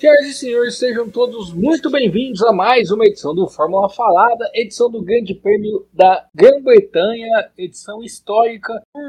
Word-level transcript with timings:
Senhoras 0.00 0.26
e 0.28 0.32
senhores, 0.32 0.78
sejam 0.78 1.10
todos 1.10 1.52
muito 1.52 1.90
bem-vindos 1.90 2.42
a 2.42 2.54
mais 2.54 2.90
uma 2.90 3.04
edição 3.04 3.34
do 3.34 3.46
Fórmula 3.46 3.86
Falada, 3.90 4.50
edição 4.54 4.90
do 4.90 5.02
Grande 5.02 5.34
Prêmio 5.34 5.86
da 5.92 6.26
Grã-Bretanha, 6.34 7.50
edição 7.58 8.02
histórica 8.02 8.82
por 8.90 9.02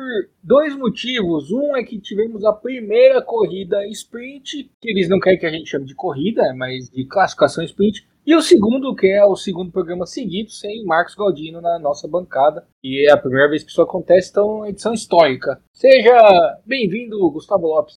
dois 0.44 0.76
motivos. 0.76 1.50
Um 1.50 1.77
é 1.77 1.84
que 1.86 1.98
tivemos 1.98 2.44
a 2.44 2.52
primeira 2.52 3.22
corrida 3.22 3.88
sprint, 3.88 4.70
que 4.82 4.90
eles 4.90 5.08
não 5.08 5.18
querem 5.18 5.40
que 5.40 5.46
a 5.46 5.50
gente 5.50 5.70
chame 5.70 5.86
de 5.86 5.96
corrida, 5.96 6.54
mas 6.58 6.90
de 6.90 7.05
classificação 7.05 7.64
sprint. 7.64 8.05
E 8.26 8.36
o 8.36 8.42
segundo, 8.42 8.94
que 8.94 9.08
é 9.08 9.23
o 9.23 9.38
segundo 9.38 9.72
programa 9.72 10.05
seguido, 10.05 10.52
sem 10.52 10.84
Marcos 10.84 11.16
Galdino 11.16 11.62
na 11.62 11.80
nossa 11.80 12.05
bancada. 12.05 12.67
E 12.84 13.09
é 13.09 13.14
a 13.14 13.17
primeira 13.17 13.50
vez 13.50 13.64
que 13.64 13.72
isso 13.72 13.81
acontece, 13.81 14.31
então 14.31 14.66
edição 14.66 14.94
histórica. 14.94 15.58
Seja 15.72 16.59
bem-vindo, 16.66 17.31
Gustavo 17.31 17.66
Lopes. 17.66 17.95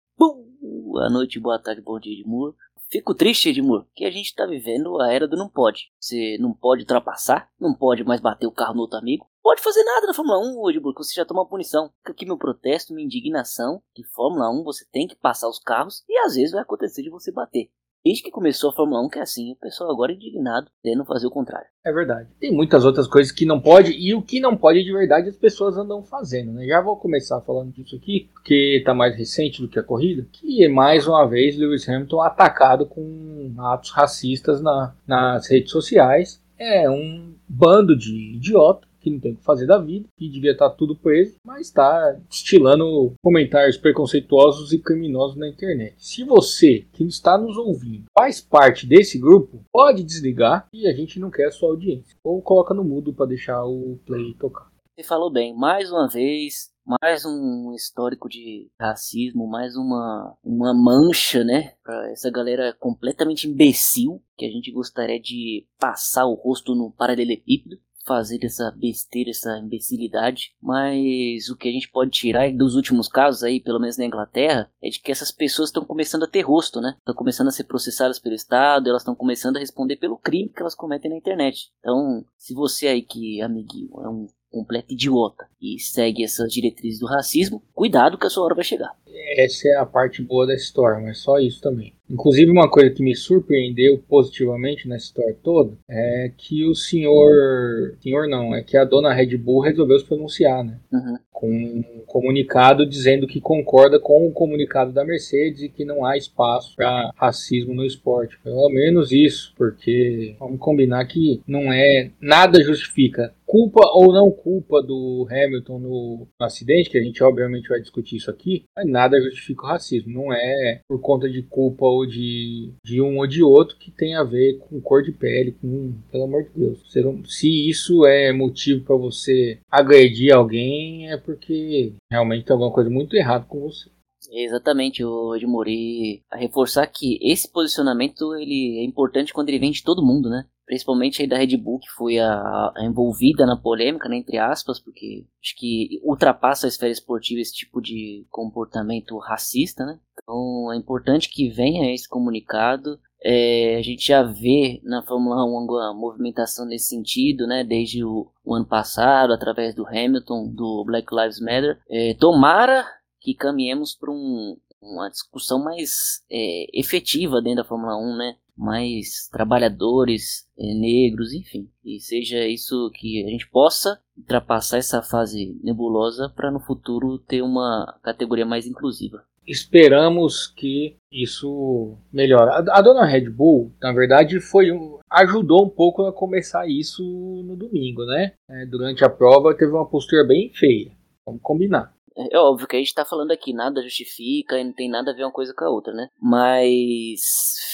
Boa 0.93 1.09
noite, 1.09 1.41
boa 1.41 1.59
tarde, 1.59 1.81
bom 1.81 1.99
dia, 1.99 2.13
Edmur. 2.13 2.55
Fico 2.93 3.15
triste, 3.15 3.49
Edmur, 3.49 3.87
que 3.95 4.05
a 4.05 4.11
gente 4.11 4.35
tá 4.35 4.45
vivendo 4.45 5.01
a 5.01 5.11
era 5.11 5.27
do 5.27 5.35
não 5.35 5.49
pode. 5.49 5.91
Você 5.99 6.37
não 6.39 6.53
pode 6.53 6.83
ultrapassar, 6.83 7.51
não 7.59 7.73
pode 7.75 8.05
mais 8.05 8.21
bater 8.21 8.47
o 8.47 8.53
carro 8.53 8.75
no 8.75 8.83
outro 8.83 8.99
amigo, 8.99 9.27
pode 9.43 9.63
fazer 9.63 9.83
nada 9.83 10.09
na 10.09 10.13
Fórmula 10.13 10.39
1, 10.39 10.69
Edmur, 10.69 10.93
que 10.93 11.03
você 11.03 11.15
já 11.15 11.25
toma 11.25 11.49
punição. 11.49 11.91
Fica 12.01 12.13
aqui 12.13 12.27
meu 12.27 12.37
protesto, 12.37 12.93
minha 12.93 13.07
indignação, 13.07 13.83
que 13.95 14.05
Fórmula 14.05 14.51
1 14.51 14.63
você 14.63 14.85
tem 14.93 15.07
que 15.07 15.17
passar 15.17 15.49
os 15.49 15.59
carros 15.59 16.05
e 16.07 16.19
às 16.19 16.35
vezes 16.35 16.53
vai 16.53 16.61
acontecer 16.61 17.03
de 17.03 17.09
você 17.09 17.33
bater. 17.33 17.71
Desde 18.05 18.23
que 18.23 18.31
começou 18.33 18.71
a 18.71 18.73
Fórmula 18.73 19.01
1 19.07 19.09
que 19.09 19.19
é 19.19 19.23
assim, 19.23 19.53
o 19.53 19.57
pessoal 19.57 19.91
agora 19.91 20.11
é 20.11 20.17
indignado, 20.17 20.69
querendo 20.83 21.05
fazer 21.05 21.29
o 21.29 21.31
contrário. 21.31 21.69
É 21.85 21.93
verdade. 21.93 22.29
Tem 22.41 22.53
muitas 22.53 22.85
outras 22.85 23.07
coisas 23.07 23.33
que 23.33 23.47
não 23.47 23.61
pode, 23.61 23.93
e 23.93 24.13
o 24.13 24.23
que 24.23 24.41
não 24.41 24.57
pode 24.57 24.83
de 24.83 24.93
verdade 24.93 25.29
as 25.29 25.37
pessoas 25.37 25.77
andam 25.77 26.03
fazendo, 26.03 26.53
né? 26.53 26.67
Já 26.67 26.81
vou 26.81 26.97
começar 26.97 27.41
falando 27.43 27.73
disso 27.73 27.95
aqui, 27.95 28.29
porque 28.33 28.83
tá 28.85 28.93
mais 28.93 29.17
recente 29.17 29.63
do 29.63 29.69
que 29.69 29.79
a 29.79 29.85
corrida, 29.85 30.27
que 30.33 30.65
é 30.65 30.69
mais 30.69 31.07
uma 31.07 31.25
vez 31.27 31.57
Lewis 31.57 31.89
Hamilton 31.89 32.21
atacado 32.23 32.87
com 32.87 33.55
atos 33.59 33.91
racistas 33.91 34.61
na, 34.61 34.95
nas 35.07 35.49
redes 35.49 35.71
sociais. 35.71 36.43
É 36.59 36.91
um 36.91 37.35
bando 37.49 37.97
de 37.97 38.35
idiota 38.37 38.87
que 39.03 39.11
não 39.11 39.21
tem 39.21 39.33
o 39.33 39.37
que 39.37 39.45
fazer 39.45 39.67
da 39.67 39.79
vida, 39.79 40.09
que 40.17 40.29
devia 40.29 40.53
estar 40.53 40.71
tudo 40.71 40.97
preso, 40.97 41.37
mas 41.45 41.67
está 41.67 42.19
estilando 42.31 43.15
comentários 43.23 43.77
preconceituosos 43.77 44.73
e 44.73 44.79
criminosos 44.79 45.37
na 45.37 45.49
internet. 45.49 45.95
Se 45.99 46.25
você 46.25 46.87
que 46.93 47.05
está 47.05 47.37
nos 47.37 47.57
ouvindo 47.57 48.05
faz 48.17 48.41
parte 48.41 48.87
desse 48.87 49.19
grupo, 49.19 49.65
pode 49.73 50.03
desligar 50.05 50.69
e 50.73 50.87
a 50.87 50.93
gente 50.93 51.19
não 51.19 51.31
quer 51.31 51.47
a 51.47 51.51
sua 51.51 51.71
audiência. 51.71 52.17
Ou 52.23 52.41
coloca 52.41 52.73
no 52.73 52.85
mudo 52.85 53.13
para 53.13 53.27
deixar 53.27 53.65
o 53.65 53.99
play 54.07 54.35
tocar. 54.35 54.71
Você 54.95 55.03
falou 55.03 55.33
bem, 55.33 55.57
mais 55.57 55.91
uma 55.91 56.07
vez, 56.07 56.71
mais 56.85 57.25
um 57.25 57.73
histórico 57.75 58.29
de 58.29 58.71
racismo, 58.79 59.49
mais 59.49 59.75
uma, 59.75 60.37
uma 60.45 60.75
mancha, 60.75 61.43
né? 61.43 61.73
Pra 61.83 62.11
essa 62.11 62.31
galera 62.31 62.77
completamente 62.79 63.49
imbecil 63.49 64.23
que 64.37 64.45
a 64.45 64.51
gente 64.51 64.71
gostaria 64.71 65.21
de 65.21 65.67
passar 65.79 66.27
o 66.27 66.35
rosto 66.35 66.75
no 66.75 66.93
paralelepípedo 66.93 67.79
fazer 68.05 68.39
essa 68.45 68.71
besteira, 68.71 69.31
essa 69.31 69.59
imbecilidade, 69.59 70.55
mas 70.61 71.49
o 71.49 71.57
que 71.57 71.69
a 71.69 71.73
gente 71.73 71.91
pode 71.91 72.11
tirar 72.11 72.53
dos 72.53 72.75
últimos 72.75 73.09
casos 73.09 73.43
aí, 73.43 73.61
pelo 73.61 73.81
menos 73.81 73.97
na 73.97 74.05
Inglaterra, 74.05 74.71
é 74.83 74.89
de 74.89 75.01
que 75.01 75.13
essas 75.13 75.31
pessoas 75.31 75.69
estão 75.69 75.85
começando 75.85 76.25
a 76.25 76.29
ter 76.29 76.43
rosto, 76.43 76.81
né? 76.81 76.95
Estão 76.99 77.15
começando 77.15 77.49
a 77.49 77.53
ser 77.53 77.65
processadas 77.65 78.19
pelo 78.19 78.35
Estado, 78.35 78.89
elas 78.89 79.03
estão 79.03 79.15
começando 79.15 79.57
a 79.57 79.61
responder 79.61 79.97
pelo 79.97 80.19
crime 80.19 80.51
que 80.51 80.61
elas 80.61 80.75
cometem 80.75 81.11
na 81.11 81.17
internet. 81.17 81.71
Então, 81.81 82.25
se 82.37 82.55
você 82.55 82.89
aí 82.89 83.03
que, 83.03 83.41
amiguinho, 83.41 83.91
é 84.03 84.09
um 84.09 84.27
completo 84.53 84.93
idiota 84.93 85.49
e 85.61 85.79
segue 85.81 86.23
essas 86.23 86.53
diretrizes 86.53 87.01
do 87.01 87.07
racismo, 87.07 87.63
cuidado 87.73 88.19
que 88.19 88.27
a 88.27 88.31
sua 88.31 88.45
hora 88.45 88.55
vai 88.55 88.65
chegar. 88.65 88.95
Essa 89.37 89.69
é 89.69 89.77
a 89.79 89.87
parte 89.87 90.23
boa 90.23 90.47
da 90.47 90.55
história, 90.55 91.01
mas 91.01 91.19
só 91.19 91.39
isso 91.39 91.61
também. 91.61 91.95
Inclusive, 92.13 92.51
uma 92.51 92.69
coisa 92.69 92.91
que 92.91 93.03
me 93.03 93.17
surpreendeu 93.17 93.99
positivamente 94.07 94.87
nessa 94.87 95.07
história 95.07 95.35
toda 95.43 95.73
é 95.89 96.31
que 96.37 96.65
o 96.67 96.75
senhor. 96.75 97.97
Senhor 98.03 98.29
não, 98.29 98.55
é 98.55 98.63
que 98.63 98.77
a 98.77 98.85
dona 98.85 99.15
Red 99.15 99.37
Bull 99.39 99.61
resolveu 99.61 99.99
se 99.99 100.05
pronunciar, 100.05 100.63
né? 100.63 100.79
Uhum. 100.93 101.17
Com 101.33 101.51
um 101.51 102.03
comunicado 102.07 102.87
dizendo 102.87 103.27
que 103.27 103.41
concorda 103.41 103.99
com 103.99 104.27
o 104.27 104.33
comunicado 104.33 104.93
da 104.93 105.05
Mercedes 105.05 105.63
e 105.63 105.69
que 105.71 105.85
não 105.85 106.05
há 106.05 106.17
espaço 106.17 106.77
para 106.77 107.11
racismo 107.17 107.75
no 107.75 107.85
esporte. 107.85 108.39
Pelo 108.45 108.69
menos 108.69 109.11
isso, 109.11 109.55
porque 109.57 110.37
vamos 110.39 110.61
combinar 110.61 111.05
que 111.07 111.41
não 111.47 111.73
é. 111.73 112.11
Nada 112.21 112.63
justifica 112.63 113.33
culpa 113.53 113.83
ou 113.93 114.11
não 114.15 114.31
culpa 114.31 114.83
do 114.83 115.29
Hamilton 115.31 115.79
no, 115.79 116.27
no, 116.41 116.47
acidente, 116.47 116.89
que 116.89 116.97
a 116.97 117.03
gente 117.03 117.23
obviamente 117.23 117.69
vai 117.69 117.81
discutir 117.81 118.17
isso 118.17 118.31
aqui, 118.31 118.65
mas 118.75 118.87
nada 118.89 119.21
justifica 119.21 119.65
o 119.65 119.67
racismo. 119.67 120.11
Não 120.11 120.33
é 120.33 120.81
por 120.89 120.99
conta 121.03 121.29
de 121.29 121.43
culpa 121.43 121.85
ou 121.85 122.02
de, 122.07 122.73
de 122.85 123.01
um 123.01 123.19
ou 123.19 123.27
de 123.27 123.43
outro 123.43 123.77
que 123.77 123.91
tem 123.91 124.15
a 124.15 124.23
ver 124.23 124.59
com 124.59 124.81
cor 124.81 125.03
de 125.03 125.13
pele, 125.13 125.53
com, 125.61 125.95
pelo 126.11 126.25
amor 126.25 126.45
de 126.45 126.51
Deus. 126.55 126.79
Se 127.27 127.69
isso 127.69 128.07
é 128.07 128.33
motivo 128.33 128.85
para 128.85 128.97
você 128.97 129.59
agredir 129.71 130.35
alguém, 130.35 131.11
é 131.11 131.17
porque 131.17 131.93
realmente 132.11 132.45
tem 132.45 132.53
alguma 132.53 132.73
coisa 132.73 132.91
muito 132.91 133.17
errada 133.17 133.45
com 133.47 133.61
você. 133.61 133.91
Exatamente, 134.31 135.05
o 135.05 135.35
Edmori, 135.35 136.23
a 136.31 136.37
reforçar 136.37 136.87
que 136.87 137.19
esse 137.21 137.51
posicionamento 137.51 138.35
ele 138.37 138.79
é 138.79 138.85
importante 138.85 139.33
quando 139.33 139.49
ele 139.49 139.59
vem 139.59 139.71
de 139.71 139.83
todo 139.83 140.05
mundo, 140.05 140.31
né? 140.31 140.47
Principalmente 140.73 141.21
aí 141.21 141.29
da 141.29 141.37
Red 141.37 141.55
Bull, 141.59 141.81
que 141.81 141.91
foi 141.91 142.19
a, 142.19 142.33
a 142.75 142.83
envolvida 142.83 143.45
na 143.45 143.59
polêmica, 143.59 144.09
né, 144.09 144.17
entre 144.17 144.39
aspas, 144.39 144.81
porque 144.81 145.27
acho 145.39 145.55
que 145.55 146.01
ultrapassa 146.03 146.67
a 146.67 146.69
esfera 146.69 146.91
esportiva 146.91 147.43
esse 147.43 147.53
tipo 147.53 147.79
de 147.79 148.27
comportamento 148.31 149.19
racista, 149.19 149.85
né? 149.85 150.01
Então 150.23 150.73
é 150.73 150.77
importante 150.79 151.29
que 151.29 151.51
venha 151.51 151.95
esse 151.95 152.09
comunicado. 152.09 152.99
É, 153.23 153.77
a 153.77 153.83
gente 153.83 154.07
já 154.07 154.23
vê 154.23 154.81
na 154.83 155.03
Fórmula 155.03 155.45
1 155.45 155.49
uma 155.49 155.93
movimentação 155.93 156.65
nesse 156.65 156.87
sentido, 156.87 157.47
né? 157.47 157.63
Desde 157.63 158.03
o, 158.03 158.33
o 158.43 158.55
ano 158.55 158.65
passado, 158.65 159.35
através 159.35 159.75
do 159.75 159.87
Hamilton, 159.87 160.55
do 160.55 160.85
Black 160.87 161.15
Lives 161.15 161.39
Matter. 161.39 161.83
É, 161.91 162.15
tomara 162.15 162.83
que 163.21 163.35
caminhemos 163.35 163.95
para 163.95 164.11
um, 164.11 164.57
uma 164.81 165.11
discussão 165.11 165.63
mais 165.63 166.25
é, 166.31 166.65
efetiva 166.73 167.43
dentro 167.43 167.63
da 167.63 167.69
Fórmula 167.69 167.95
1, 167.95 168.17
né? 168.17 168.37
Mais 168.57 169.29
trabalhadores, 169.31 170.47
é, 170.59 170.75
negros, 170.75 171.33
enfim. 171.33 171.69
E 171.85 172.01
seja 172.01 172.47
isso 172.47 172.91
que 172.95 173.25
a 173.25 173.29
gente 173.29 173.49
possa 173.49 173.99
ultrapassar 174.17 174.79
essa 174.79 175.03
fase 175.03 175.59
nebulosa 175.63 176.29
para 176.29 176.51
no 176.51 176.61
futuro 176.61 177.19
ter 177.19 177.43
uma 177.43 177.99
categoria 178.03 178.47
mais 178.47 178.67
inclusiva. 178.67 179.25
Esperamos 179.47 180.47
que 180.47 180.97
isso 181.11 181.99
melhore. 182.13 182.51
A, 182.71 182.81
dona 182.81 183.05
Red 183.05 183.29
Bull, 183.29 183.73
na 183.81 183.93
verdade, 183.93 184.41
foi 184.41 184.69
ajudou 185.11 185.67
um 185.67 185.69
pouco 185.69 186.07
a 186.07 186.13
começar 186.13 186.67
isso 186.69 187.03
no 187.45 187.57
domingo, 187.57 188.05
né? 188.05 188.33
É, 188.49 188.67
durante 188.67 189.05
a 189.05 189.11
prova 189.11 189.55
teve 189.55 189.73
uma 189.73 189.89
postura 189.89 190.25
bem 190.25 190.53
feia. 190.55 190.93
Vamos 191.27 191.43
combinar. 191.43 191.93
É 192.17 192.39
óbvio 192.39 192.67
que 192.67 192.77
a 192.77 192.79
gente 192.79 192.95
tá 192.95 193.05
falando 193.05 193.31
aqui, 193.31 193.53
nada 193.53 193.83
justifica 193.83 194.59
e 194.59 194.65
não 194.65 194.73
tem 194.73 194.89
nada 194.89 195.11
a 195.11 195.15
ver 195.15 195.25
uma 195.25 195.33
coisa 195.33 195.55
com 195.55 195.65
a 195.65 195.71
outra, 195.71 195.93
né? 195.93 196.09
Mas 196.21 197.21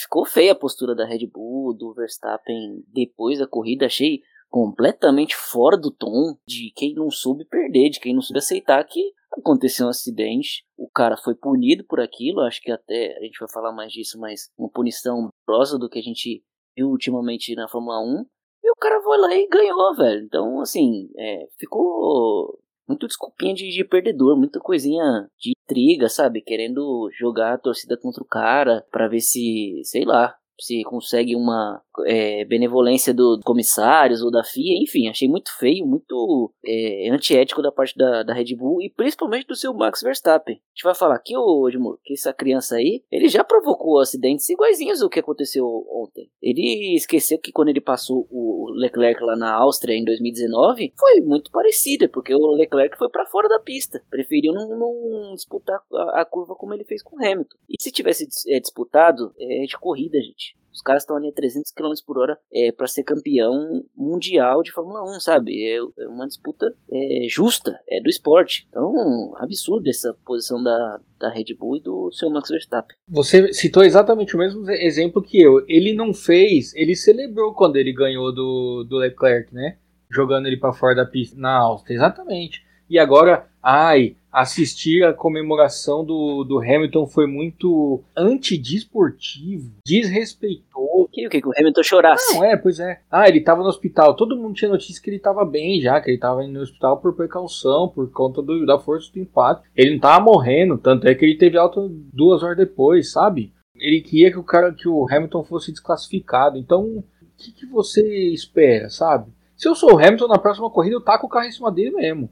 ficou 0.03 0.25
feia 0.25 0.53
a 0.53 0.59
postura 0.59 0.95
da 0.95 1.07
Red 1.07 1.27
Bull, 1.27 1.77
do 1.77 1.93
Verstappen 1.95 2.83
depois 2.93 3.39
da 3.39 3.47
corrida, 3.47 3.87
achei 3.87 4.21
completamente 4.49 5.37
fora 5.37 5.77
do 5.77 5.91
tom 5.91 6.37
de 6.47 6.73
quem 6.75 6.95
não 6.95 7.11
soube 7.11 7.45
perder, 7.45 7.91
de 7.91 8.01
quem 8.01 8.15
não 8.15 8.23
soube 8.23 8.39
aceitar 8.39 8.83
que 8.85 9.13
aconteceu 9.37 9.87
um 9.87 9.91
acidente, 9.91 10.65
o 10.77 10.89
cara 10.89 11.17
foi 11.17 11.35
punido 11.35 11.85
por 11.85 12.01
aquilo, 12.01 12.41
acho 12.41 12.61
que 12.61 12.73
até 12.73 13.17
a 13.19 13.23
gente 13.23 13.39
vai 13.39 13.49
falar 13.49 13.73
mais 13.73 13.93
disso, 13.93 14.19
mas 14.19 14.51
uma 14.59 14.71
punição 14.71 15.29
prosa 15.47 15.79
do 15.79 15.89
que 15.89 15.99
a 15.99 16.03
gente 16.03 16.43
viu 16.77 16.89
ultimamente 16.89 17.55
na 17.55 17.69
Fórmula 17.69 18.01
1, 18.01 18.25
e 18.65 18.71
o 18.71 18.75
cara 18.75 19.01
foi 19.03 19.19
lá 19.19 19.35
e 19.35 19.47
ganhou, 19.49 19.95
velho. 19.95 20.25
Então, 20.25 20.61
assim, 20.61 21.09
é, 21.17 21.47
ficou 21.59 22.59
muito 22.89 23.07
desculpinha 23.07 23.55
de, 23.55 23.69
de, 23.71 23.85
perdedor, 23.85 24.37
muita 24.37 24.59
coisinha 24.59 25.29
de 25.39 25.53
intriga, 25.63 26.09
sabe? 26.09 26.41
Querendo 26.41 27.11
jogar 27.13 27.55
a 27.55 27.59
torcida 27.59 27.97
contra 27.97 28.23
o 28.23 28.27
cara 28.27 28.85
para 28.91 29.09
ver 29.09 29.21
se, 29.21 29.81
sei 29.85 30.05
lá, 30.05 30.35
se 30.61 30.83
consegue 30.83 31.37
uma 31.37 31.81
é, 32.07 32.45
benevolência 32.45 33.15
dos 33.15 33.41
comissários 33.45 34.23
ou 34.23 34.31
da 34.31 34.43
FIA, 34.43 34.83
enfim, 34.83 35.09
achei 35.09 35.29
muito 35.29 35.57
feio, 35.57 35.87
muito 35.87 36.53
é, 36.65 37.11
antiético 37.11 37.63
da 37.63 37.71
parte 37.71 37.97
da, 37.97 38.23
da 38.23 38.35
Red 38.35 38.57
Bull 38.57 38.83
e 38.83 38.91
principalmente 38.91 39.47
do 39.47 39.55
seu 39.55 39.73
Max 39.73 40.03
Verstappen. 40.03 40.57
A 40.57 40.71
gente 40.75 40.85
vai 40.85 40.95
falar 40.95 41.17
aqui, 41.17 41.37
ô 41.37 41.69
que 42.05 42.15
essa 42.15 42.33
criança 42.33 42.77
aí, 42.77 43.03
ele 43.11 43.29
já 43.29 43.45
provocou 43.45 44.01
acidentes 44.01 44.49
iguaizinhos 44.49 45.03
ao 45.03 45.09
que 45.09 45.21
aconteceu 45.21 45.65
ontem. 45.91 46.31
Ele 46.43 46.95
esqueceu 46.95 47.39
que 47.39 47.53
quando 47.53 47.69
ele 47.69 47.81
passou 47.81 48.27
o 48.31 48.71
Leclerc 48.75 49.23
lá 49.23 49.37
na 49.37 49.53
Áustria 49.55 49.95
em 49.95 50.05
2019, 50.05 50.93
foi 50.99 51.21
muito 51.21 51.51
parecida, 51.51 52.09
porque 52.09 52.35
o 52.35 52.53
Leclerc 52.53 52.97
foi 52.97 53.09
para 53.09 53.27
fora 53.27 53.49
da 53.49 53.61
pista, 53.61 54.03
preferiu 54.11 54.53
não, 54.53 54.69
não 54.79 55.35
disputar 55.35 55.81
a, 55.93 56.23
a, 56.23 56.25
curva 56.25 56.55
como 56.55 56.75
ele 56.75 56.85
fez 56.85 57.03
com 57.03 57.17
o 57.17 57.25
Hamilton. 57.25 57.57
E 57.69 57.83
se 57.83 57.91
tivesse 57.91 58.29
é, 58.49 58.61
disputado, 58.61 59.33
é 59.39 59.65
de 59.65 59.77
corrida, 59.79 60.21
gente 60.21 60.48
Os 60.73 60.83
caras 60.83 61.03
estão 61.03 61.17
ali 61.17 61.29
a 61.29 61.33
300 61.33 61.73
km 61.73 61.93
por 62.07 62.19
hora 62.19 62.39
é, 62.53 62.71
para 62.71 62.87
ser 62.87 63.03
campeão 63.03 63.85
mundial 63.97 64.63
de 64.63 64.71
Fórmula 64.71 65.03
1, 65.17 65.19
sabe? 65.19 65.61
É, 65.65 65.79
é 65.79 66.09
uma 66.09 66.27
disputa 66.27 66.73
é, 66.91 67.27
justa, 67.29 67.81
é 67.89 68.01
do 68.01 68.09
esporte. 68.09 68.67
Então, 68.69 69.35
absurdo 69.39 69.89
essa 69.89 70.15
posição 70.25 70.63
da, 70.63 71.01
da 71.19 71.31
Red 71.31 71.55
Bull 71.59 71.79
e 71.79 71.83
do 71.83 72.13
seu 72.13 72.31
Max 72.31 72.49
Verstappen. 72.49 72.97
Você 73.09 73.53
citou 73.53 73.83
exatamente 73.83 74.37
o 74.37 74.39
mesmo 74.39 74.71
exemplo 74.71 75.21
que 75.21 75.43
eu. 75.43 75.65
Ele 75.67 75.93
não 75.93 76.15
fez, 76.15 76.73
ele 76.77 76.95
celebrou 76.95 77.55
quando 77.55 77.75
ele 77.75 77.93
ganhou 77.93 78.33
do, 78.33 78.85
do 78.85 78.99
Leclerc, 78.99 79.53
né? 79.53 79.79
Jogando 80.09 80.47
ele 80.47 80.59
para 80.59 80.73
fora 80.73 80.95
da 80.95 81.05
pista 81.05 81.37
na 81.37 81.59
Áustria, 81.59 81.97
exatamente. 81.97 82.68
E 82.89 82.99
agora, 82.99 83.47
ai, 83.63 84.17
assistir 84.33 85.05
a 85.05 85.13
comemoração 85.13 86.05
do, 86.05 86.45
do 86.45 86.59
Hamilton 86.59 87.07
foi 87.07 87.27
muito 87.27 88.03
antidesportivo, 88.17 89.73
desrespeitoso. 89.85 91.09
Que 91.13 91.27
o 91.27 91.31
que? 91.31 91.41
Que 91.41 91.49
o 91.49 91.53
Hamilton 91.57 91.83
chorasse? 91.83 92.35
Não, 92.35 92.45
é, 92.45 92.57
pois 92.57 92.79
é. 92.79 93.01
Ah, 93.11 93.29
ele 93.29 93.41
tava 93.41 93.63
no 93.63 93.69
hospital. 93.69 94.15
Todo 94.15 94.37
mundo 94.37 94.55
tinha 94.55 94.71
notícia 94.71 95.03
que 95.03 95.11
ele 95.11 95.19
tava 95.19 95.45
bem 95.45 95.81
já, 95.81 96.01
que 96.01 96.11
ele 96.11 96.19
tava 96.19 96.45
indo 96.45 96.53
no 96.53 96.61
hospital 96.61 96.99
por 96.99 97.15
precaução, 97.15 97.89
por 97.89 98.11
conta 98.11 98.43
do, 98.43 98.65
da 98.67 98.79
força 98.79 99.11
do 99.13 99.19
impacto. 99.19 99.69
Ele 99.75 99.93
não 99.93 100.01
tava 100.01 100.25
morrendo, 100.25 100.79
tanto 100.79 101.09
é 101.09 101.15
que 101.15 101.25
ele 101.25 101.37
teve 101.37 101.57
alta 101.57 101.81
duas 102.13 102.43
horas 102.43 102.57
depois, 102.57 103.11
sabe? 103.11 103.53
Ele 103.75 104.01
queria 104.01 104.31
que 104.31 104.39
o 104.39 104.45
cara, 104.45 104.73
que 104.73 104.89
o 104.89 105.07
Hamilton 105.11 105.45
fosse 105.45 105.73
desclassificado. 105.73 106.59
Então, 106.59 106.83
o 106.83 107.05
que, 107.37 107.53
que 107.53 107.67
você 107.67 108.03
espera, 108.33 108.91
sabe? 108.91 109.33
Se 109.57 109.69
eu 109.69 109.75
sou 109.75 109.95
o 109.95 109.99
Hamilton 109.99 110.29
na 110.29 110.39
próxima 110.39 110.71
corrida, 110.71 110.97
eu 110.97 111.01
taco 111.01 111.27
o 111.27 111.29
carro 111.29 111.47
em 111.47 111.53
cima 111.53 111.73
dele 111.73 111.91
mesmo. 111.91 112.31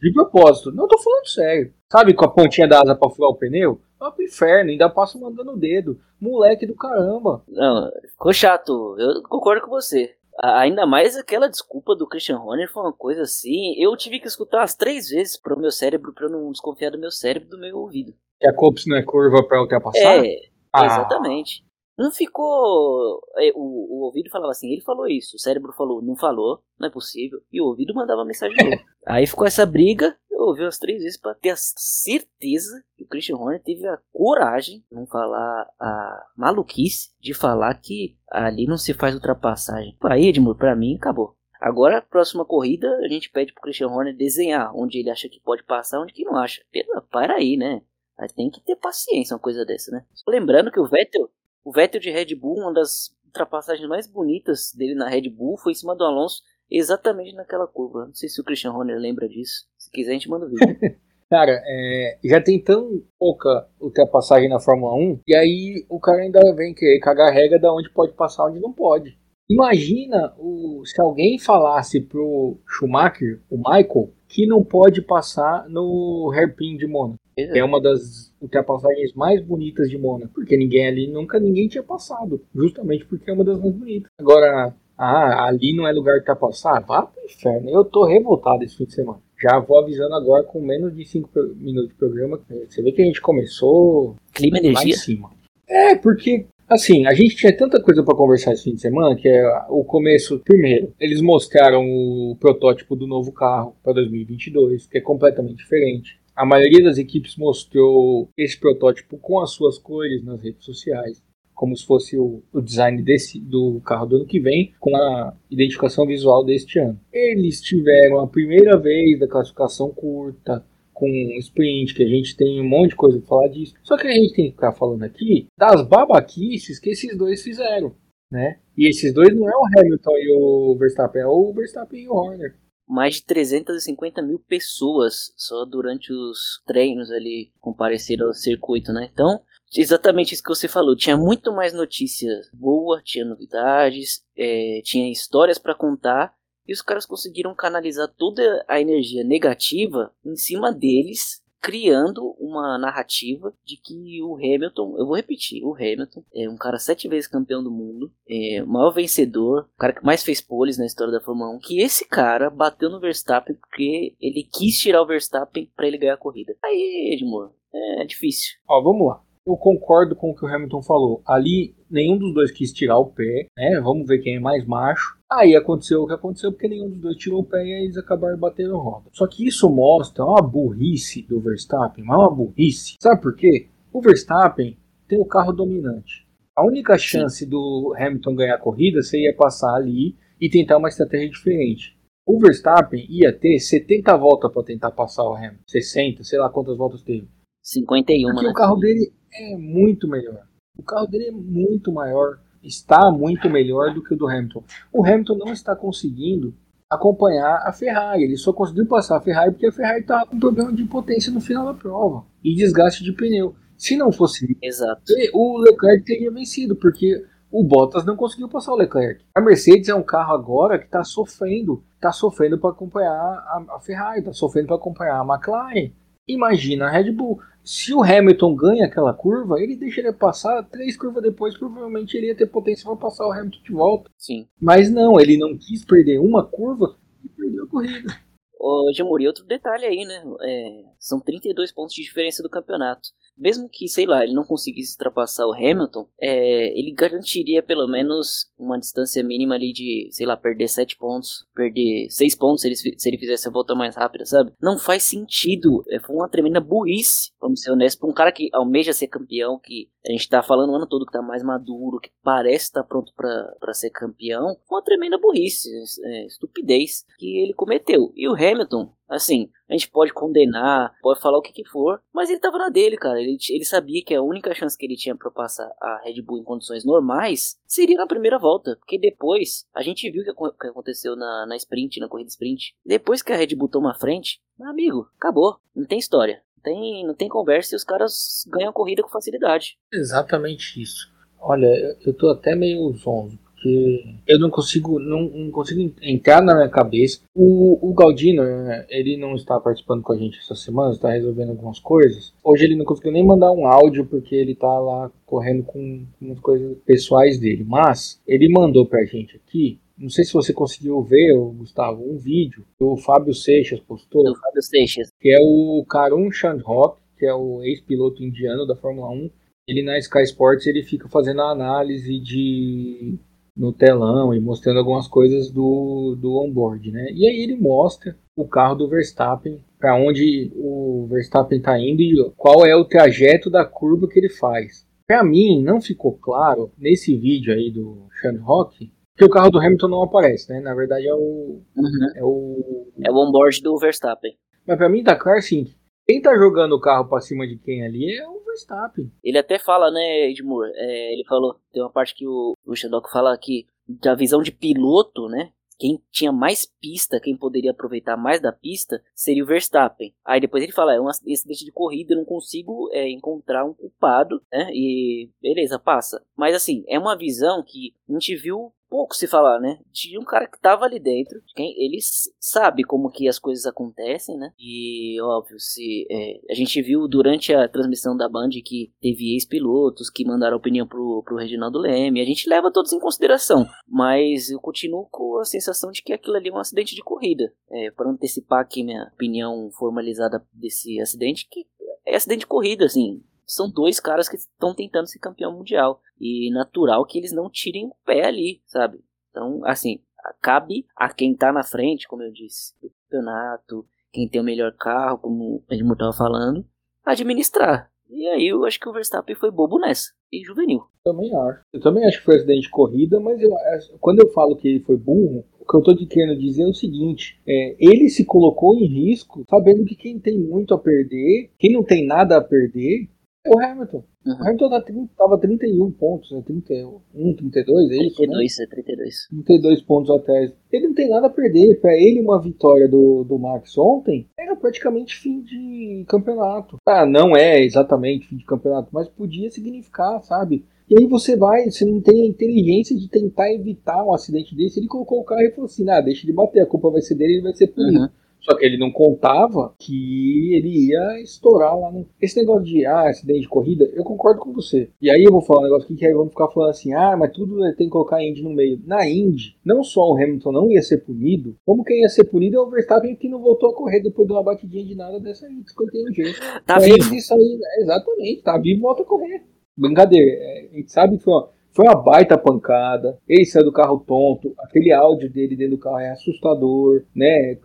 De 0.00 0.12
propósito. 0.12 0.72
Não 0.72 0.86
tô 0.86 0.98
falando 0.98 1.26
sério. 1.26 1.72
Sabe 1.90 2.14
com 2.14 2.24
a 2.24 2.28
pontinha 2.28 2.68
da 2.68 2.80
asa 2.80 2.94
pra 2.94 3.10
furar 3.10 3.30
o 3.30 3.36
pneu? 3.36 3.80
Vai 3.98 4.12
pro 4.12 4.24
inferno, 4.24 4.70
ainda 4.70 4.88
passa 4.88 5.18
mandando 5.18 5.52
o 5.52 5.56
dedo. 5.56 6.00
Moleque 6.20 6.66
do 6.66 6.74
caramba. 6.74 7.42
Não, 7.48 7.90
ficou 8.10 8.32
chato. 8.32 8.96
Eu 8.98 9.22
concordo 9.22 9.62
com 9.62 9.70
você. 9.70 10.14
Ainda 10.40 10.86
mais 10.86 11.16
aquela 11.16 11.48
desculpa 11.48 11.96
do 11.96 12.06
Christian 12.06 12.38
Horner 12.38 12.70
foi 12.70 12.84
uma 12.84 12.92
coisa 12.92 13.22
assim. 13.22 13.74
Eu 13.76 13.96
tive 13.96 14.20
que 14.20 14.28
escutar 14.28 14.62
as 14.62 14.74
três 14.74 15.08
vezes 15.08 15.36
pro 15.36 15.58
meu 15.58 15.72
cérebro 15.72 16.12
pra 16.12 16.26
eu 16.26 16.30
não 16.30 16.52
desconfiar 16.52 16.90
do 16.90 16.98
meu 16.98 17.10
cérebro 17.10 17.48
do 17.48 17.58
meu 17.58 17.76
ouvido. 17.76 18.14
Que 18.38 18.48
a 18.48 18.54
Copse 18.54 18.88
não 18.88 18.96
é 18.96 19.02
curva 19.02 19.42
pra 19.46 19.60
ultrapassar? 19.60 20.24
É, 20.24 20.36
ah. 20.72 20.86
exatamente. 20.86 21.64
Não 21.98 22.12
ficou. 22.12 23.20
É, 23.38 23.50
o, 23.56 23.98
o 23.98 24.04
ouvido 24.04 24.30
falava 24.30 24.52
assim, 24.52 24.70
ele 24.70 24.82
falou 24.82 25.08
isso. 25.08 25.34
O 25.34 25.38
cérebro 25.38 25.72
falou, 25.72 26.00
não 26.00 26.14
falou, 26.14 26.62
não 26.78 26.86
é 26.86 26.90
possível. 26.90 27.40
E 27.52 27.60
o 27.60 27.64
ouvido 27.64 27.92
mandava 27.92 28.24
mensagem 28.24 28.56
de 28.56 28.64
novo. 28.64 28.82
Aí 29.04 29.26
ficou 29.26 29.46
essa 29.46 29.66
briga. 29.66 30.16
Eu 30.30 30.42
ouvi 30.42 30.62
umas 30.62 30.78
três 30.78 31.02
vezes 31.02 31.20
para 31.20 31.34
ter 31.34 31.50
a 31.50 31.56
certeza 31.56 32.84
que 32.96 33.02
o 33.02 33.08
Christian 33.08 33.36
Horner 33.36 33.60
teve 33.60 33.84
a 33.88 33.98
coragem, 34.12 34.84
não 34.92 35.04
falar 35.04 35.68
a 35.80 36.26
maluquice, 36.36 37.10
de 37.18 37.34
falar 37.34 37.74
que 37.74 38.16
ali 38.30 38.64
não 38.64 38.78
se 38.78 38.94
faz 38.94 39.16
ultrapassagem. 39.16 39.96
Aí, 40.04 40.28
Edmur, 40.28 40.56
pra 40.56 40.76
mim, 40.76 40.94
acabou. 40.94 41.36
Agora, 41.60 42.00
próxima 42.00 42.44
corrida, 42.44 42.88
a 42.98 43.08
gente 43.08 43.30
pede 43.30 43.52
pro 43.52 43.62
Christian 43.62 43.88
Horner 43.88 44.16
desenhar 44.16 44.70
onde 44.76 44.98
ele 44.98 45.10
acha 45.10 45.28
que 45.28 45.40
pode 45.40 45.64
passar, 45.64 46.00
onde 46.00 46.12
que 46.12 46.24
não 46.24 46.36
acha. 46.36 46.62
Para 47.10 47.34
aí, 47.34 47.56
né? 47.56 47.82
Aí 48.16 48.28
tem 48.28 48.48
que 48.48 48.60
ter 48.60 48.76
paciência 48.76 49.34
uma 49.34 49.40
coisa 49.40 49.64
dessa, 49.64 49.90
né? 49.90 50.04
Lembrando 50.26 50.70
que 50.70 50.78
o 50.78 50.86
Vettel 50.86 51.28
o 51.68 51.70
Vettel 51.70 52.00
de 52.00 52.10
Red 52.10 52.34
Bull, 52.34 52.60
uma 52.60 52.72
das 52.72 53.14
ultrapassagens 53.26 53.86
mais 53.86 54.06
bonitas 54.06 54.72
dele 54.74 54.94
na 54.94 55.06
Red 55.06 55.28
Bull 55.28 55.58
foi 55.58 55.72
em 55.72 55.74
cima 55.74 55.94
do 55.94 56.02
Alonso, 56.02 56.40
exatamente 56.70 57.34
naquela 57.34 57.66
curva. 57.66 58.06
Não 58.06 58.14
sei 58.14 58.26
se 58.26 58.40
o 58.40 58.44
Christian 58.44 58.72
Horner 58.72 58.96
lembra 58.96 59.28
disso. 59.28 59.66
Se 59.76 59.90
quiser, 59.90 60.12
a 60.12 60.14
gente 60.14 60.30
manda 60.30 60.46
o 60.46 60.48
vídeo. 60.48 60.78
Cara, 61.28 61.62
é, 61.62 62.18
já 62.24 62.40
tem 62.40 62.58
tão 62.58 63.02
pouca 63.18 63.68
ultrapassagem 63.78 64.48
na 64.48 64.58
Fórmula 64.58 64.94
1, 64.94 65.20
e 65.28 65.36
aí 65.36 65.84
o 65.90 66.00
cara 66.00 66.22
ainda 66.22 66.40
vem 66.54 66.72
querer 66.72 67.00
cagar 67.00 67.30
regra 67.30 67.58
da 67.58 67.70
onde 67.70 67.90
pode 67.90 68.14
passar 68.14 68.46
onde 68.46 68.60
não 68.60 68.72
pode. 68.72 69.18
Imagina 69.46 70.34
o, 70.38 70.82
se 70.86 70.98
alguém 70.98 71.38
falasse 71.38 72.00
pro 72.00 72.58
Schumacher, 72.66 73.42
o 73.50 73.58
Michael, 73.58 74.10
que 74.26 74.46
não 74.46 74.64
pode 74.64 75.02
passar 75.02 75.68
no 75.68 76.32
hairpin 76.34 76.78
de 76.78 76.86
Mônaco. 76.86 77.18
É 77.38 77.62
uma 77.62 77.80
das 77.80 78.32
ultrapassagens 78.40 79.12
mais 79.14 79.40
bonitas 79.40 79.88
de 79.88 79.96
Mônaco, 79.96 80.32
porque 80.34 80.56
ninguém 80.56 80.86
ali, 80.86 81.06
nunca 81.06 81.38
ninguém 81.38 81.68
tinha 81.68 81.82
passado, 81.82 82.40
justamente 82.54 83.04
porque 83.04 83.30
é 83.30 83.34
uma 83.34 83.44
das 83.44 83.60
mais 83.60 83.74
bonitas. 83.74 84.10
Agora, 84.18 84.74
ah, 84.96 85.46
ali 85.46 85.74
não 85.76 85.86
é 85.86 85.92
lugar 85.92 86.18
de 86.18 86.24
passar? 86.38 86.80
Vá 86.80 87.02
pro 87.02 87.24
inferno. 87.24 87.70
Eu 87.70 87.84
tô 87.84 88.04
revoltado 88.04 88.64
esse 88.64 88.76
fim 88.76 88.84
de 88.84 88.94
semana. 88.94 89.20
Já 89.40 89.60
vou 89.60 89.78
avisando 89.78 90.14
agora 90.14 90.42
com 90.42 90.60
menos 90.60 90.96
de 90.96 91.04
5 91.04 91.30
minutos 91.56 91.90
de 91.90 91.94
programa. 91.94 92.40
Você 92.68 92.82
vê 92.82 92.90
que 92.90 93.02
a 93.02 93.04
gente 93.04 93.20
começou 93.20 94.16
clima 94.32 94.58
energia. 94.58 94.80
lá 94.80 94.84
em 94.84 94.92
cima. 94.92 95.30
É, 95.68 95.94
porque 95.94 96.46
Assim, 96.68 97.06
a 97.06 97.14
gente 97.14 97.34
tinha 97.34 97.56
tanta 97.56 97.80
coisa 97.80 98.02
para 98.02 98.14
conversar 98.14 98.52
esse 98.52 98.64
fim 98.64 98.74
de 98.74 98.82
semana 98.82 99.16
que 99.16 99.26
é 99.26 99.42
o 99.70 99.82
começo. 99.82 100.38
Primeiro, 100.40 100.92
eles 101.00 101.22
mostraram 101.22 101.82
o 101.82 102.36
protótipo 102.38 102.94
do 102.94 103.06
novo 103.06 103.32
carro 103.32 103.74
para 103.82 103.94
2022, 103.94 104.86
que 104.86 104.98
é 104.98 105.00
completamente 105.00 105.56
diferente. 105.56 106.17
A 106.38 106.46
maioria 106.46 106.84
das 106.84 106.98
equipes 106.98 107.36
mostrou 107.36 108.30
esse 108.36 108.56
protótipo 108.60 109.18
com 109.18 109.40
as 109.40 109.50
suas 109.50 109.76
cores 109.76 110.24
nas 110.24 110.40
redes 110.40 110.64
sociais, 110.64 111.20
como 111.52 111.76
se 111.76 111.84
fosse 111.84 112.16
o, 112.16 112.44
o 112.52 112.60
design 112.60 113.02
desse, 113.02 113.40
do 113.40 113.80
carro 113.80 114.06
do 114.06 114.16
ano 114.18 114.24
que 114.24 114.38
vem, 114.38 114.72
com 114.78 114.96
a 114.96 115.36
identificação 115.50 116.06
visual 116.06 116.44
deste 116.44 116.78
ano. 116.78 116.96
Eles 117.12 117.60
tiveram 117.60 118.20
a 118.20 118.28
primeira 118.28 118.78
vez 118.78 119.18
da 119.18 119.26
classificação 119.26 119.90
curta, 119.90 120.64
com 120.94 121.08
sprint, 121.40 121.92
que 121.92 122.04
a 122.04 122.08
gente 122.08 122.36
tem 122.36 122.60
um 122.60 122.68
monte 122.68 122.90
de 122.90 122.96
coisa 122.96 123.18
para 123.18 123.26
falar 123.26 123.48
disso. 123.48 123.74
Só 123.82 123.96
que 123.96 124.06
a 124.06 124.12
gente 124.12 124.32
tem 124.32 124.44
que 124.44 124.52
ficar 124.52 124.70
falando 124.70 125.02
aqui 125.02 125.48
das 125.58 125.82
babaquices 125.88 126.78
que 126.78 126.90
esses 126.90 127.18
dois 127.18 127.42
fizeram, 127.42 127.96
né? 128.30 128.60
E 128.76 128.88
esses 128.88 129.12
dois 129.12 129.34
não 129.34 129.48
é 129.48 129.56
o 129.56 129.66
Hamilton 129.76 130.16
e 130.18 130.36
o 130.36 130.76
Verstappen, 130.78 131.22
é 131.22 131.26
o 131.26 131.52
Verstappen 131.52 132.00
e 132.00 132.08
o 132.08 132.14
Horner 132.14 132.54
mais 132.88 133.16
de 133.16 133.24
350 133.24 134.22
mil 134.22 134.38
pessoas 134.38 135.32
só 135.36 135.64
durante 135.64 136.12
os 136.12 136.62
treinos 136.66 137.10
ali 137.10 137.52
compareceram 137.60 138.28
ao 138.28 138.34
circuito, 138.34 138.92
né? 138.92 139.10
Então, 139.12 139.42
exatamente 139.76 140.32
isso 140.32 140.42
que 140.42 140.48
você 140.48 140.66
falou. 140.66 140.96
Tinha 140.96 141.16
muito 141.16 141.52
mais 141.52 141.72
notícias 141.72 142.48
boas, 142.52 143.02
tinha 143.04 143.24
novidades, 143.24 144.24
é, 144.36 144.80
tinha 144.82 145.12
histórias 145.12 145.58
para 145.58 145.74
contar 145.74 146.34
e 146.66 146.72
os 146.72 146.82
caras 146.82 147.06
conseguiram 147.06 147.54
canalizar 147.54 148.08
toda 148.08 148.64
a 148.66 148.80
energia 148.80 149.24
negativa 149.24 150.12
em 150.24 150.36
cima 150.36 150.72
deles 150.72 151.42
criando 151.60 152.34
uma 152.38 152.78
narrativa 152.78 153.52
de 153.64 153.76
que 153.76 154.22
o 154.22 154.36
Hamilton, 154.36 154.96
eu 154.98 155.06
vou 155.06 155.16
repetir, 155.16 155.64
o 155.64 155.74
Hamilton 155.74 156.22
é 156.34 156.48
um 156.48 156.56
cara 156.56 156.78
sete 156.78 157.08
vezes 157.08 157.28
campeão 157.28 157.62
do 157.62 157.70
mundo, 157.70 158.12
é 158.28 158.62
o 158.62 158.66
maior 158.66 158.90
vencedor, 158.90 159.68
o 159.74 159.78
cara 159.78 159.92
que 159.92 160.04
mais 160.04 160.22
fez 160.22 160.40
poles 160.40 160.78
na 160.78 160.86
história 160.86 161.12
da 161.12 161.20
Fórmula 161.20 161.50
1, 161.56 161.58
que 161.60 161.80
esse 161.80 162.06
cara 162.06 162.50
bateu 162.50 162.90
no 162.90 163.00
Verstappen 163.00 163.56
porque 163.56 164.16
ele 164.20 164.48
quis 164.50 164.78
tirar 164.78 165.02
o 165.02 165.06
Verstappen 165.06 165.70
para 165.76 165.86
ele 165.86 165.98
ganhar 165.98 166.14
a 166.14 166.18
corrida. 166.18 166.56
Aí, 166.64 167.12
Edmur, 167.14 167.52
é 167.72 168.04
difícil. 168.04 168.56
Ó, 168.68 168.82
vamos 168.82 169.06
lá 169.06 169.27
eu 169.48 169.56
concordo 169.56 170.14
com 170.14 170.30
o 170.30 170.34
que 170.34 170.44
o 170.44 170.48
Hamilton 170.48 170.82
falou. 170.82 171.22
Ali, 171.26 171.74
nenhum 171.90 172.18
dos 172.18 172.34
dois 172.34 172.50
quis 172.50 172.72
tirar 172.72 172.98
o 172.98 173.06
pé, 173.06 173.46
né? 173.56 173.80
Vamos 173.80 174.06
ver 174.06 174.18
quem 174.18 174.36
é 174.36 174.40
mais 174.40 174.66
macho. 174.66 175.16
Aí 175.30 175.56
aconteceu 175.56 176.02
o 176.02 176.06
que 176.06 176.12
aconteceu 176.12 176.52
porque 176.52 176.68
nenhum 176.68 176.90
dos 176.90 177.00
dois 177.00 177.16
tirou 177.16 177.40
o 177.40 177.44
pé 177.44 177.64
e 177.64 177.84
eles 177.84 177.96
acabaram 177.96 178.38
batendo 178.38 178.76
roda. 178.76 179.10
Só 179.12 179.26
que 179.26 179.46
isso 179.46 179.68
mostra 179.70 180.24
uma 180.24 180.42
burrice 180.42 181.22
do 181.22 181.40
Verstappen, 181.40 182.04
mas 182.04 182.18
uma 182.18 182.30
burrice. 182.30 182.96
Sabe 183.00 183.22
por 183.22 183.34
quê? 183.34 183.68
O 183.92 184.00
Verstappen 184.00 184.76
tem 185.08 185.20
o 185.20 185.24
carro 185.24 185.52
dominante. 185.52 186.26
A 186.54 186.64
única 186.64 186.98
chance 186.98 187.46
do 187.46 187.94
Hamilton 187.98 188.34
ganhar 188.34 188.54
a 188.56 188.60
corrida 188.60 189.02
seria 189.02 189.34
passar 189.34 189.74
ali 189.74 190.14
e 190.40 190.50
tentar 190.50 190.76
uma 190.76 190.88
estratégia 190.88 191.30
diferente. 191.30 191.96
O 192.26 192.38
Verstappen 192.38 193.06
ia 193.08 193.32
ter 193.32 193.58
70 193.58 194.14
voltas 194.16 194.52
para 194.52 194.62
tentar 194.62 194.90
passar 194.90 195.24
o 195.24 195.34
Hamilton, 195.34 195.62
60, 195.66 196.24
sei 196.24 196.38
lá 196.38 196.50
quantas 196.50 196.76
voltas 196.76 197.02
teve. 197.02 197.28
51, 197.62 198.30
Porque 198.32 198.44
né? 198.44 198.50
o 198.50 198.54
carro 198.54 198.76
dele 198.76 199.12
é 199.32 199.56
muito 199.56 200.08
melhor. 200.08 200.46
O 200.76 200.82
carro 200.82 201.06
dele 201.06 201.28
é 201.28 201.32
muito 201.32 201.92
maior, 201.92 202.38
está 202.62 203.10
muito 203.10 203.50
melhor 203.50 203.92
do 203.92 204.02
que 204.02 204.14
o 204.14 204.16
do 204.16 204.28
Hamilton. 204.28 204.64
O 204.92 205.04
Hamilton 205.04 205.36
não 205.36 205.52
está 205.52 205.74
conseguindo 205.74 206.54
acompanhar 206.90 207.62
a 207.66 207.72
Ferrari. 207.72 208.24
Ele 208.24 208.36
só 208.36 208.52
conseguiu 208.52 208.86
passar 208.86 209.18
a 209.18 209.20
Ferrari 209.20 209.52
porque 209.52 209.66
a 209.66 209.72
Ferrari 209.72 210.00
estava 210.00 210.26
com 210.26 210.38
problema 210.38 210.72
de 210.72 210.84
potência 210.84 211.32
no 211.32 211.40
final 211.40 211.66
da 211.66 211.74
prova 211.74 212.24
e 212.42 212.54
desgaste 212.54 213.04
de 213.04 213.12
pneu. 213.12 213.54
Se 213.76 213.96
não 213.96 214.10
fosse 214.10 214.56
Exato. 214.62 215.02
o 215.32 215.58
Leclerc 215.58 216.04
teria 216.04 216.32
vencido, 216.32 216.74
porque 216.74 217.24
o 217.50 217.62
Bottas 217.62 218.04
não 218.04 218.16
conseguiu 218.16 218.48
passar 218.48 218.72
o 218.72 218.76
Leclerc. 218.76 219.24
A 219.34 219.40
Mercedes 219.40 219.88
é 219.88 219.94
um 219.94 220.02
carro 220.02 220.34
agora 220.34 220.78
que 220.78 220.86
está 220.86 221.04
sofrendo, 221.04 221.84
está 221.94 222.10
sofrendo 222.10 222.58
para 222.58 222.70
acompanhar 222.70 223.12
a, 223.12 223.64
a 223.76 223.80
Ferrari, 223.80 224.18
está 224.18 224.32
sofrendo 224.32 224.66
para 224.66 224.76
acompanhar 224.76 225.20
a 225.20 225.24
McLaren. 225.24 225.92
Imagina 226.28 226.86
a 226.86 226.90
Red 226.90 227.10
Bull. 227.12 227.40
Se 227.64 227.92
o 227.92 228.02
Hamilton 228.02 228.54
ganha 228.54 228.86
aquela 228.86 229.12
curva, 229.12 229.60
ele 229.60 229.76
deixaria 229.76 230.12
passar, 230.12 230.62
três 230.64 230.96
curvas 230.96 231.22
depois, 231.22 231.56
provavelmente 231.56 232.16
ele 232.16 232.28
ia 232.28 232.36
ter 232.36 232.46
potência 232.46 232.84
para 232.84 232.96
passar 232.96 233.26
o 233.26 233.32
Hamilton 233.32 233.62
de 233.62 233.72
volta. 233.72 234.10
Sim. 234.16 234.46
Mas 234.60 234.90
não, 234.90 235.20
ele 235.20 235.36
não 235.36 235.56
quis 235.56 235.84
perder 235.84 236.18
uma 236.18 236.46
curva 236.46 236.96
e 237.24 237.28
perdeu 237.28 237.64
a 237.64 237.68
corrida. 237.68 238.28
Ô, 238.60 238.90
Jamuri, 238.92 239.26
outro 239.26 239.44
detalhe 239.44 239.84
aí, 239.84 240.04
né? 240.04 240.22
É, 240.42 240.84
são 240.98 241.20
32 241.20 241.72
pontos 241.72 241.94
de 241.94 242.02
diferença 242.02 242.42
do 242.42 242.50
campeonato. 242.50 243.08
Mesmo 243.38 243.68
que, 243.68 243.88
sei 243.88 244.06
lá, 244.06 244.24
ele 244.24 244.34
não 244.34 244.44
conseguisse 244.44 244.92
ultrapassar 244.92 245.46
o 245.46 245.52
Hamilton, 245.52 246.08
é, 246.20 246.78
ele 246.78 246.92
garantiria 246.92 247.62
pelo 247.62 247.86
menos 247.86 248.50
uma 248.58 248.78
distância 248.78 249.22
mínima 249.22 249.54
ali 249.54 249.72
de, 249.72 250.08
sei 250.10 250.26
lá, 250.26 250.36
perder 250.36 250.68
7 250.68 250.96
pontos, 250.96 251.46
perder 251.54 252.08
6 252.10 252.34
pontos 252.34 252.62
se 252.62 252.68
ele, 252.68 252.76
se 252.76 253.08
ele 253.08 253.18
fizesse 253.18 253.48
a 253.48 253.50
volta 253.50 253.74
mais 253.74 253.96
rápida, 253.96 254.24
sabe? 254.24 254.52
Não 254.60 254.78
faz 254.78 255.02
sentido. 255.02 255.82
É, 255.88 256.00
foi 256.00 256.16
uma 256.16 256.28
tremenda 256.28 256.60
burrice, 256.60 257.30
vamos 257.40 257.62
ser 257.62 257.70
honestos, 257.70 257.98
pra 257.98 258.08
um 258.08 258.14
cara 258.14 258.32
que 258.32 258.48
almeja 258.52 258.92
ser 258.92 259.08
campeão, 259.08 259.58
que 259.58 259.88
a 260.06 260.12
gente 260.12 260.28
tá 260.28 260.42
falando 260.42 260.70
o 260.70 260.76
ano 260.76 260.86
todo 260.86 261.06
que 261.06 261.12
tá 261.12 261.22
mais 261.22 261.42
maduro, 261.42 262.00
que 262.00 262.10
parece 262.22 262.64
estar 262.64 262.82
tá 262.82 262.88
pronto 262.88 263.12
para 263.14 263.74
ser 263.74 263.90
campeão, 263.90 264.56
uma 264.70 264.82
tremenda 264.82 265.18
burrice, 265.18 265.68
é, 266.04 266.26
estupidez 266.26 267.04
que 267.18 267.38
ele 267.38 267.52
cometeu. 267.54 268.12
E 268.16 268.28
o 268.28 268.34
Hamilton, 268.34 268.92
assim, 269.08 269.50
a 269.68 269.72
gente 269.72 269.90
pode 269.90 270.12
condenar, 270.12 270.94
pode 271.00 271.20
falar 271.20 271.38
o 271.38 271.42
que, 271.42 271.52
que 271.52 271.68
for, 271.68 272.00
mas 272.12 272.28
ele 272.28 272.40
tava 272.40 272.58
na 272.58 272.68
dele, 272.68 272.96
cara. 272.96 273.20
Ele, 273.20 273.36
ele 273.48 273.64
sabia 273.64 274.04
que 274.04 274.14
a 274.14 274.22
única 274.22 274.54
chance 274.54 274.76
que 274.76 274.86
ele 274.86 274.96
tinha 274.96 275.16
para 275.16 275.30
passar 275.30 275.70
a 275.80 276.02
Red 276.04 276.20
Bull 276.22 276.38
em 276.38 276.44
condições 276.44 276.84
normais 276.84 277.58
seria 277.66 277.96
na 277.96 278.06
primeira 278.06 278.38
volta, 278.38 278.76
porque 278.76 278.98
depois 278.98 279.66
a 279.74 279.82
gente 279.82 280.10
viu 280.10 280.22
o 280.22 280.52
que, 280.52 280.66
aconteceu 280.68 281.16
na, 281.16 281.46
na 281.46 281.56
sprint, 281.56 282.00
na 282.00 282.08
corrida 282.08 282.28
sprint. 282.28 282.74
Depois 282.84 283.22
que 283.22 283.32
a 283.32 283.36
Red 283.36 283.54
Bull 283.54 283.68
toma 283.68 283.92
a 283.92 283.98
frente, 283.98 284.40
amigo, 284.60 285.08
acabou, 285.16 285.56
não 285.74 285.86
tem 285.86 285.98
história. 285.98 286.42
Tem, 286.62 287.06
não 287.06 287.14
tem 287.14 287.28
conversa 287.28 287.74
e 287.74 287.76
os 287.76 287.84
caras 287.84 288.44
ganham 288.48 288.70
a 288.70 288.72
corrida 288.72 289.02
com 289.02 289.08
facilidade. 289.08 289.78
Exatamente 289.92 290.82
isso. 290.82 291.08
Olha, 291.40 291.68
eu 292.04 292.12
tô 292.12 292.28
até 292.30 292.54
meio 292.56 292.92
zonzo, 292.94 293.38
porque 293.58 294.04
eu 294.26 294.38
não 294.38 294.50
consigo, 294.50 294.98
não, 295.00 295.22
não 295.28 295.50
consigo 295.50 295.92
entrar 296.00 296.40
na 296.40 296.54
minha 296.54 296.68
cabeça. 296.68 297.20
O, 297.34 297.90
o 297.90 297.92
Galdino, 297.92 298.42
né, 298.42 298.86
ele 298.88 299.16
não 299.16 299.34
está 299.34 299.58
participando 299.58 300.02
com 300.02 300.12
a 300.12 300.16
gente 300.16 300.38
essa 300.38 300.54
semana, 300.54 300.92
está 300.92 301.10
resolvendo 301.10 301.50
algumas 301.50 301.80
coisas. 301.80 302.32
Hoje 302.42 302.64
ele 302.64 302.76
não 302.76 302.84
conseguiu 302.84 303.12
nem 303.12 303.24
mandar 303.24 303.50
um 303.50 303.66
áudio 303.66 304.06
porque 304.06 304.34
ele 304.34 304.52
está 304.52 304.78
lá 304.78 305.10
correndo 305.26 305.64
com 305.64 306.04
umas 306.20 306.38
coisas 306.38 306.76
pessoais 306.86 307.38
dele. 307.38 307.64
Mas 307.66 308.20
ele 308.26 308.48
mandou 308.48 308.86
pra 308.86 309.04
gente 309.04 309.36
aqui 309.36 309.78
não 309.98 310.08
sei 310.08 310.24
se 310.24 310.32
você 310.32 310.52
conseguiu 310.52 311.02
ver, 311.02 311.34
Gustavo, 311.56 312.08
um 312.08 312.16
vídeo 312.16 312.64
que 312.78 312.84
o 312.84 312.96
Fábio 312.96 313.34
Seixas 313.34 313.80
postou. 313.80 314.22
Do 314.22 314.36
Fábio 314.36 314.62
Seixas. 314.62 315.08
Que 315.20 315.30
é 315.30 315.38
o 315.40 315.84
Karun 315.90 316.30
Chandhok, 316.30 317.00
que 317.18 317.26
é 317.26 317.34
o 317.34 317.64
ex-piloto 317.64 318.22
indiano 318.22 318.64
da 318.64 318.76
Fórmula 318.76 319.10
1. 319.10 319.28
Ele 319.66 319.82
na 319.82 319.98
Sky 319.98 320.22
Sports 320.22 320.68
ele 320.68 320.84
fica 320.84 321.08
fazendo 321.08 321.42
a 321.42 321.50
análise 321.50 322.16
de 322.20 323.18
no 323.58 323.72
telão 323.72 324.32
e 324.32 324.38
mostrando 324.38 324.78
algumas 324.78 325.08
coisas 325.08 325.50
do, 325.50 326.16
do 326.16 326.36
onboard, 326.36 326.92
né? 326.92 327.10
E 327.12 327.26
aí 327.26 327.42
ele 327.42 327.56
mostra 327.56 328.16
o 328.36 328.46
carro 328.46 328.76
do 328.76 328.88
Verstappen, 328.88 329.60
para 329.78 329.96
onde 329.96 330.52
o 330.54 331.06
Verstappen 331.10 331.58
está 331.58 331.78
indo 331.78 332.00
e 332.00 332.32
qual 332.36 332.64
é 332.64 332.74
o 332.76 332.84
trajeto 332.84 333.50
da 333.50 333.64
curva 333.64 334.08
que 334.08 334.18
ele 334.18 334.30
faz. 334.30 334.86
Para 335.06 335.24
mim 335.24 335.62
não 335.62 335.80
ficou 335.80 336.12
claro 336.12 336.70
nesse 336.78 337.16
vídeo 337.16 337.52
aí 337.52 337.70
do 337.70 338.06
Sean 338.20 338.40
Rock 338.40 338.92
que 339.16 339.24
o 339.24 339.30
carro 339.30 339.50
do 339.50 339.58
Hamilton 339.58 339.88
não 339.88 340.02
aparece, 340.04 340.48
né? 340.52 340.60
Na 340.60 340.74
verdade 340.74 341.08
é 341.08 341.14
o 341.14 341.60
uhum. 341.76 342.12
é 342.14 342.22
o 342.22 342.86
é 343.04 343.10
o 343.10 343.16
onboard 343.16 343.60
do 343.62 343.76
Verstappen. 343.76 344.36
Mas 344.64 344.76
para 344.76 344.88
mim 344.88 345.02
tá 345.02 345.16
claro 345.16 345.38
assim, 345.38 345.74
quem 346.08 346.22
tá 346.22 346.34
jogando 346.34 346.72
o 346.72 346.80
carro 346.80 347.06
pra 347.06 347.20
cima 347.20 347.46
de 347.46 347.58
quem 347.58 347.84
ali 347.84 348.18
é 348.18 348.26
o 348.26 348.42
Verstappen. 348.42 349.12
Ele 349.22 349.36
até 349.36 349.58
fala, 349.58 349.90
né, 349.90 350.30
Edmur? 350.30 350.64
É, 350.74 351.12
ele 351.12 351.22
falou, 351.28 351.60
tem 351.70 351.82
uma 351.82 351.92
parte 351.92 352.14
que 352.14 352.26
o, 352.26 352.56
o 352.64 352.74
Shadok 352.74 353.10
fala 353.12 353.36
que 353.36 353.66
da 353.86 354.14
visão 354.14 354.40
de 354.40 354.50
piloto, 354.50 355.28
né? 355.28 355.52
Quem 355.78 356.02
tinha 356.10 356.32
mais 356.32 356.66
pista, 356.80 357.20
quem 357.20 357.36
poderia 357.36 357.70
aproveitar 357.70 358.16
mais 358.16 358.40
da 358.40 358.50
pista, 358.50 359.00
seria 359.14 359.44
o 359.44 359.46
Verstappen. 359.46 360.12
Aí 360.24 360.40
depois 360.40 360.62
ele 360.62 360.72
fala, 360.72 360.94
é 360.94 361.00
um 361.00 361.08
acidente 361.08 361.64
de 361.64 361.70
corrida, 361.70 362.14
eu 362.14 362.18
não 362.18 362.24
consigo 362.24 362.88
é, 362.90 363.08
encontrar 363.10 363.64
um 363.64 363.74
culpado, 363.74 364.42
né? 364.50 364.70
E 364.72 365.30
beleza, 365.42 365.78
passa. 365.78 366.24
Mas 366.34 366.54
assim, 366.54 366.84
é 366.88 366.98
uma 366.98 367.16
visão 367.16 367.62
que 367.62 367.94
a 368.08 368.12
gente 368.14 368.34
viu 368.34 368.72
pouco 368.88 369.14
se 369.14 369.26
falar, 369.26 369.60
né? 369.60 369.78
De 369.92 370.18
um 370.18 370.24
cara 370.24 370.46
que 370.46 370.60
tava 370.60 370.84
ali 370.84 370.98
dentro, 370.98 371.40
quem 371.54 371.74
ele 371.78 371.98
sabe 372.40 372.84
como 372.84 373.10
que 373.10 373.28
as 373.28 373.38
coisas 373.38 373.66
acontecem, 373.66 374.36
né? 374.36 374.52
E 374.58 375.20
óbvio, 375.20 375.58
se 375.58 376.06
é, 376.10 376.40
a 376.50 376.54
gente 376.54 376.80
viu 376.82 377.06
durante 377.06 377.52
a 377.54 377.68
transmissão 377.68 378.16
da 378.16 378.28
Band 378.28 378.50
que 378.64 378.92
teve 379.00 379.34
ex-pilotos 379.34 380.10
que 380.10 380.24
mandaram 380.24 380.56
opinião 380.56 380.86
pro, 380.86 381.22
pro 381.24 381.36
Reginaldo 381.36 381.78
Leme, 381.78 382.20
a 382.20 382.24
gente 382.24 382.48
leva 382.48 382.72
todos 382.72 382.92
em 382.92 383.00
consideração, 383.00 383.66
mas 383.86 384.50
eu 384.50 384.60
continuo 384.60 385.06
com 385.10 385.38
a 385.38 385.44
sensação 385.44 385.90
de 385.90 386.02
que 386.02 386.12
aquilo 386.12 386.36
ali 386.36 386.48
é 386.48 386.52
um 386.52 386.58
acidente 386.58 386.94
de 386.94 387.02
corrida. 387.02 387.52
É, 387.70 387.90
para 387.90 388.10
antecipar 388.10 388.60
aqui 388.60 388.82
minha 388.82 389.10
opinião 389.14 389.70
formalizada 389.72 390.44
desse 390.52 391.00
acidente, 391.00 391.46
que 391.50 391.66
é 392.06 392.16
acidente 392.16 392.40
de 392.40 392.46
corrida, 392.46 392.86
assim, 392.86 393.22
são 393.48 393.70
dois 393.70 393.98
caras 393.98 394.28
que 394.28 394.36
estão 394.36 394.74
tentando 394.74 395.08
ser 395.08 395.18
campeão 395.18 395.52
mundial. 395.52 396.02
E 396.20 396.50
natural 396.52 397.04
que 397.06 397.18
eles 397.18 397.32
não 397.32 397.48
tirem 397.48 397.86
o 397.86 397.94
pé 398.04 398.26
ali, 398.26 398.60
sabe? 398.66 399.02
Então, 399.30 399.62
assim, 399.64 400.00
cabe 400.42 400.84
a 400.94 401.12
quem 401.12 401.34
tá 401.34 401.50
na 401.50 401.64
frente, 401.64 402.06
como 402.06 402.22
eu 402.22 402.30
disse, 402.30 402.74
do 402.80 402.90
campeonato, 402.90 403.86
quem 404.12 404.28
tem 404.28 404.40
o 404.40 404.44
melhor 404.44 404.72
carro, 404.76 405.18
como 405.18 405.56
o 405.56 405.64
Edmund 405.70 405.94
estava 405.94 406.12
falando, 406.12 406.66
administrar. 407.04 407.90
E 408.10 408.26
aí 408.26 408.48
eu 408.48 408.64
acho 408.64 408.80
que 408.80 408.88
o 408.88 408.92
Verstappen 408.92 409.34
foi 409.34 409.50
bobo 409.50 409.78
nessa. 409.78 410.12
E 410.32 410.42
juvenil. 410.44 410.82
Também 411.02 411.34
acho. 411.34 411.60
Eu 411.72 411.80
também 411.80 412.04
acho 412.06 412.18
que 412.18 412.24
foi 412.24 412.36
acidente 412.36 412.62
de 412.62 412.70
corrida, 412.70 413.18
mas 413.18 413.40
eu, 413.40 413.50
é, 413.50 413.78
quando 413.98 414.20
eu 414.20 414.30
falo 414.32 414.56
que 414.56 414.68
ele 414.68 414.80
foi 414.80 414.96
burro, 414.96 415.44
o 415.58 415.64
que 415.64 415.76
eu 415.76 415.82
tô 415.82 416.06
querendo 416.06 416.38
dizer 416.38 416.64
é 416.64 416.66
o 416.66 416.74
seguinte: 416.74 417.40
é, 417.46 417.76
ele 417.78 418.10
se 418.10 418.26
colocou 418.26 418.74
em 418.74 418.86
risco 418.86 419.44
sabendo 419.48 419.84
que 419.86 419.94
quem 419.94 420.18
tem 420.18 420.38
muito 420.38 420.74
a 420.74 420.78
perder, 420.78 421.50
quem 421.58 421.72
não 421.72 421.82
tem 421.82 422.06
nada 422.06 422.36
a 422.36 422.44
perder, 422.44 423.08
o 423.48 423.58
Hamilton. 423.58 424.04
Uhum. 424.26 424.32
O 424.32 424.42
Hamilton 424.42 424.70
tá, 424.70 424.84
tava 425.16 425.38
31 425.38 425.90
pontos, 425.92 426.30
né? 426.30 426.42
31, 426.46 427.00
32, 427.36 427.90
é 427.90 427.94
isso? 428.06 428.16
32, 428.16 428.58
né? 428.58 428.64
é 428.64 428.66
32. 428.68 429.28
32 429.28 429.82
pontos 429.82 430.10
atrás. 430.10 430.52
Ele 430.70 430.88
não 430.88 430.94
tem 430.94 431.08
nada 431.08 431.26
a 431.26 431.30
perder. 431.30 431.80
Pra 431.80 431.94
ele, 431.96 432.20
uma 432.20 432.40
vitória 432.40 432.88
do, 432.88 433.24
do 433.24 433.38
Max 433.38 433.76
ontem 433.78 434.26
era 434.38 434.54
praticamente 434.56 435.16
fim 435.16 435.40
de 435.40 436.04
campeonato. 436.08 436.76
Ah, 436.86 437.06
não 437.06 437.36
é 437.36 437.62
exatamente 437.64 438.28
fim 438.28 438.36
de 438.36 438.44
campeonato, 438.44 438.88
mas 438.92 439.08
podia 439.08 439.50
significar, 439.50 440.22
sabe? 440.22 440.64
E 440.90 440.98
aí 440.98 441.06
você 441.06 441.36
vai, 441.36 441.70
você 441.70 441.84
não 441.84 442.00
tem 442.00 442.22
a 442.22 442.26
inteligência 442.26 442.96
de 442.96 443.08
tentar 443.08 443.52
evitar 443.52 444.02
um 444.04 444.14
acidente 444.14 444.56
desse. 444.56 444.80
Ele 444.80 444.88
colocou 444.88 445.20
o 445.20 445.24
carro 445.24 445.42
e 445.42 445.50
falou 445.50 445.66
assim: 445.66 445.88
ah, 445.90 446.00
deixa 446.00 446.26
de 446.26 446.32
bater, 446.32 446.62
a 446.62 446.66
culpa 446.66 446.90
vai 446.90 447.02
ser 447.02 447.14
dele, 447.14 447.34
ele 447.34 447.42
vai 447.42 447.54
ser 447.54 447.68
punido. 447.68 448.04
Uhum. 448.04 448.08
Só 448.48 448.56
que 448.56 448.64
ele 448.64 448.78
não 448.78 448.90
contava 448.90 449.74
que 449.78 450.54
ele 450.54 450.88
ia 450.88 451.20
estourar 451.20 451.78
lá 451.78 451.92
no. 451.92 452.06
Esse 452.18 452.40
negócio 452.40 452.64
de 452.64 452.86
ah, 452.86 453.10
acidente 453.10 453.42
de 453.42 453.48
corrida, 453.48 453.84
eu 453.92 454.02
concordo 454.02 454.40
com 454.40 454.54
você. 454.54 454.88
E 455.02 455.10
aí 455.10 455.22
eu 455.22 455.30
vou 455.30 455.42
falar 455.42 455.60
um 455.60 455.64
negócio 455.64 455.84
aqui 455.84 455.96
que 455.96 456.06
aí 456.06 456.14
vamos 456.14 456.30
ficar 456.30 456.48
falando 456.48 456.70
assim, 456.70 456.94
ah, 456.94 457.14
mas 457.14 457.30
tudo 457.32 457.60
tem 457.76 457.86
que 457.86 457.92
colocar 457.92 458.16
a 458.16 458.24
Indy 458.24 458.42
no 458.42 458.54
meio. 458.54 458.80
Na 458.86 459.06
Indy, 459.06 459.54
não 459.62 459.84
só 459.84 460.00
o 460.00 460.16
Hamilton 460.16 460.50
não 460.50 460.70
ia 460.70 460.80
ser 460.80 461.04
punido, 461.04 461.56
como 461.66 461.84
quem 461.84 462.00
ia 462.00 462.08
ser 462.08 462.24
punido 462.24 462.56
é 462.56 462.60
o 462.60 462.70
Verstappen 462.70 463.16
que 463.16 463.28
não 463.28 463.42
voltou 463.42 463.68
a 463.68 463.74
correr 463.74 464.00
depois 464.00 464.26
de 464.26 464.32
uma 464.32 464.42
batidinha 464.42 464.86
de 464.86 464.94
nada 464.94 465.20
dessa 465.20 465.46
aí, 465.46 465.60
escanteio 465.66 466.14
jeito. 466.14 466.40
Tá 466.64 466.78
vivo. 466.78 467.14
Isso 467.14 467.34
aí, 467.34 467.58
exatamente, 467.80 468.42
tá 468.42 468.56
vivo 468.56 468.80
volta 468.80 469.02
a 469.02 469.06
correr. 469.06 469.42
Brincadeira, 469.76 470.26
é, 470.26 470.68
a 470.72 470.76
gente 470.76 470.90
sabe 470.90 471.18
que 471.18 471.24
foi 471.24 471.34
uma 471.34 471.48
foi 471.78 471.86
uma 471.86 471.94
baita 471.94 472.36
pancada. 472.36 473.16
Ele 473.28 473.46
saiu 473.46 473.66
do 473.66 473.72
carro 473.72 474.00
tonto. 474.00 474.52
Aquele 474.58 474.92
áudio 474.92 475.30
dele 475.30 475.54
dentro 475.54 475.76
do 475.76 475.80
carro 475.80 476.00
é 476.00 476.10
assustador, 476.10 477.04
né? 477.14 477.56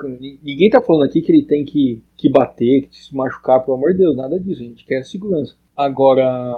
Ninguém 0.43 0.70
tá 0.70 0.79
falando 0.79 1.05
aqui 1.05 1.20
que 1.20 1.32
ele 1.32 1.43
tem 1.43 1.65
que, 1.65 2.03
que 2.15 2.29
bater, 2.29 2.88
que 2.89 2.96
se 2.96 3.15
machucar, 3.15 3.65
pelo 3.65 3.75
amor 3.75 3.93
de 3.93 3.98
Deus. 3.98 4.15
Nada 4.15 4.39
disso. 4.39 4.62
A 4.62 4.65
gente 4.65 4.86
quer 4.86 5.03
segurança. 5.03 5.55
Agora, 5.75 6.55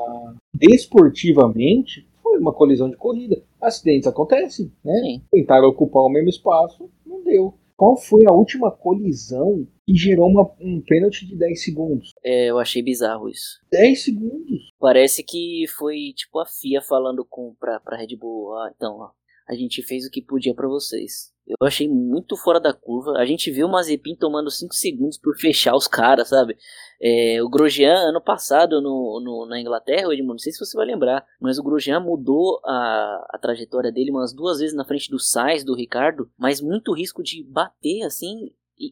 desportivamente, 0.53 2.05
foi 2.21 2.37
uma 2.39 2.51
colisão 2.51 2.89
de 2.89 2.97
corrida. 2.97 3.41
Acidentes 3.61 4.05
acontecem, 4.05 4.69
né? 4.83 4.99
Sim. 5.01 5.21
Tentaram 5.31 5.69
ocupar 5.69 6.03
o 6.03 6.09
mesmo 6.09 6.27
espaço, 6.27 6.89
não 7.05 7.23
deu. 7.23 7.53
Qual 7.77 7.95
foi 7.95 8.25
a 8.27 8.33
última 8.33 8.69
colisão 8.69 9.65
que 9.85 9.95
gerou 9.95 10.27
uma, 10.27 10.43
um 10.59 10.81
pênalti 10.85 11.25
de 11.27 11.37
10 11.37 11.63
segundos? 11.63 12.11
É, 12.23 12.49
eu 12.49 12.57
achei 12.57 12.81
bizarro 12.81 13.29
isso. 13.29 13.59
10 13.71 14.03
segundos? 14.03 14.73
Parece 14.79 15.23
que 15.23 15.65
foi 15.77 16.13
tipo 16.15 16.39
a 16.39 16.45
FIA 16.45 16.81
falando 16.81 17.23
com, 17.23 17.55
pra, 17.59 17.79
pra 17.79 17.97
Red 17.97 18.15
Bull: 18.15 18.53
ah, 18.55 18.71
então, 18.75 18.97
ó, 18.97 19.11
a 19.47 19.53
gente 19.53 19.83
fez 19.83 20.05
o 20.05 20.11
que 20.11 20.21
podia 20.21 20.55
para 20.55 20.67
vocês. 20.67 21.33
Eu 21.47 21.67
achei 21.67 21.87
muito 21.87 22.35
fora 22.35 22.59
da 22.59 22.73
curva. 22.73 23.19
A 23.19 23.25
gente 23.25 23.51
viu 23.51 23.67
o 23.67 23.71
Mazepin 23.71 24.15
tomando 24.15 24.49
5 24.49 24.73
segundos 24.73 25.19
por 25.19 25.37
fechar 25.37 25.75
os 25.75 25.87
caras, 25.87 26.29
sabe? 26.29 26.57
É, 26.99 27.41
o 27.43 27.47
Grosjean, 27.47 28.09
ano 28.09 28.19
passado 28.19 28.81
no, 28.81 29.21
no, 29.23 29.45
na 29.47 29.59
Inglaterra, 29.59 30.11
Edmundo, 30.11 30.33
não 30.33 30.39
sei 30.39 30.51
se 30.51 30.59
você 30.59 30.75
vai 30.75 30.87
lembrar, 30.87 31.23
mas 31.39 31.59
o 31.59 31.63
Grosjean 31.63 31.99
mudou 31.99 32.59
a, 32.65 33.27
a 33.29 33.37
trajetória 33.39 33.91
dele 33.91 34.09
umas 34.09 34.33
duas 34.33 34.57
vezes 34.57 34.75
na 34.75 34.85
frente 34.85 35.11
do 35.11 35.19
Sainz, 35.19 35.63
do 35.63 35.75
Ricardo, 35.75 36.31
mas 36.35 36.59
muito 36.59 36.93
risco 36.93 37.21
de 37.21 37.43
bater, 37.43 38.01
assim, 38.01 38.51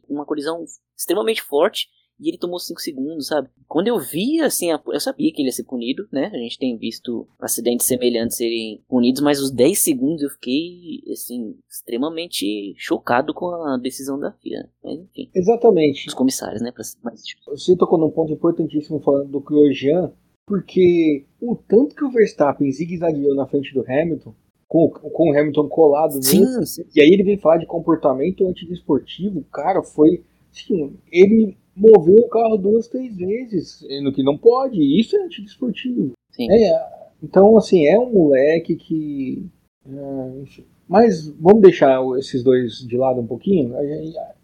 uma 0.09 0.25
colisão 0.25 0.63
extremamente 0.97 1.41
forte 1.41 1.87
e 2.19 2.29
ele 2.29 2.37
tomou 2.37 2.59
5 2.59 2.79
segundos, 2.79 3.27
sabe? 3.27 3.49
Quando 3.67 3.87
eu 3.87 3.99
vi, 3.99 4.39
assim, 4.39 4.69
eu 4.69 4.99
sabia 4.99 5.31
que 5.33 5.41
ele 5.41 5.49
ia 5.49 5.51
ser 5.51 5.63
punido, 5.63 6.07
né? 6.11 6.31
A 6.33 6.37
gente 6.37 6.59
tem 6.59 6.77
visto 6.77 7.27
acidentes 7.39 7.87
semelhantes 7.87 8.37
serem 8.37 8.83
punidos, 8.87 9.21
mas 9.21 9.41
os 9.41 9.51
10 9.51 9.79
segundos 9.79 10.21
eu 10.21 10.29
fiquei, 10.29 11.01
assim, 11.11 11.55
extremamente 11.69 12.73
chocado 12.77 13.33
com 13.33 13.47
a 13.47 13.77
decisão 13.77 14.19
da 14.19 14.31
FIA. 14.31 14.69
Mas, 14.83 14.99
enfim. 14.99 15.29
Exatamente. 15.33 16.07
Os 16.07 16.13
comissários, 16.13 16.61
né? 16.61 16.71
Pra 16.71 16.83
mais... 17.03 17.21
Você 17.47 17.75
tocou 17.75 17.99
num 17.99 18.11
ponto 18.11 18.31
importantíssimo 18.31 19.01
falando 19.01 19.31
do 19.31 19.41
Grosjean, 19.41 20.13
porque 20.45 21.25
o 21.41 21.55
tanto 21.55 21.95
que 21.95 22.05
o 22.05 22.11
Verstappen 22.11 22.71
zigue-zagueou 22.71 23.35
na 23.35 23.47
frente 23.47 23.73
do 23.73 23.81
Hamilton, 23.81 24.35
com, 24.67 24.89
com 24.89 25.29
o 25.29 25.37
Hamilton 25.37 25.67
colado 25.67 26.23
sim, 26.23 26.65
sim. 26.65 26.83
e 26.95 27.01
aí 27.01 27.09
ele 27.09 27.23
vem 27.23 27.37
falar 27.37 27.57
de 27.57 27.65
comportamento 27.65 28.47
antidesportivo, 28.47 29.43
cara, 29.51 29.83
foi. 29.83 30.23
Assim, 30.51 30.95
ele 31.11 31.57
moveu 31.75 32.15
o 32.15 32.29
carro 32.29 32.57
duas, 32.57 32.87
três 32.87 33.15
vezes, 33.15 33.85
no 34.01 34.13
que 34.13 34.23
não 34.23 34.37
pode, 34.37 34.79
isso 34.99 35.15
é 35.15 35.23
antidesportivo. 35.23 36.13
Sim. 36.31 36.51
É, 36.51 36.93
então, 37.23 37.57
assim, 37.57 37.85
é 37.87 37.97
um 37.97 38.11
moleque 38.11 38.75
que. 38.75 39.45
É, 39.85 40.43
mas 40.87 41.27
vamos 41.39 41.61
deixar 41.61 41.99
esses 42.17 42.43
dois 42.43 42.79
de 42.79 42.97
lado 42.97 43.21
um 43.21 43.27
pouquinho. 43.27 43.73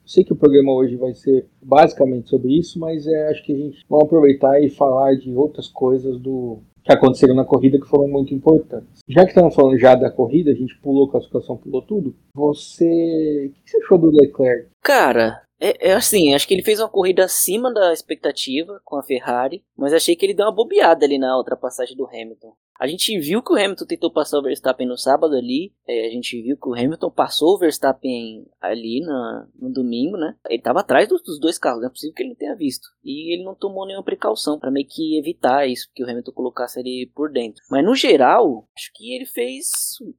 Sei 0.06 0.24
que 0.24 0.34
o 0.34 0.36
programa 0.36 0.74
hoje 0.74 0.96
vai 0.96 1.14
ser 1.14 1.46
basicamente 1.62 2.30
sobre 2.30 2.58
isso, 2.58 2.80
mas 2.80 3.06
é, 3.06 3.30
acho 3.30 3.44
que 3.44 3.54
a 3.54 3.58
gente 3.58 3.86
vai 3.88 4.02
aproveitar 4.02 4.60
e 4.60 4.70
falar 4.70 5.16
de 5.16 5.36
outras 5.36 5.68
coisas 5.68 6.20
do, 6.20 6.60
que 6.84 6.92
aconteceram 6.92 7.36
na 7.36 7.46
corrida 7.46 7.80
que 7.80 7.88
foram 7.88 8.08
muito 8.08 8.34
importantes. 8.34 9.02
Já 9.08 9.24
que 9.24 9.30
estamos 9.30 9.56
falando 9.56 9.78
já 9.78 9.96
da 9.96 10.10
corrida, 10.10 10.52
a 10.52 10.56
gente 10.56 10.78
pulou 10.80 11.08
a 11.08 11.12
classificação, 11.12 11.58
pulou 11.58 11.82
tudo. 11.82 12.16
Você. 12.34 12.86
O 12.86 13.64
que 13.64 13.72
você 13.72 13.78
achou 13.78 13.98
do 13.98 14.12
Leclerc? 14.12 14.68
Cara, 14.82 15.42
é, 15.60 15.90
é, 15.90 15.94
assim, 15.94 16.34
acho 16.34 16.48
que 16.48 16.54
ele 16.54 16.64
fez 16.64 16.80
uma 16.80 16.88
corrida 16.88 17.26
acima 17.26 17.74
da 17.74 17.92
expectativa 17.92 18.80
com 18.86 18.96
a 18.96 19.04
Ferrari, 19.04 19.62
mas 19.78 19.94
achei 19.94 20.16
que 20.16 20.26
ele 20.26 20.34
deu 20.34 20.46
uma 20.46 20.56
bobeada 20.56 21.06
ali 21.06 21.18
na 21.18 21.38
ultrapassagem 21.38 21.98
do 21.98 22.08
Hamilton. 22.08 22.54
A 22.80 22.88
gente 22.88 23.20
viu 23.20 23.44
que 23.44 23.52
o 23.52 23.58
Hamilton 23.58 23.86
tentou 23.86 24.10
passar 24.10 24.40
o 24.40 24.42
Verstappen 24.42 24.88
no 24.88 24.98
sábado 24.98 25.36
ali. 25.36 25.74
É, 25.86 26.08
a 26.08 26.10
gente 26.12 26.42
viu 26.42 26.56
que 26.56 26.70
o 26.70 26.74
Hamilton 26.74 27.12
passou 27.12 27.56
o 27.56 27.58
Verstappen 27.58 28.46
ali 28.62 29.02
na, 29.02 29.50
no 29.60 29.70
domingo, 29.70 30.16
né? 30.16 30.38
Ele 30.46 30.60
estava 30.60 30.80
atrás 30.80 31.10
dos, 31.10 31.22
dos, 31.22 31.38
dois 31.42 31.58
carros, 31.58 31.82
não 31.82 31.90
é 31.90 31.92
possível 31.92 32.16
que 32.16 32.24
ele 32.24 32.30
não 32.30 32.38
tenha 32.38 32.56
visto. 32.56 32.88
E 33.04 33.34
ele 33.34 33.44
não 33.44 33.54
tomou 33.54 33.86
nenhuma 33.86 34.04
precaução 34.04 34.58
para 34.58 34.72
meio 34.72 34.88
que 34.88 35.20
evitar 35.20 35.68
isso, 35.68 35.90
que 35.94 36.02
o 36.02 36.10
Hamilton 36.10 36.32
colocasse 36.32 36.80
ele 36.80 37.12
por 37.14 37.30
dentro. 37.30 37.62
Mas 37.70 37.84
no 37.84 37.94
geral, 37.94 38.66
acho 38.74 38.92
que 38.96 39.14
ele 39.14 39.26
fez 39.26 39.68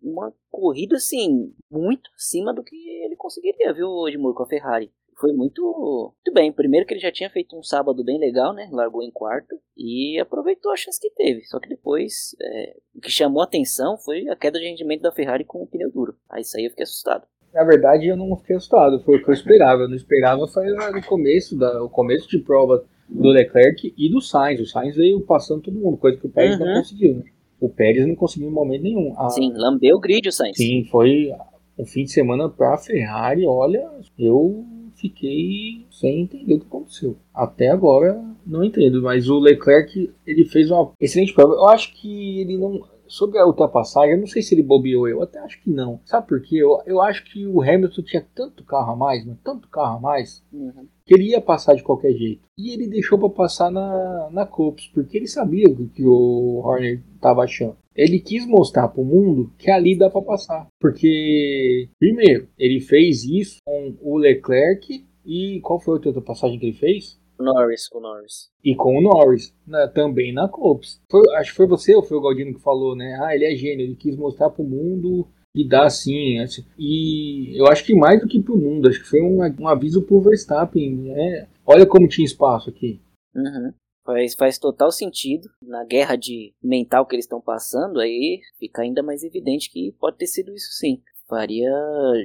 uma 0.02 0.30
corrida 0.50 0.96
assim, 0.96 1.54
muito 1.70 2.10
acima 2.14 2.52
do 2.52 2.62
que 2.62 2.76
ele 2.76 3.16
conseguiria, 3.16 3.72
viu, 3.72 4.06
Edmur, 4.06 4.34
com 4.34 4.42
a 4.42 4.46
Ferrari 4.46 4.92
foi 5.20 5.32
muito, 5.32 5.62
muito 5.62 6.32
bem. 6.32 6.50
Primeiro 6.50 6.86
que 6.86 6.94
ele 6.94 7.00
já 7.00 7.12
tinha 7.12 7.28
feito 7.28 7.56
um 7.56 7.62
sábado 7.62 8.02
bem 8.02 8.18
legal, 8.18 8.54
né? 8.54 8.68
Largou 8.72 9.02
em 9.02 9.10
quarto 9.10 9.56
e 9.76 10.18
aproveitou 10.18 10.72
a 10.72 10.76
chance 10.76 10.98
que 10.98 11.10
teve. 11.10 11.44
Só 11.44 11.60
que 11.60 11.68
depois, 11.68 12.34
é, 12.40 12.76
o 12.96 13.00
que 13.00 13.10
chamou 13.10 13.42
a 13.42 13.44
atenção 13.44 13.98
foi 13.98 14.28
a 14.28 14.36
queda 14.36 14.58
de 14.58 14.64
rendimento 14.64 15.02
da 15.02 15.12
Ferrari 15.12 15.44
com 15.44 15.62
o 15.62 15.66
pneu 15.66 15.90
duro. 15.92 16.14
Aí 16.28 16.40
isso 16.40 16.56
aí 16.56 16.64
eu 16.64 16.70
fiquei 16.70 16.84
assustado. 16.84 17.24
Na 17.52 17.64
verdade, 17.64 18.06
eu 18.06 18.16
não 18.16 18.34
fiquei 18.36 18.56
assustado. 18.56 19.00
Foi 19.00 19.18
o 19.18 19.22
que 19.22 19.28
eu 19.28 19.34
esperava. 19.34 19.82
Eu 19.82 19.88
não 19.88 19.96
esperava 19.96 20.46
foi 20.48 20.64
no 20.70 21.04
começo, 21.04 21.58
da, 21.58 21.84
o 21.84 21.90
começo 21.90 22.28
de 22.28 22.38
prova 22.38 22.84
do 23.08 23.28
Leclerc 23.28 23.92
e 23.96 24.10
do 24.10 24.20
Sainz. 24.20 24.60
O 24.60 24.66
Sainz 24.66 24.96
veio 24.96 25.20
passando 25.22 25.62
todo 25.62 25.78
mundo, 25.78 25.98
coisa 25.98 26.18
que 26.18 26.26
o 26.26 26.30
Pérez 26.30 26.58
uhum. 26.58 26.66
não 26.66 26.74
conseguiu, 26.74 27.14
né? 27.16 27.24
O 27.60 27.68
Pérez 27.68 28.06
não 28.06 28.14
conseguiu 28.14 28.48
em 28.48 28.52
momento 28.52 28.82
nenhum. 28.82 29.12
A... 29.18 29.28
Sim, 29.28 29.52
lambeu 29.52 29.96
o 29.96 30.00
grid 30.00 30.28
o 30.28 30.32
Sainz. 30.32 30.56
Sim, 30.56 30.84
foi 30.90 31.30
um 31.76 31.84
fim 31.84 32.04
de 32.04 32.12
semana 32.12 32.48
para 32.48 32.74
a 32.74 32.78
Ferrari. 32.78 33.44
Olha, 33.44 33.90
eu 34.18 34.64
fiquei 35.00 35.86
sem 35.90 36.22
entender 36.22 36.54
o 36.54 36.60
que 36.60 36.66
aconteceu. 36.66 37.16
Até 37.34 37.68
agora 37.68 38.22
não 38.46 38.62
entendo, 38.62 39.02
mas 39.02 39.28
o 39.28 39.38
Leclerc 39.38 40.10
ele 40.26 40.44
fez 40.44 40.70
uma 40.70 40.92
excelente 41.00 41.32
prova. 41.32 41.54
Eu 41.54 41.68
acho 41.68 41.94
que 41.94 42.40
ele 42.40 42.56
não 42.56 42.84
sobre 43.10 43.38
a 43.38 43.46
ultrapassagem, 43.46 44.12
eu 44.12 44.20
não 44.20 44.26
sei 44.26 44.40
se 44.40 44.54
ele 44.54 44.62
bobeou, 44.62 45.08
eu 45.08 45.20
até 45.20 45.40
acho 45.40 45.60
que 45.60 45.68
não. 45.68 46.00
Sabe 46.04 46.28
por 46.28 46.40
quê? 46.40 46.56
Eu, 46.56 46.80
eu 46.86 47.02
acho 47.02 47.24
que 47.24 47.44
o 47.44 47.60
Hamilton 47.60 48.02
tinha 48.02 48.26
tanto 48.34 48.64
carro 48.64 48.92
a 48.92 48.96
mais, 48.96 49.26
mas 49.26 49.36
tanto 49.42 49.68
carro 49.68 49.98
a 49.98 50.00
mais, 50.00 50.44
uhum. 50.52 50.86
que 51.04 51.12
ele 51.12 51.30
ia 51.30 51.40
passar 51.40 51.74
de 51.74 51.82
qualquer 51.82 52.12
jeito. 52.12 52.42
E 52.56 52.72
ele 52.72 52.86
deixou 52.86 53.18
para 53.18 53.28
passar 53.28 53.70
na, 53.70 54.30
na 54.30 54.46
Copes, 54.46 54.86
porque 54.94 55.16
ele 55.16 55.26
sabia 55.26 55.68
o 55.68 55.88
que 55.88 56.04
o 56.04 56.62
Horner 56.64 57.02
estava 57.16 57.42
achando. 57.42 57.76
Ele 57.96 58.20
quis 58.20 58.46
mostrar 58.46 58.88
para 58.88 59.02
o 59.02 59.04
mundo 59.04 59.52
que 59.58 59.70
ali 59.70 59.98
dá 59.98 60.08
para 60.08 60.22
passar. 60.22 60.68
Porque, 60.80 61.88
primeiro, 61.98 62.48
ele 62.56 62.80
fez 62.80 63.24
isso 63.24 63.56
com 63.64 63.96
o 64.00 64.16
Leclerc 64.16 65.04
e 65.26 65.60
qual 65.60 65.80
foi 65.80 65.94
a 65.94 65.96
outra 65.96 66.22
passagem 66.22 66.58
que 66.58 66.66
ele 66.66 66.76
fez? 66.76 67.19
Norris, 67.42 67.88
com 67.88 67.98
o 67.98 68.02
Norris. 68.02 68.50
E 68.64 68.74
com 68.74 68.96
o 68.96 69.00
Norris, 69.00 69.54
né, 69.66 69.86
também 69.94 70.32
na 70.32 70.48
Copes. 70.48 71.00
Foi, 71.10 71.22
acho 71.36 71.50
que 71.50 71.56
foi 71.56 71.66
você 71.66 71.94
ou 71.94 72.02
foi 72.02 72.16
o 72.16 72.20
Galdino 72.20 72.54
que 72.54 72.60
falou, 72.60 72.96
né? 72.96 73.18
Ah, 73.22 73.34
ele 73.34 73.44
é 73.44 73.54
gênio, 73.54 73.84
ele 73.84 73.96
quis 73.96 74.16
mostrar 74.16 74.50
para 74.50 74.62
o 74.62 74.68
mundo 74.68 75.26
e 75.54 75.66
dá 75.66 75.84
assim, 75.84 76.38
assim. 76.38 76.64
E 76.78 77.58
eu 77.58 77.66
acho 77.66 77.84
que 77.84 77.94
mais 77.94 78.20
do 78.20 78.28
que 78.28 78.42
para 78.42 78.54
o 78.54 78.58
mundo, 78.58 78.88
acho 78.88 79.00
que 79.00 79.08
foi 79.08 79.20
um, 79.20 79.38
um 79.60 79.68
aviso 79.68 80.02
para 80.02 80.16
o 80.16 80.20
Verstappen, 80.20 80.90
né? 80.96 81.48
Olha 81.66 81.86
como 81.86 82.08
tinha 82.08 82.24
espaço 82.24 82.70
aqui. 82.70 83.00
Uhum. 83.34 83.72
Faz, 84.04 84.34
faz 84.34 84.58
total 84.58 84.90
sentido. 84.90 85.48
Na 85.62 85.84
guerra 85.84 86.16
de 86.16 86.52
mental 86.62 87.06
que 87.06 87.14
eles 87.14 87.24
estão 87.24 87.40
passando, 87.40 88.00
aí 88.00 88.40
fica 88.58 88.82
ainda 88.82 89.02
mais 89.02 89.22
evidente 89.22 89.70
que 89.70 89.92
pode 89.98 90.16
ter 90.16 90.26
sido 90.26 90.54
isso 90.54 90.72
sim. 90.72 91.00
Faria 91.28 91.70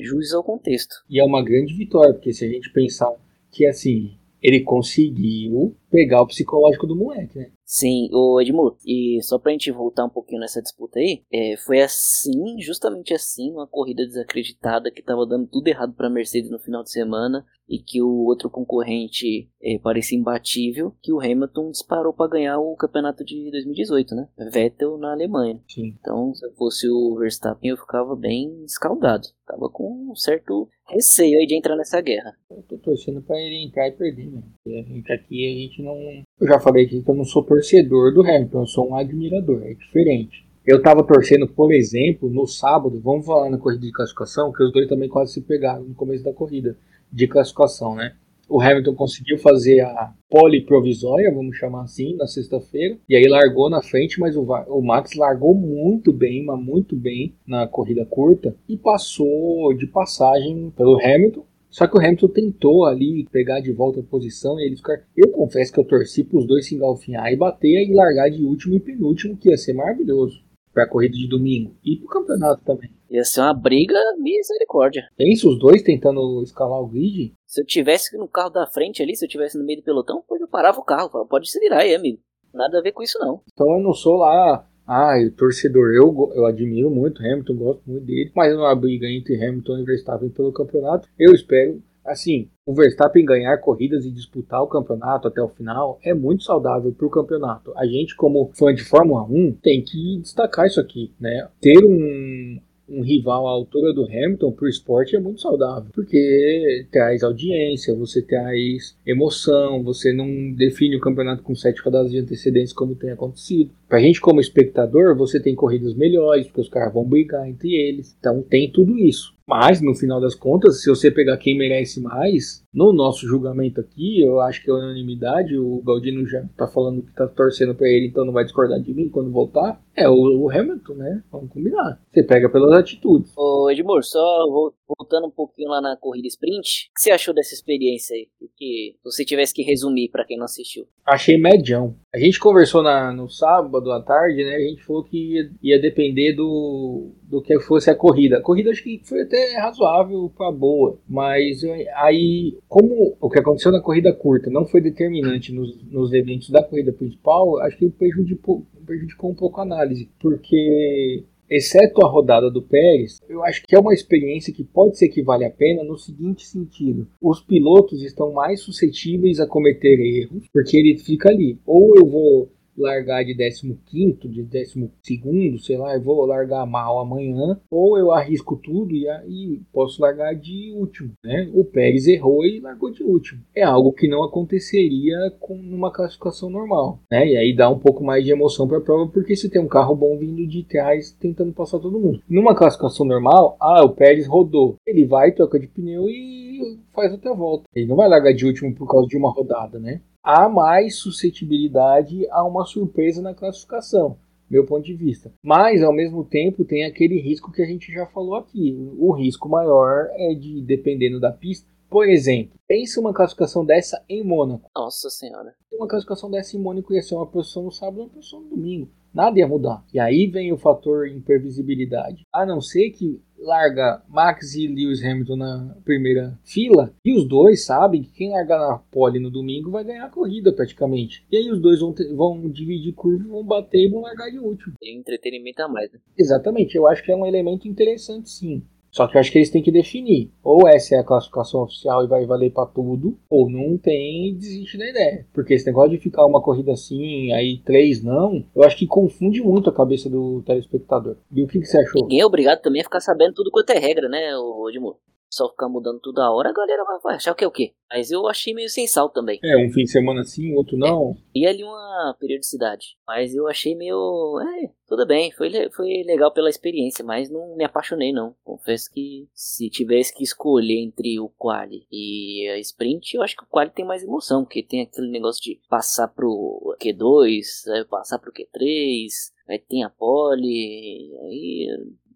jus 0.02 0.34
ao 0.34 0.44
contexto. 0.44 0.96
E 1.08 1.20
é 1.20 1.24
uma 1.24 1.44
grande 1.44 1.76
vitória, 1.76 2.14
porque 2.14 2.34
se 2.34 2.44
a 2.44 2.50
gente 2.50 2.72
pensar 2.72 3.14
que 3.52 3.68
assim, 3.68 4.18
ele 4.46 4.62
conseguiu 4.62 5.76
pegar 5.96 6.22
o 6.22 6.28
psicológico 6.28 6.86
do 6.86 6.96
moleque, 6.96 7.40
né? 7.40 7.52
Sim, 7.64 8.10
o 8.12 8.40
Edmur, 8.40 8.78
e 8.86 9.20
só 9.24 9.40
pra 9.40 9.52
gente 9.52 9.72
voltar 9.72 10.06
um 10.06 10.10
pouquinho 10.10 10.40
nessa 10.40 10.62
disputa 10.62 11.00
aí, 11.00 11.24
é, 11.32 11.56
foi 11.58 11.82
assim, 11.82 12.62
justamente 12.62 13.14
assim, 13.14 13.52
uma 13.52 13.66
corrida 13.66 14.06
desacreditada 14.06 14.92
que 14.92 15.02
tava 15.02 15.26
dando 15.26 15.48
tudo 15.48 15.68
errado 15.68 15.94
pra 15.94 16.10
Mercedes 16.10 16.52
no 16.52 16.60
final 16.60 16.84
de 16.84 16.92
semana 16.92 17.44
e 17.68 17.80
que 17.80 18.02
o 18.02 18.26
outro 18.26 18.50
concorrente 18.50 19.50
é, 19.62 19.80
parecia 19.80 20.18
imbatível, 20.18 20.94
que 21.02 21.12
o 21.12 21.20
Hamilton 21.20 21.72
disparou 21.72 22.14
para 22.14 22.30
ganhar 22.30 22.60
o 22.60 22.76
campeonato 22.76 23.26
de 23.26 23.50
2018, 23.50 24.14
né? 24.14 24.28
Vettel 24.52 24.98
na 24.98 25.14
Alemanha. 25.14 25.60
Sim. 25.68 25.96
Então, 26.00 26.34
se 26.36 26.46
eu 26.46 26.54
fosse 26.54 26.88
o 26.88 27.16
Verstappen, 27.18 27.72
eu 27.72 27.78
ficava 27.78 28.16
bem 28.16 28.64
escaldado. 28.64 29.28
Tava 29.48 29.70
com 29.70 30.12
um 30.12 30.16
certo 30.16 30.70
receio 30.88 31.40
aí 31.40 31.48
de 31.48 31.58
entrar 31.58 31.76
nessa 31.76 32.00
guerra. 32.02 32.36
Eu 32.50 32.64
tô 32.64 32.78
torcendo 32.78 33.22
pra 33.22 33.40
ele 33.40 33.66
entrar 33.66 33.88
e 33.88 33.92
perder, 33.92 34.32
né? 34.32 34.44
A 34.68 34.70
gente 34.70 35.12
aqui, 35.12 35.46
a 35.46 35.62
gente 35.62 35.82
não. 35.86 36.24
Eu 36.40 36.48
já 36.48 36.60
falei 36.60 36.86
aqui 36.86 37.02
que 37.02 37.10
eu 37.10 37.16
não 37.16 37.24
sou 37.24 37.44
torcedor 37.44 38.14
do 38.14 38.22
Hamilton, 38.22 38.62
eu 38.62 38.68
sou 38.68 38.90
um 38.90 38.96
admirador, 38.96 39.62
é 39.64 39.74
diferente. 39.74 40.46
Eu 40.66 40.82
tava 40.82 41.04
torcendo, 41.04 41.48
por 41.48 41.72
exemplo, 41.72 42.28
no 42.28 42.48
sábado, 42.48 43.00
vamos 43.00 43.26
falar 43.26 43.52
na 43.52 43.58
corrida 43.58 43.86
de 43.86 43.92
classificação, 43.92 44.52
que 44.52 44.64
os 44.64 44.74
dois 44.74 44.88
também 44.88 45.08
quase 45.08 45.34
se 45.34 45.42
pegaram 45.42 45.84
no 45.84 45.94
começo 45.94 46.24
da 46.24 46.34
corrida 46.34 46.76
de 47.12 47.28
classificação, 47.28 47.96
né? 47.96 48.16
O 48.48 48.62
Hamilton 48.62 48.94
conseguiu 48.94 49.38
fazer 49.40 49.82
a 49.82 50.14
pole 50.30 50.62
provisória, 50.62 51.34
vamos 51.34 51.58
chamar 51.58 51.84
assim, 51.84 52.16
na 52.16 52.28
sexta-feira, 52.28 52.98
e 53.10 53.16
aí 53.16 53.28
largou 53.28 53.70
na 53.70 53.82
frente, 53.82 54.20
mas 54.20 54.36
o, 54.36 54.44
o 54.44 54.82
Max 54.82 55.16
largou 55.16 55.56
muito 55.56 56.14
bem, 56.14 56.44
mas 56.46 56.60
muito 56.60 56.96
bem 56.96 57.36
na 57.46 57.68
corrida 57.68 58.06
curta 58.06 58.56
e 58.70 58.78
passou 58.78 59.74
de 59.74 59.88
passagem 59.88 60.72
pelo 60.76 61.00
Hamilton. 61.00 61.46
Só 61.76 61.86
que 61.88 61.98
o 61.98 62.00
Hamilton 62.00 62.30
tentou 62.30 62.86
ali 62.86 63.28
pegar 63.30 63.60
de 63.60 63.74
volta 63.74 64.00
a 64.00 64.04
posição 64.04 64.58
e 64.58 64.66
eles 64.66 64.80
ficaram. 64.80 65.04
Eu 65.14 65.30
confesso 65.30 65.74
que 65.74 65.80
eu 65.82 65.84
torci 65.84 66.24
para 66.24 66.40
os 66.40 66.48
dois 66.48 66.66
se 66.66 66.74
engalfinhar 66.74 67.30
e 67.30 67.36
bater 67.36 67.86
e 67.86 67.94
largar 67.94 68.30
de 68.30 68.46
último 68.46 68.76
e 68.76 68.80
penúltimo, 68.80 69.36
que 69.36 69.50
ia 69.50 69.58
ser 69.58 69.74
maravilhoso 69.74 70.42
para 70.74 70.84
a 70.86 70.88
corrida 70.88 71.18
de 71.18 71.28
domingo 71.28 71.76
e 71.84 71.98
para 71.98 72.06
o 72.06 72.10
campeonato 72.10 72.64
também. 72.64 72.90
Ia 73.12 73.26
ser 73.26 73.42
uma 73.42 73.54
briga 73.54 74.00
misericórdia. 74.18 75.10
Pensa 75.18 75.50
os 75.50 75.60
dois 75.60 75.82
tentando 75.82 76.42
escalar 76.44 76.80
o 76.80 76.88
grid. 76.88 77.34
Se 77.46 77.60
eu 77.60 77.66
tivesse 77.66 78.18
no 78.18 78.28
carro 78.30 78.52
da 78.52 78.66
frente 78.66 79.04
ali, 79.04 79.14
se 79.14 79.26
eu 79.26 79.30
tivesse 79.30 79.58
no 79.58 79.66
meio 79.66 79.82
do 79.82 79.84
pelotão, 79.84 80.24
pois 80.26 80.40
eu 80.40 80.48
parava 80.48 80.80
o 80.80 80.86
carro. 80.86 81.10
Falava, 81.10 81.30
pode 81.30 81.52
se 81.52 81.60
virar 81.60 81.80
aí, 81.80 81.94
amigo. 81.94 82.20
Nada 82.54 82.80
a 82.80 82.82
ver 82.82 82.94
com 82.94 83.04
isso, 83.04 83.20
não. 83.20 83.42
Então 83.52 83.70
eu 83.74 83.84
não 83.84 83.92
sou 83.92 84.16
lá, 84.16 84.66
ah, 84.88 85.16
torcedor. 85.36 85.94
Eu, 85.94 86.32
eu 86.36 86.46
admiro 86.46 86.90
muito 86.90 87.22
Hamilton, 87.22 87.56
gosto 87.56 87.82
muito 87.86 88.06
dele. 88.06 88.32
Mas 88.36 88.54
não 88.54 88.66
há 88.66 88.76
briga 88.76 89.08
entre 89.08 89.36
Hamilton 89.44 89.80
e 89.80 89.84
Verstappen 89.84 90.30
pelo 90.30 90.54
campeonato. 90.54 91.08
Eu 91.18 91.34
espero 91.34 91.82
assim, 92.06 92.48
o 92.66 92.74
Verstappen 92.74 93.26
ganhar 93.26 93.58
corridas 93.58 94.06
e 94.06 94.12
disputar 94.12 94.62
o 94.62 94.68
campeonato 94.68 95.28
até 95.28 95.42
o 95.42 95.50
final 95.50 96.00
é 96.04 96.14
muito 96.14 96.44
saudável 96.44 96.92
para 96.92 97.08
o 97.08 97.10
campeonato. 97.10 97.74
A 97.76 97.86
gente, 97.86 98.16
como 98.16 98.52
fã 98.54 98.74
de 98.74 98.84
Fórmula 98.84 99.24
1, 99.24 99.54
tem 99.62 99.84
que 99.84 100.20
destacar 100.20 100.68
isso 100.68 100.80
aqui, 100.80 101.12
né? 101.20 101.48
Ter 101.60 101.84
um, 101.84 102.60
um 102.88 103.02
rival 103.02 103.48
à 103.48 103.52
altura 103.52 103.94
do 103.94 104.06
Hamilton 104.06 104.52
para 104.52 104.66
o 104.66 104.70
esporte 104.70 105.16
é 105.16 105.20
muito 105.20 105.42
saudável, 105.42 105.90
porque 105.94 106.86
traz 106.92 107.24
audiência, 107.24 107.96
você 107.96 108.22
traz 108.22 108.96
emoção, 109.06 109.84
você 109.84 110.14
não 110.14 110.52
define 110.54 110.96
o 110.96 111.02
campeonato 111.02 111.44
com 111.44 111.56
sete 111.56 111.82
rodadas 111.82 112.12
de 112.12 112.20
antecedência 112.20 112.76
como 112.76 112.96
tem 112.96 113.12
acontecido. 113.12 113.72
Para 113.88 113.98
a 113.98 114.02
gente 114.02 114.22
como 114.22 114.40
espectador, 114.40 115.16
você 115.16 115.40
tem 115.40 115.56
corridas 115.56 115.94
melhores, 115.94 116.48
porque 116.48 116.62
os 116.62 116.70
caras 116.70 116.94
vão 116.94 117.04
brigar 117.04 117.48
entre 117.48 117.74
eles, 117.74 118.16
então 118.20 118.42
tem 118.42 118.72
tudo 118.72 118.98
isso. 118.98 119.35
Mas, 119.48 119.80
no 119.80 119.94
final 119.94 120.20
das 120.20 120.34
contas, 120.34 120.82
se 120.82 120.90
você 120.90 121.12
pegar 121.12 121.38
quem 121.38 121.56
merece 121.56 122.02
mais, 122.02 122.64
no 122.74 122.92
nosso 122.92 123.28
julgamento 123.28 123.80
aqui, 123.80 124.22
eu 124.22 124.42
acho 124.42 124.64
que 124.64 124.70
é 124.70 124.74
unanimidade, 124.74 125.56
o 125.58 125.84
Galdino 125.86 126.28
já 126.28 126.44
tá 126.58 126.68
falando 126.68 127.04
que 127.04 127.14
tá 127.14 127.28
torcendo 127.28 127.76
para 127.76 127.88
ele, 127.88 128.08
então 128.08 128.26
não 128.26 128.34
vai 128.34 128.44
discordar 128.44 128.82
de 128.82 128.94
mim 128.94 129.08
quando 129.08 129.32
voltar, 129.32 129.80
é 129.96 130.10
o, 130.10 130.16
o 130.16 130.50
Hamilton, 130.50 130.94
né? 130.96 131.24
Vamos 131.32 131.52
combinar. 131.52 132.02
Você 132.12 132.24
pega 132.24 132.50
pelas 132.50 132.74
atitudes. 132.74 133.32
Ô 133.38 133.70
Edmur, 133.70 134.04
só 134.04 134.46
voltando 134.88 135.28
um 135.28 135.32
pouquinho 135.32 135.70
lá 135.70 135.80
na 135.80 135.96
corrida 135.96 136.28
sprint, 136.28 136.90
o 136.90 136.94
que 136.96 137.02
você 137.02 137.12
achou 137.12 137.34
dessa 137.34 137.54
experiência 137.54 138.16
aí? 138.16 138.28
Que 138.58 138.96
você 139.04 139.24
tivesse 139.24 139.54
que 139.54 139.62
resumir 139.62 140.10
para 140.10 140.26
quem 140.26 140.38
não 140.38 140.46
assistiu. 140.46 140.86
Achei 141.06 141.38
medião. 141.38 141.96
A 142.14 142.20
gente 142.20 142.40
conversou 142.40 142.82
na, 142.82 143.14
no 143.14 143.30
sábado 143.30 143.92
à 143.92 144.02
tarde, 144.02 144.44
né? 144.44 144.56
A 144.56 144.60
gente 144.60 144.84
falou 144.84 145.04
que 145.04 145.34
ia, 145.34 145.52
ia 145.62 145.82
depender 145.82 146.34
do, 146.34 147.14
do 147.30 147.42
que 147.42 147.60
fosse 147.60 147.90
a 147.90 147.96
corrida. 147.96 148.38
A 148.38 148.42
corrida 148.42 148.72
acho 148.72 148.84
que 148.84 149.02
foi 149.04 149.22
até 149.22 149.58
razoável 149.58 150.32
para 150.36 150.52
boa, 150.52 150.98
mas 151.08 151.64
aí 151.96 152.58
como 152.68 153.16
o 153.20 153.30
que 153.30 153.40
aconteceu 153.40 153.72
na 153.72 153.82
corrida 153.82 154.14
curta 154.14 154.50
não 154.50 154.66
foi 154.66 154.82
determinante 154.82 155.52
nos, 155.52 155.78
nos 155.90 156.14
eventos 156.14 156.50
da 156.50 156.64
corrida 156.64 156.94
principal, 156.94 157.60
acho 157.60 157.78
que 157.78 157.90
prejudicou, 157.90 158.66
prejudicou 158.86 159.32
um 159.32 159.36
pouco 159.36 159.60
a 159.60 159.64
análise, 159.64 160.10
porque 160.20 161.24
exceto 161.50 162.04
a 162.04 162.10
rodada 162.10 162.50
do 162.50 162.62
Pérez, 162.62 163.20
eu 163.30 163.44
acho 163.44 163.64
que 163.66 163.76
é 163.76 163.80
uma 163.80 163.94
experiência 163.94 164.54
que 164.54 164.64
pode 164.64 164.98
ser 164.98 165.10
que 165.10 165.24
vale 165.24 165.46
a 165.46 165.52
pena 165.52 165.84
no 165.84 165.98
seguinte 165.98 166.46
sentido: 166.46 167.08
os 167.22 167.42
pilotos 167.42 168.04
estão 168.04 168.34
mais 168.34 168.62
suscetíveis 168.62 169.40
a 169.40 169.48
cometer 169.48 170.00
erros, 170.00 170.46
porque 170.52 170.78
ele 170.78 170.98
fica 170.98 171.30
ali. 171.30 171.60
Ou 171.66 171.96
eu 171.98 172.06
vou 172.06 172.50
largar 172.78 173.24
de 173.24 173.36
15, 173.36 174.28
de 174.28 174.44
12, 174.44 175.60
sei 175.60 175.78
lá, 175.78 175.96
eu 175.96 176.02
vou 176.02 176.26
largar 176.26 176.66
mal 176.66 177.00
amanhã, 177.00 177.60
ou 177.70 177.98
eu 177.98 178.12
arrisco 178.12 178.56
tudo 178.56 178.94
e, 178.94 179.62
posso 179.72 180.02
largar 180.02 180.34
de 180.36 180.72
último, 180.76 181.12
né? 181.24 181.50
O 181.54 181.64
Pérez 181.64 182.08
errou 182.08 182.46
e 182.46 182.60
largou 182.60 182.92
de 182.92 183.04
último. 183.04 183.42
É 183.56 183.64
algo 183.64 183.92
que 183.92 184.08
não 184.08 184.24
aconteceria 184.24 185.32
com 185.40 185.58
numa 185.58 185.92
classificação 185.92 186.50
normal, 186.50 187.00
né? 187.12 187.28
E 187.28 187.38
aí 187.38 187.56
dá 187.56 187.70
um 187.70 187.80
pouco 187.80 188.04
mais 188.04 188.24
de 188.24 188.32
emoção 188.32 188.68
para 188.68 188.78
a 188.78 188.82
prova, 188.82 189.10
porque 189.12 189.36
se 189.36 189.50
tem 189.50 189.62
um 189.62 189.68
carro 189.68 189.96
bom 189.96 190.18
vindo 190.18 190.46
de 190.48 190.64
trás 190.64 191.12
tentando 191.12 191.54
passar 191.54 191.80
todo 191.80 192.00
mundo. 192.00 192.22
Numa 192.30 192.56
classificação 192.56 193.06
normal, 193.06 193.56
ah, 193.60 193.84
o 193.84 193.90
Pérez 193.90 194.28
rodou, 194.28 194.76
ele 194.86 195.06
vai, 195.06 195.32
troca 195.32 195.60
de 195.60 195.68
pneu 195.68 196.10
e 196.10 196.80
faz 196.94 197.12
outra 197.12 197.34
volta. 197.34 197.66
Ele 197.76 197.88
não 197.88 197.96
vai 197.96 198.08
largar 198.08 198.34
de 198.34 198.46
último 198.46 198.74
por 198.74 198.90
causa 198.90 199.08
de 199.08 199.18
uma 199.18 199.32
rodada, 199.32 199.80
né? 199.80 200.02
Há 200.26 200.50
mais 200.50 200.96
suscetibilidade 200.96 202.28
a 202.32 202.44
uma 202.44 202.66
surpresa 202.66 203.22
na 203.22 203.36
classificação, 203.36 204.18
meu 204.50 204.66
ponto 204.66 204.84
de 204.84 204.96
vista. 204.96 205.32
Mas, 205.44 205.84
ao 205.84 205.94
mesmo 205.94 206.26
tempo, 206.26 206.66
tem 206.66 206.84
aquele 206.84 207.22
risco 207.22 207.52
que 207.52 207.62
a 207.62 207.66
gente 207.66 207.94
já 207.94 208.08
falou 208.08 208.36
aqui. 208.36 208.76
O 208.98 209.14
risco 209.14 209.48
maior 209.48 210.10
é 210.14 210.34
de, 210.34 210.62
dependendo 210.62 211.20
da 211.20 211.32
pista, 211.32 211.68
por 211.88 212.10
exemplo, 212.10 212.60
pense 212.68 213.00
uma 213.00 213.14
classificação 213.14 213.64
dessa 213.64 214.04
em 214.10 214.24
Mônaco. 214.24 214.70
Nossa 214.76 215.10
Senhora. 215.10 215.54
Uma 215.72 215.88
classificação 215.88 216.32
dessa 216.32 216.58
em 216.58 216.60
Mônaco 216.60 216.94
ia 216.94 217.02
ser 217.02 217.14
uma 217.14 217.28
posição 217.28 217.64
no 217.64 217.72
sábado 217.72 218.00
e 218.00 218.02
uma 218.02 218.10
posição 218.10 218.42
no 218.42 218.50
domingo. 218.50 218.90
Nada 219.16 219.40
ia 219.40 219.48
mudar. 219.48 219.82
E 219.94 220.00
aí 220.00 220.28
vem 220.28 220.52
o 220.52 220.58
fator 220.58 221.08
imprevisibilidade. 221.08 222.26
A 222.34 222.46
não 222.46 222.60
ser 222.60 222.90
que 222.90 223.22
larga 223.40 224.04
Max 224.10 224.56
e 224.56 224.68
Lewis 224.68 225.04
Hamilton 225.04 225.36
na 225.38 225.78
primeira 225.86 226.38
fila, 226.44 226.94
e 227.06 227.14
os 227.16 227.28
dois 227.28 227.64
sabem 227.66 228.02
que 228.02 228.12
quem 228.12 228.32
largar 228.32 228.60
na 228.60 228.78
pole 228.78 229.20
no 229.20 229.30
domingo 229.30 229.72
vai 229.72 229.84
ganhar 229.84 230.06
a 230.06 230.10
corrida 230.10 230.52
praticamente. 230.52 231.26
E 231.32 231.38
aí 231.38 231.50
os 231.50 231.62
dois 231.62 231.80
vão, 231.80 231.94
ter, 231.94 232.14
vão 232.14 232.50
dividir 232.50 232.94
curva, 232.94 233.30
vão 233.30 233.46
bater 233.46 233.86
e 233.86 233.90
vão 233.90 234.02
largar 234.02 234.30
de 234.30 234.40
último. 234.40 234.74
Tem 234.80 234.98
entretenimento 234.98 235.62
a 235.62 235.68
mais, 235.70 235.92
né? 235.92 236.00
Exatamente, 236.18 236.76
eu 236.76 236.88
acho 236.88 237.04
que 237.04 237.12
é 237.12 237.16
um 237.16 237.26
elemento 237.26 237.68
interessante 237.68 238.30
sim. 238.30 238.64
Só 238.96 239.08
que 239.08 239.18
eu 239.18 239.20
acho 239.20 239.30
que 239.30 239.38
eles 239.38 239.50
têm 239.50 239.62
que 239.62 239.74
definir. 239.74 240.32
Ou 240.42 240.70
essa 240.70 240.96
é 240.96 241.00
a 241.00 241.04
classificação 241.04 241.64
oficial 241.64 242.06
e 242.06 242.08
vai 242.08 242.26
valer 242.26 242.54
para 242.54 242.66
tudo, 242.66 243.20
ou 243.30 243.50
não 243.50 243.78
tem 243.78 244.34
desiste 244.34 244.78
da 244.78 244.90
ideia. 244.90 245.28
Porque 245.34 245.54
esse 245.54 245.66
negócio 245.66 245.90
de 245.90 245.98
ficar 245.98 246.26
uma 246.26 246.42
corrida 246.42 246.72
assim, 246.72 247.34
aí 247.34 247.58
três 247.58 248.02
não, 248.02 248.46
eu 248.56 248.64
acho 248.64 248.78
que 248.78 248.88
confunde 248.88 249.42
muito 249.42 249.70
a 249.70 249.74
cabeça 249.74 250.10
do 250.10 250.42
telespectador. 250.44 251.18
E 251.30 251.44
o 251.44 251.48
que, 251.48 251.60
que 251.60 251.66
você 251.66 251.78
achou? 251.78 252.04
Ninguém 252.04 252.22
é 252.22 252.26
obrigado 252.26 252.62
também 252.62 252.80
a 252.80 252.86
ficar 252.86 253.02
sabendo 253.02 253.34
tudo 253.34 253.52
quanto 253.52 253.72
é 253.72 253.80
regra, 253.80 254.08
né, 254.08 254.30
Edmundo? 254.70 254.96
Só 255.30 255.50
ficar 255.50 255.68
mudando 255.68 256.00
toda 256.00 256.32
hora, 256.32 256.50
a 256.50 256.54
galera 256.54 256.84
vai 257.04 257.16
achar 257.16 257.36
que 257.36 257.44
é 257.44 257.48
o 257.48 257.52
quê? 257.52 257.74
Mas 257.90 258.10
eu 258.12 258.28
achei 258.28 258.54
meio 258.54 258.70
sem 258.70 258.88
sal 258.88 259.10
também. 259.10 259.40
É, 259.44 259.58
um 259.58 259.70
fim 259.72 259.84
de 259.84 259.92
semana 259.92 260.24
sim, 260.24 260.54
outro 260.54 260.78
não. 260.78 261.12
É, 261.12 261.40
e 261.40 261.46
ali 261.46 261.64
uma 261.64 262.16
periodicidade. 262.20 262.98
Mas 263.08 263.36
eu 263.36 263.48
achei 263.48 263.76
meio. 263.76 264.40
É, 264.42 264.72
tudo 264.88 265.06
bem, 265.06 265.32
foi, 265.32 265.52
foi 265.72 266.04
legal 266.04 266.32
pela 266.32 266.50
experiência, 266.50 267.06
mas 267.06 267.30
não 267.30 267.56
me 267.56 267.64
apaixonei 267.64 268.12
não. 268.12 268.36
Confesso 268.44 268.92
que 268.92 269.28
se 269.34 269.70
tivesse 269.70 270.14
que 270.16 270.24
escolher 270.24 270.80
entre 270.80 271.20
o 271.20 271.30
quali 271.30 271.86
e 271.92 272.50
a 272.50 272.60
sprint, 272.60 273.16
eu 273.16 273.22
acho 273.22 273.36
que 273.36 273.44
o 273.44 273.48
quali 273.48 273.70
tem 273.70 273.86
mais 273.86 274.04
emoção, 274.04 274.44
porque 274.44 274.64
tem 274.64 274.82
aquele 274.82 275.10
negócio 275.10 275.42
de 275.42 275.60
passar 275.70 276.08
pro 276.08 276.76
Q2, 276.82 277.88
passar 277.90 278.20
pro 278.20 278.34
Q3, 278.34 279.08
aí 279.48 279.60
tem 279.60 279.84
a 279.84 279.90
pole, 279.90 281.16
aí 281.24 281.68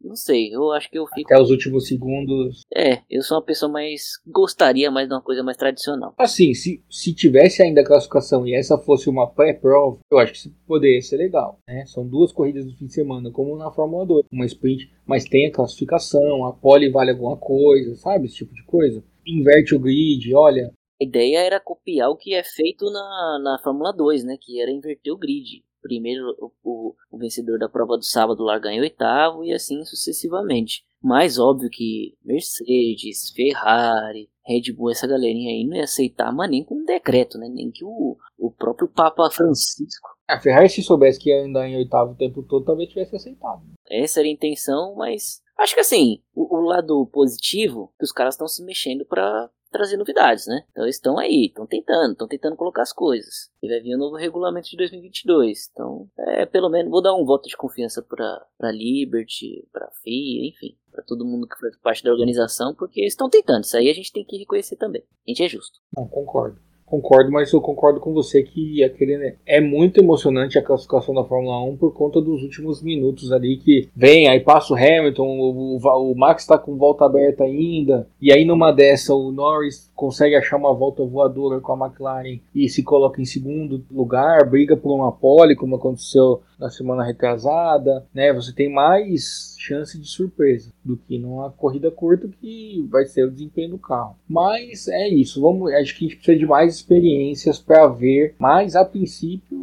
não 0.09 0.15
sei, 0.15 0.51
eu 0.51 0.71
acho 0.71 0.89
que 0.89 0.97
eu 0.97 1.05
fico. 1.05 1.31
Até 1.31 1.39
os 1.39 1.51
últimos 1.51 1.87
segundos. 1.87 2.63
É, 2.75 3.03
eu 3.07 3.21
sou 3.21 3.37
uma 3.37 3.45
pessoa 3.45 3.71
mais. 3.71 4.19
Gostaria 4.25 4.89
mais 4.89 5.07
de 5.07 5.13
uma 5.13 5.21
coisa 5.21 5.43
mais 5.43 5.55
tradicional. 5.55 6.15
Assim, 6.17 6.55
se, 6.55 6.83
se 6.89 7.13
tivesse 7.13 7.61
ainda 7.61 7.81
a 7.81 7.85
classificação 7.85 8.45
e 8.47 8.55
essa 8.55 8.75
fosse 8.75 9.07
uma 9.07 9.29
pré-prova, 9.29 9.99
eu 10.11 10.17
acho 10.17 10.33
que 10.33 10.49
poderia 10.65 10.99
ser 11.03 11.17
legal. 11.17 11.59
Né? 11.67 11.85
São 11.85 12.07
duas 12.07 12.31
corridas 12.31 12.65
do 12.65 12.75
fim 12.75 12.87
de 12.87 12.93
semana, 12.93 13.29
como 13.31 13.55
na 13.55 13.71
Fórmula 13.71 14.03
2. 14.03 14.25
Uma 14.31 14.47
sprint, 14.47 14.91
mas 15.05 15.25
tem 15.25 15.47
a 15.47 15.51
classificação, 15.51 16.43
a 16.45 16.53
pole 16.53 16.89
vale 16.89 17.11
alguma 17.11 17.37
coisa, 17.37 17.95
sabe? 17.95 18.25
Esse 18.25 18.37
tipo 18.37 18.53
de 18.55 18.63
coisa. 18.65 19.03
Inverte 19.27 19.75
o 19.75 19.79
grid, 19.79 20.33
olha. 20.33 20.73
A 20.99 21.05
ideia 21.05 21.37
era 21.37 21.59
copiar 21.59 22.09
o 22.09 22.17
que 22.17 22.33
é 22.33 22.43
feito 22.43 22.89
na, 22.89 23.39
na 23.43 23.59
Fórmula 23.63 23.93
2, 23.93 24.23
né? 24.23 24.37
Que 24.41 24.59
era 24.59 24.71
inverter 24.71 25.13
o 25.13 25.17
grid. 25.17 25.61
Primeiro, 25.81 26.23
o, 26.63 26.95
o, 27.11 27.17
vencedor 27.17 27.57
da 27.57 27.69
prova 27.69 27.97
do 27.97 28.03
sábado 28.03 28.43
larga 28.43 28.71
em 28.71 28.81
oitavo 28.81 29.43
e 29.43 29.53
assim 29.53 29.83
sucessivamente. 29.85 30.83
Mas 31.01 31.39
óbvio 31.39 31.69
que 31.69 32.15
Mercedes, 32.23 33.31
Ferrari, 33.33 34.29
Red 34.45 34.73
Bull, 34.73 34.91
essa 34.91 35.07
galerinha 35.07 35.51
aí 35.51 35.65
não 35.65 35.77
ia 35.77 35.83
aceitar, 35.83 36.33
mas 36.33 36.49
nem 36.49 36.63
com 36.63 36.75
um 36.75 36.83
decreto, 36.83 37.37
né? 37.37 37.47
Nem 37.47 37.71
que 37.71 37.85
o, 37.85 38.17
o 38.37 38.51
próprio 38.51 38.87
Papa 38.87 39.29
Francisco. 39.31 40.09
A 40.27 40.39
Ferrari, 40.39 40.69
se 40.69 40.83
soubesse 40.83 41.19
que 41.19 41.29
ia 41.29 41.43
andar 41.43 41.67
em 41.67 41.77
oitavo 41.77 42.11
o 42.11 42.17
tempo 42.17 42.43
todo, 42.43 42.65
talvez 42.65 42.89
tivesse 42.89 43.15
aceitado. 43.15 43.61
Essa 43.89 44.19
era 44.19 44.27
a 44.27 44.31
intenção, 44.31 44.95
mas 44.95 45.41
acho 45.57 45.73
que 45.73 45.81
assim, 45.81 46.21
o, 46.35 46.57
o 46.57 46.61
lado 46.61 47.07
positivo, 47.07 47.93
que 47.97 48.03
os 48.03 48.11
caras 48.11 48.35
estão 48.35 48.47
se 48.47 48.63
mexendo 48.63 49.05
para 49.05 49.49
trazer 49.71 49.97
novidades, 49.97 50.47
né? 50.47 50.63
Então 50.71 50.83
eles 50.83 50.95
estão 50.95 51.17
aí, 51.17 51.47
estão 51.47 51.65
tentando, 51.65 52.11
estão 52.13 52.27
tentando 52.27 52.55
colocar 52.55 52.81
as 52.81 52.93
coisas. 52.93 53.51
E 53.61 53.67
vai 53.67 53.79
vir 53.79 53.93
o 53.93 53.97
um 53.97 53.99
novo 53.99 54.15
regulamento 54.15 54.69
de 54.69 54.77
2022. 54.77 55.69
Então, 55.71 56.09
é, 56.17 56.45
pelo 56.45 56.69
menos 56.69 56.91
vou 56.91 57.01
dar 57.01 57.13
um 57.13 57.25
voto 57.25 57.47
de 57.47 57.57
confiança 57.57 58.01
para 58.01 58.45
para 58.57 58.71
Liberty, 58.71 59.67
para 59.71 59.89
FIA, 60.03 60.49
enfim, 60.49 60.77
para 60.91 61.03
todo 61.03 61.25
mundo 61.25 61.47
que 61.47 61.59
faz 61.59 61.77
parte 61.77 62.03
da 62.03 62.11
organização, 62.11 62.75
porque 62.75 62.99
eles 62.99 63.13
estão 63.13 63.29
tentando. 63.29 63.63
Isso 63.63 63.77
aí 63.77 63.89
a 63.89 63.93
gente 63.93 64.11
tem 64.11 64.25
que 64.25 64.37
reconhecer 64.37 64.75
também. 64.75 65.03
A 65.27 65.31
gente 65.31 65.43
é 65.43 65.47
justo. 65.47 65.79
Não, 65.95 66.07
concordo. 66.07 66.59
Concordo, 66.89 67.31
mas 67.31 67.53
eu 67.53 67.61
concordo 67.61 67.99
com 67.99 68.13
você 68.13 68.41
que 68.41 68.83
aquele 68.83 69.17
né, 69.17 69.35
é 69.45 69.61
muito 69.61 69.99
emocionante 69.99 70.57
a 70.57 70.63
classificação 70.63 71.13
da 71.13 71.23
Fórmula 71.23 71.63
1 71.63 71.77
por 71.77 71.93
conta 71.93 72.19
dos 72.19 72.41
últimos 72.41 72.81
minutos 72.81 73.31
ali 73.31 73.57
que 73.57 73.87
vem, 73.95 74.27
aí 74.27 74.39
passa 74.39 74.73
o 74.73 74.75
Hamilton, 74.75 75.23
o, 75.23 75.77
o, 75.77 76.15
Max 76.15 76.41
está 76.41 76.57
com 76.57 76.77
volta 76.77 77.05
aberta 77.05 77.43
ainda, 77.43 78.07
e 78.19 78.33
aí 78.33 78.43
numa 78.43 78.71
dessa 78.71 79.13
o 79.13 79.31
Norris 79.31 79.88
consegue 79.99 80.33
achar 80.37 80.55
uma 80.55 80.73
volta 80.73 81.03
voadora 81.03 81.59
com 81.59 81.73
a 81.73 81.87
McLaren 81.87 82.39
e 82.55 82.69
se 82.69 82.81
coloca 82.81 83.21
em 83.21 83.25
segundo 83.25 83.83
lugar, 83.91 84.49
briga 84.49 84.77
por 84.77 84.95
uma 84.95 85.11
pole, 85.11 85.57
como 85.57 85.75
aconteceu 85.75 86.41
na 86.57 86.69
semana 86.69 87.03
retrasada, 87.03 88.05
né? 88.13 88.31
Você 88.31 88.53
tem 88.53 88.71
mais 88.71 89.55
chance 89.59 89.99
de 89.99 90.07
surpresa 90.07 90.71
do 90.85 90.95
que 90.95 91.19
numa 91.19 91.51
corrida 91.51 91.91
curta 91.91 92.29
que 92.39 92.87
vai 92.89 93.05
ser 93.05 93.25
o 93.25 93.31
desempenho 93.31 93.71
do 93.71 93.77
carro. 93.77 94.15
Mas 94.27 94.87
é 94.87 95.09
isso, 95.09 95.41
vamos, 95.41 95.69
acho 95.73 95.97
que 95.97 96.05
a 96.05 96.07
gente 96.07 96.15
precisa 96.15 96.39
de 96.39 96.45
mais 96.45 96.75
experiências 96.75 97.59
para 97.59 97.85
ver, 97.87 98.35
mas 98.39 98.77
a 98.77 98.85
princípio 98.85 99.58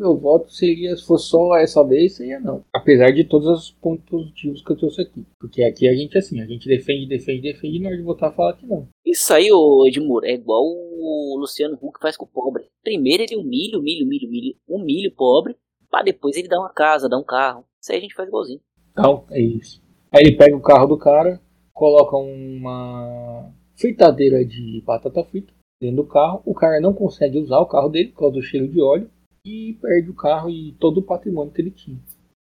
meu 0.00 0.16
voto 0.16 0.50
seria 0.50 0.96
se 0.96 1.06
fosse 1.06 1.28
só 1.28 1.56
essa 1.56 1.84
vez 1.84 2.16
seria 2.16 2.40
não. 2.40 2.64
Apesar 2.72 3.10
de 3.10 3.24
todos 3.24 3.46
os 3.46 3.70
pontos 3.70 4.04
positivos 4.06 4.62
que 4.62 4.72
eu 4.72 4.76
trouxe 4.76 5.02
aqui, 5.02 5.26
porque 5.38 5.62
aqui 5.62 5.86
a 5.86 5.94
gente 5.94 6.16
assim, 6.16 6.40
a 6.40 6.46
gente 6.46 6.66
defende, 6.66 7.06
defende, 7.06 7.42
defende 7.42 7.76
e 7.76 7.80
na 7.80 7.88
hora 7.88 7.98
de 7.98 8.02
votar 8.02 8.34
fala 8.34 8.56
que 8.56 8.66
não. 8.66 8.88
Isso 9.04 9.32
aí, 9.34 9.52
ô 9.52 9.86
Edmur, 9.86 10.24
é 10.24 10.32
igual 10.32 10.64
o 10.64 11.36
Luciano 11.38 11.78
Huck 11.80 12.00
faz 12.00 12.16
com 12.16 12.24
o 12.24 12.28
pobre. 12.28 12.64
Primeiro 12.82 13.22
ele 13.22 13.36
humilha, 13.36 13.78
humilha, 13.78 14.04
humilha, 14.04 14.26
humilha, 14.26 14.54
humilha 14.66 15.10
o 15.10 15.14
pobre 15.14 15.54
para 15.90 16.04
depois 16.04 16.36
ele 16.36 16.48
dar 16.48 16.60
uma 16.60 16.72
casa, 16.72 17.08
dar 17.08 17.18
um 17.18 17.24
carro. 17.24 17.64
Isso 17.80 17.92
aí 17.92 17.98
a 17.98 18.00
gente 18.00 18.14
faz 18.14 18.28
igualzinho. 18.28 18.60
Então, 18.92 19.24
é 19.30 19.40
isso. 19.40 19.82
Aí 20.12 20.22
ele 20.22 20.36
pega 20.36 20.56
o 20.56 20.62
carro 20.62 20.86
do 20.86 20.96
cara, 20.96 21.40
coloca 21.72 22.16
uma 22.16 23.52
fritadeira 23.76 24.44
de 24.44 24.82
batata 24.84 25.24
frita 25.24 25.52
dentro 25.80 25.96
do 25.96 26.06
carro. 26.06 26.42
O 26.44 26.54
cara 26.54 26.80
não 26.80 26.92
consegue 26.92 27.38
usar 27.38 27.58
o 27.58 27.66
carro 27.66 27.88
dele 27.88 28.10
por 28.10 28.20
causa 28.20 28.34
do 28.34 28.42
cheiro 28.42 28.68
de 28.68 28.80
óleo 28.80 29.10
e 29.44 29.78
perde 29.80 30.10
o 30.10 30.14
carro 30.14 30.50
e 30.50 30.72
todo 30.78 30.98
o 30.98 31.02
patrimônio 31.02 31.52
que 31.52 31.60
ele 31.60 31.70
tinha. 31.70 31.98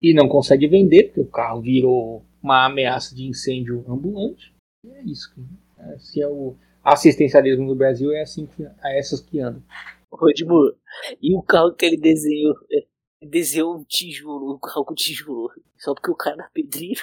E 0.00 0.12
não 0.14 0.28
consegue 0.28 0.66
vender 0.66 1.04
porque 1.04 1.20
o 1.20 1.30
carro 1.30 1.62
virou 1.62 2.24
uma 2.42 2.66
ameaça 2.66 3.14
de 3.14 3.26
incêndio 3.26 3.84
ambulante. 3.88 4.54
E 4.84 4.90
é 4.90 5.02
isso. 5.04 5.32
Se 5.98 6.20
é 6.20 6.28
o 6.28 6.56
assistencialismo 6.82 7.66
no 7.66 7.74
Brasil, 7.76 8.12
é 8.12 8.22
assim 8.22 8.46
que 8.46 8.64
é 8.64 8.98
essas 8.98 9.20
que 9.20 9.40
andam. 9.40 9.62
Rodimo, 10.10 10.74
e 11.22 11.34
o 11.36 11.42
carro 11.42 11.74
que 11.74 11.86
ele 11.86 11.96
desenhou? 11.96 12.54
Desenhou 13.22 13.76
um 13.76 13.84
tijolo, 13.84 14.54
um 14.54 14.58
carro 14.58 14.84
com 14.84 14.94
tijolo. 14.94 15.50
Só 15.78 15.94
porque 15.94 16.10
o 16.10 16.16
cara 16.16 16.36
era 16.42 16.50
pedreiro. 16.52 17.00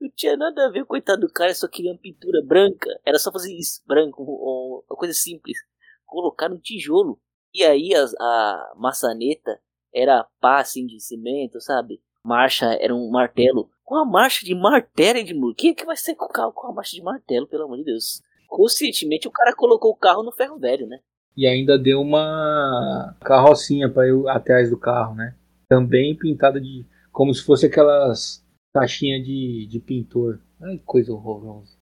Não 0.00 0.10
tinha 0.14 0.36
nada 0.36 0.66
a 0.66 0.70
ver, 0.70 0.84
coitado 0.84 1.22
do 1.22 1.32
cara, 1.32 1.54
só 1.54 1.66
queria 1.66 1.92
uma 1.92 1.98
pintura 1.98 2.40
branca. 2.44 2.88
Era 3.04 3.18
só 3.18 3.32
fazer 3.32 3.52
isso, 3.52 3.80
branco, 3.86 4.22
uma 4.22 4.96
coisa 4.96 5.14
simples. 5.14 5.58
Colocar 6.04 6.52
um 6.52 6.58
tijolo. 6.58 7.20
E 7.54 7.64
aí 7.64 7.90
a, 7.94 8.04
a 8.04 8.72
maçaneta 8.76 9.60
era 9.92 10.26
pá 10.40 10.60
assim 10.60 10.86
de 10.86 11.00
cimento, 11.00 11.60
sabe? 11.60 12.00
Marcha 12.24 12.66
era 12.80 12.94
um 12.94 13.10
martelo. 13.10 13.68
Com 13.84 13.96
a 13.96 14.04
marcha 14.04 14.44
de 14.44 14.54
martelo, 14.54 15.18
Edmundo? 15.18 15.54
Quem 15.54 15.70
é 15.70 15.74
que 15.74 15.84
vai 15.84 15.96
ser 15.96 16.14
com 16.14 16.26
o 16.26 16.28
carro 16.28 16.52
com 16.52 16.68
a 16.68 16.72
marcha 16.72 16.94
de 16.94 17.02
martelo, 17.02 17.46
pelo 17.46 17.64
amor 17.64 17.78
de 17.78 17.84
Deus? 17.84 18.22
Conscientemente 18.46 19.26
o 19.26 19.32
cara 19.32 19.54
colocou 19.54 19.90
o 19.90 19.96
carro 19.96 20.22
no 20.22 20.32
ferro 20.32 20.58
velho, 20.58 20.86
né? 20.86 21.00
E 21.36 21.46
ainda 21.46 21.78
deu 21.78 22.00
uma 22.00 23.16
carrocinha 23.20 23.88
para 23.88 24.08
ir 24.08 24.28
atrás 24.28 24.70
do 24.70 24.78
carro, 24.78 25.14
né? 25.14 25.34
Também 25.68 26.16
pintada 26.16 26.60
de. 26.60 26.84
como 27.10 27.32
se 27.32 27.42
fosse 27.42 27.66
aquelas 27.66 28.44
caixinhas 28.74 29.24
de, 29.24 29.66
de 29.68 29.80
pintor. 29.80 30.40
Ai, 30.60 30.80
coisa 30.84 31.12
horrorosa. 31.12 31.76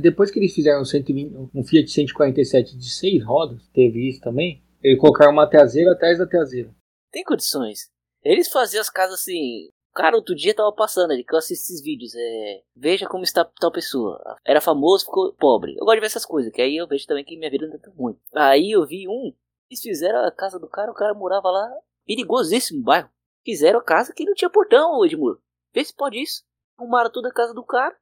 depois 0.00 0.30
que 0.30 0.38
eles 0.38 0.54
fizeram 0.54 0.82
um, 0.82 0.84
120, 0.84 1.50
um 1.54 1.64
Fiat 1.64 1.90
147 1.90 2.76
de 2.76 2.90
seis 2.90 3.24
rodas, 3.24 3.66
teve 3.72 4.08
isso 4.08 4.20
também. 4.20 4.62
Eles 4.82 5.00
colocaram 5.00 5.32
uma 5.32 5.48
traseira 5.48 5.92
atrás 5.92 6.18
da 6.18 6.26
traseira. 6.26 6.74
Tem 7.10 7.24
condições. 7.24 7.90
Eles 8.22 8.48
faziam 8.48 8.80
as 8.80 8.90
casas 8.90 9.20
assim. 9.20 9.70
Cara, 9.94 10.16
outro 10.16 10.34
dia 10.34 10.54
tava 10.54 10.72
passando 10.72 11.10
ali, 11.10 11.24
que 11.24 11.34
eu 11.34 11.38
assisto 11.38 11.72
esses 11.72 11.82
vídeos. 11.82 12.14
É, 12.14 12.62
veja 12.76 13.08
como 13.08 13.24
está 13.24 13.44
tal 13.44 13.72
pessoa. 13.72 14.20
Era 14.44 14.60
famoso, 14.60 15.06
ficou 15.06 15.32
pobre. 15.32 15.72
Eu 15.72 15.84
gosto 15.84 15.94
de 15.94 16.00
ver 16.00 16.06
essas 16.06 16.26
coisas, 16.26 16.52
que 16.52 16.62
aí 16.62 16.76
eu 16.76 16.86
vejo 16.86 17.06
também 17.06 17.24
que 17.24 17.36
minha 17.36 17.50
vida 17.50 17.66
não 17.66 17.76
tá 17.76 17.84
tão 17.84 17.94
ruim. 17.94 18.16
Aí 18.34 18.70
eu 18.70 18.86
vi 18.86 19.08
um, 19.08 19.34
eles 19.70 19.82
fizeram 19.82 20.24
a 20.24 20.30
casa 20.30 20.58
do 20.58 20.68
cara, 20.68 20.90
o 20.90 20.94
cara 20.94 21.14
morava 21.14 21.50
lá, 21.50 21.68
perigosíssimo 22.06 22.82
bairro. 22.82 23.10
Fizeram 23.44 23.80
a 23.80 23.84
casa 23.84 24.12
que 24.14 24.24
não 24.24 24.34
tinha 24.34 24.50
portão, 24.50 25.04
Edmur. 25.04 25.40
Vê 25.74 25.84
se 25.84 25.94
pode 25.94 26.22
isso. 26.22 26.44
Arrumaram 26.78 27.10
toda 27.10 27.28
a 27.28 27.32
casa 27.32 27.52
do 27.52 27.64
cara, 27.64 27.96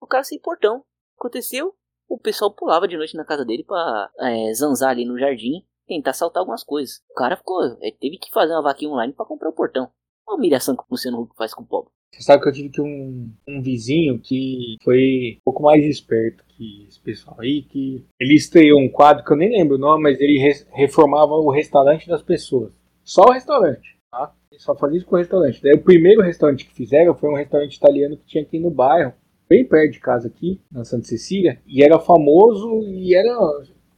o 0.00 0.06
cara 0.06 0.24
sem 0.24 0.38
portão. 0.38 0.84
Aconteceu, 1.18 1.74
o 2.08 2.18
pessoal 2.18 2.54
pulava 2.54 2.88
de 2.88 2.96
noite 2.96 3.16
na 3.16 3.24
casa 3.24 3.44
dele 3.44 3.64
pra 3.64 4.10
é, 4.18 4.54
zanzar 4.54 4.90
ali 4.90 5.04
no 5.04 5.18
jardim 5.18 5.66
tentar 5.86 6.12
saltar 6.12 6.40
algumas 6.40 6.64
coisas. 6.64 7.02
O 7.10 7.14
cara 7.14 7.36
ficou, 7.36 7.62
ele 7.80 7.96
teve 8.00 8.18
que 8.18 8.30
fazer 8.30 8.52
uma 8.52 8.62
vaquinha 8.62 8.90
online 8.90 9.12
para 9.12 9.26
comprar 9.26 9.48
o 9.48 9.54
portão. 9.54 9.90
Uma 10.26 10.36
humilhação 10.36 10.76
que 10.76 10.82
o 10.82 10.86
Luciano 10.90 11.20
Huck 11.20 11.36
faz 11.36 11.52
com 11.52 11.62
o 11.62 11.66
pobre. 11.66 11.90
Você 12.14 12.22
sabe 12.24 12.42
que 12.42 12.48
eu 12.48 12.52
tive 12.52 12.68
que 12.68 12.80
um, 12.80 13.32
um 13.48 13.62
vizinho 13.62 14.18
que 14.18 14.76
foi 14.84 15.38
um 15.38 15.44
pouco 15.44 15.62
mais 15.62 15.82
esperto 15.84 16.44
que 16.46 16.86
esse 16.86 17.00
pessoal 17.00 17.40
aí, 17.40 17.62
que 17.62 18.04
ele 18.20 18.34
estreou 18.34 18.78
um 18.78 18.88
quadro 18.88 19.24
que 19.24 19.32
eu 19.32 19.36
nem 19.36 19.50
lembro 19.50 19.76
o 19.76 19.80
nome, 19.80 20.02
mas 20.02 20.20
ele 20.20 20.38
re 20.38 20.52
reformava 20.72 21.32
o 21.32 21.50
restaurante 21.50 22.06
das 22.06 22.22
pessoas. 22.22 22.70
Só 23.02 23.22
o 23.22 23.32
restaurante, 23.32 23.96
tá? 24.10 24.34
Ele 24.50 24.60
só 24.60 24.76
fazia 24.76 24.98
isso 24.98 25.06
com 25.06 25.16
o 25.16 25.18
restaurante. 25.18 25.62
Daí 25.62 25.72
o 25.72 25.82
primeiro 25.82 26.20
restaurante 26.20 26.66
que 26.66 26.74
fizeram 26.74 27.14
foi 27.14 27.30
um 27.30 27.36
restaurante 27.36 27.76
italiano 27.76 28.18
que 28.18 28.26
tinha 28.26 28.44
aqui 28.44 28.58
no 28.58 28.70
bairro, 28.70 29.14
bem 29.48 29.64
perto 29.64 29.92
de 29.92 30.00
casa 30.00 30.28
aqui, 30.28 30.60
na 30.70 30.84
Santa 30.84 31.06
Cecília, 31.06 31.60
e 31.66 31.82
era 31.82 31.98
famoso 31.98 32.82
e 32.84 33.14
era 33.14 33.34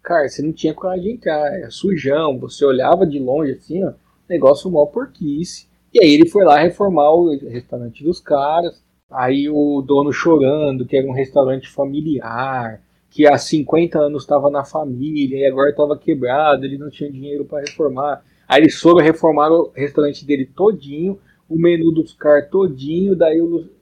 cara, 0.04 0.28
você 0.28 0.42
não 0.42 0.52
tinha 0.52 0.74
coragem 0.74 1.04
de 1.04 1.10
entrar, 1.12 1.52
era 1.54 1.70
sujão, 1.70 2.38
você 2.38 2.64
olhava 2.64 3.06
de 3.06 3.18
longe 3.18 3.52
assim, 3.52 3.82
ó, 3.82 3.92
negócio 4.28 4.70
mal 4.70 4.86
porquice. 4.88 5.66
E 5.92 6.04
aí 6.04 6.12
ele 6.12 6.28
foi 6.28 6.44
lá 6.44 6.58
reformar 6.60 7.10
o 7.14 7.30
restaurante 7.48 8.04
dos 8.04 8.20
caras, 8.20 8.84
aí 9.10 9.48
o 9.48 9.80
dono 9.80 10.12
chorando, 10.12 10.86
que 10.86 10.96
era 10.96 11.06
um 11.06 11.12
restaurante 11.12 11.68
familiar, 11.70 12.82
que 13.08 13.26
há 13.26 13.38
50 13.38 13.98
anos 13.98 14.24
estava 14.24 14.50
na 14.50 14.64
família 14.64 15.38
e 15.38 15.46
agora 15.46 15.70
estava 15.70 15.96
quebrado, 15.96 16.64
ele 16.64 16.76
não 16.76 16.90
tinha 16.90 17.10
dinheiro 17.10 17.44
para 17.44 17.60
reformar. 17.60 18.22
Aí 18.46 18.60
eles 18.60 18.78
foram 18.78 19.02
reformar 19.02 19.50
o 19.50 19.72
restaurante 19.74 20.26
dele 20.26 20.44
todinho, 20.44 21.18
o 21.48 21.56
menu 21.56 21.92
dos 21.92 22.12
caras 22.12 22.50
todinho, 22.50 23.16
daí 23.16 23.38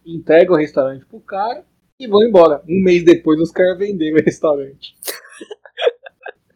entrega 0.07 0.53
o 0.53 0.57
restaurante 0.57 1.05
pro 1.07 1.19
cara 1.19 1.65
e 1.99 2.07
vão 2.07 2.23
embora. 2.23 2.63
Um 2.69 2.83
mês 2.83 3.05
depois 3.05 3.41
os 3.41 3.51
caras 3.51 3.79
venderam 3.79 4.19
o 4.19 4.23
restaurante 4.23 4.95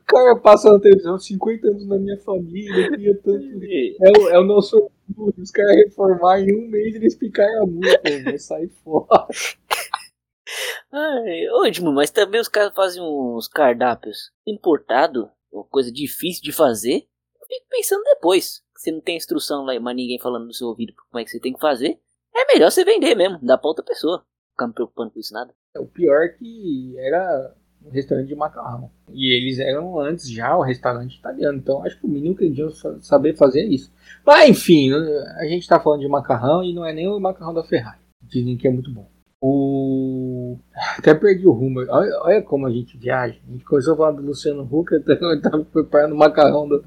cara 0.06 0.36
passa 0.36 0.72
na 0.72 0.80
televisão 0.80 1.18
50 1.18 1.68
anos 1.68 1.86
na 1.86 1.98
minha 1.98 2.18
família, 2.20 2.90
queria 2.90 3.14
tanto. 3.22 3.44
É 3.44 4.18
o, 4.18 4.28
é 4.30 4.38
o 4.38 4.44
nosso 4.44 4.90
orgulho. 5.08 5.34
Os 5.38 5.50
caras 5.50 5.76
reformar 5.76 6.40
em 6.40 6.54
um 6.54 6.68
mês 6.68 6.94
eles 6.94 7.14
picaram 7.14 7.64
a 7.64 7.66
multa, 7.66 8.00
vou 8.24 8.38
sair 8.38 8.68
fora. 8.82 9.26
Ai, 10.92 11.48
ótimo, 11.50 11.92
mas 11.92 12.10
também 12.10 12.40
os 12.40 12.48
caras 12.48 12.74
fazem 12.74 13.02
uns 13.02 13.48
cardápios 13.48 14.30
importado, 14.46 15.28
uma 15.52 15.64
coisa 15.64 15.90
difícil 15.92 16.42
de 16.42 16.52
fazer. 16.52 17.06
Eu 17.40 17.46
fico 17.46 17.66
pensando 17.68 18.02
depois. 18.04 18.62
Você 18.74 18.92
não 18.92 19.00
tem 19.00 19.16
instrução 19.16 19.64
lá, 19.64 19.78
mas 19.80 19.96
ninguém 19.96 20.20
falando 20.20 20.46
no 20.46 20.54
seu 20.54 20.68
ouvido 20.68 20.94
como 20.94 21.20
é 21.20 21.24
que 21.24 21.30
você 21.30 21.40
tem 21.40 21.52
que 21.52 21.60
fazer. 21.60 21.98
É 22.34 22.52
melhor 22.52 22.70
você 22.70 22.84
vender 22.84 23.14
mesmo, 23.14 23.38
dá 23.42 23.58
pra 23.58 23.68
outra 23.68 23.84
pessoa. 23.84 24.24
Ficar 24.52 24.68
me 24.68 24.74
preocupando 24.74 25.10
com 25.10 25.18
isso 25.18 25.32
nada. 25.32 25.54
É, 25.74 25.80
o 25.80 25.86
pior 25.86 26.24
é 26.24 26.28
que 26.28 26.94
era 26.98 27.54
restaurante 27.90 28.28
de 28.28 28.34
macarrão. 28.34 28.90
E 29.12 29.34
eles 29.34 29.58
eram 29.58 29.98
antes 29.98 30.30
já 30.30 30.56
o 30.56 30.62
restaurante 30.62 31.16
italiano. 31.16 31.58
Então 31.58 31.84
acho 31.84 31.98
que 31.98 32.06
o 32.06 32.10
mínimo 32.10 32.36
que 32.36 32.44
eles 32.44 32.56
deviam 32.56 33.00
saber 33.00 33.36
fazer 33.36 33.60
é 33.60 33.66
isso. 33.66 33.92
Mas 34.24 34.48
enfim, 34.50 34.92
a 34.92 35.44
gente 35.44 35.62
está 35.62 35.80
falando 35.80 36.00
de 36.00 36.08
macarrão 36.08 36.62
e 36.62 36.74
não 36.74 36.84
é 36.84 36.92
nem 36.92 37.08
o 37.08 37.20
macarrão 37.20 37.54
da 37.54 37.64
Ferrari. 37.64 37.98
Dizem 38.22 38.56
que 38.56 38.66
é 38.66 38.70
muito 38.70 38.90
bom. 38.90 39.08
O... 39.40 40.58
Até 40.98 41.14
perdi 41.14 41.46
o 41.46 41.52
rumo. 41.52 41.80
Olha, 41.88 42.20
olha, 42.22 42.42
como 42.42 42.66
a 42.66 42.70
gente 42.70 42.96
viaja. 42.96 43.38
A 43.46 43.52
gente 43.52 43.64
começou 43.64 43.94
a 43.94 43.96
falar 43.96 44.10
do 44.12 44.22
Luciano 44.22 44.68
Huck, 44.70 44.92
eu 45.06 45.34
estava 45.34 45.64
preparando 45.64 46.14
o 46.14 46.18
macarrão 46.18 46.66
do. 46.66 46.84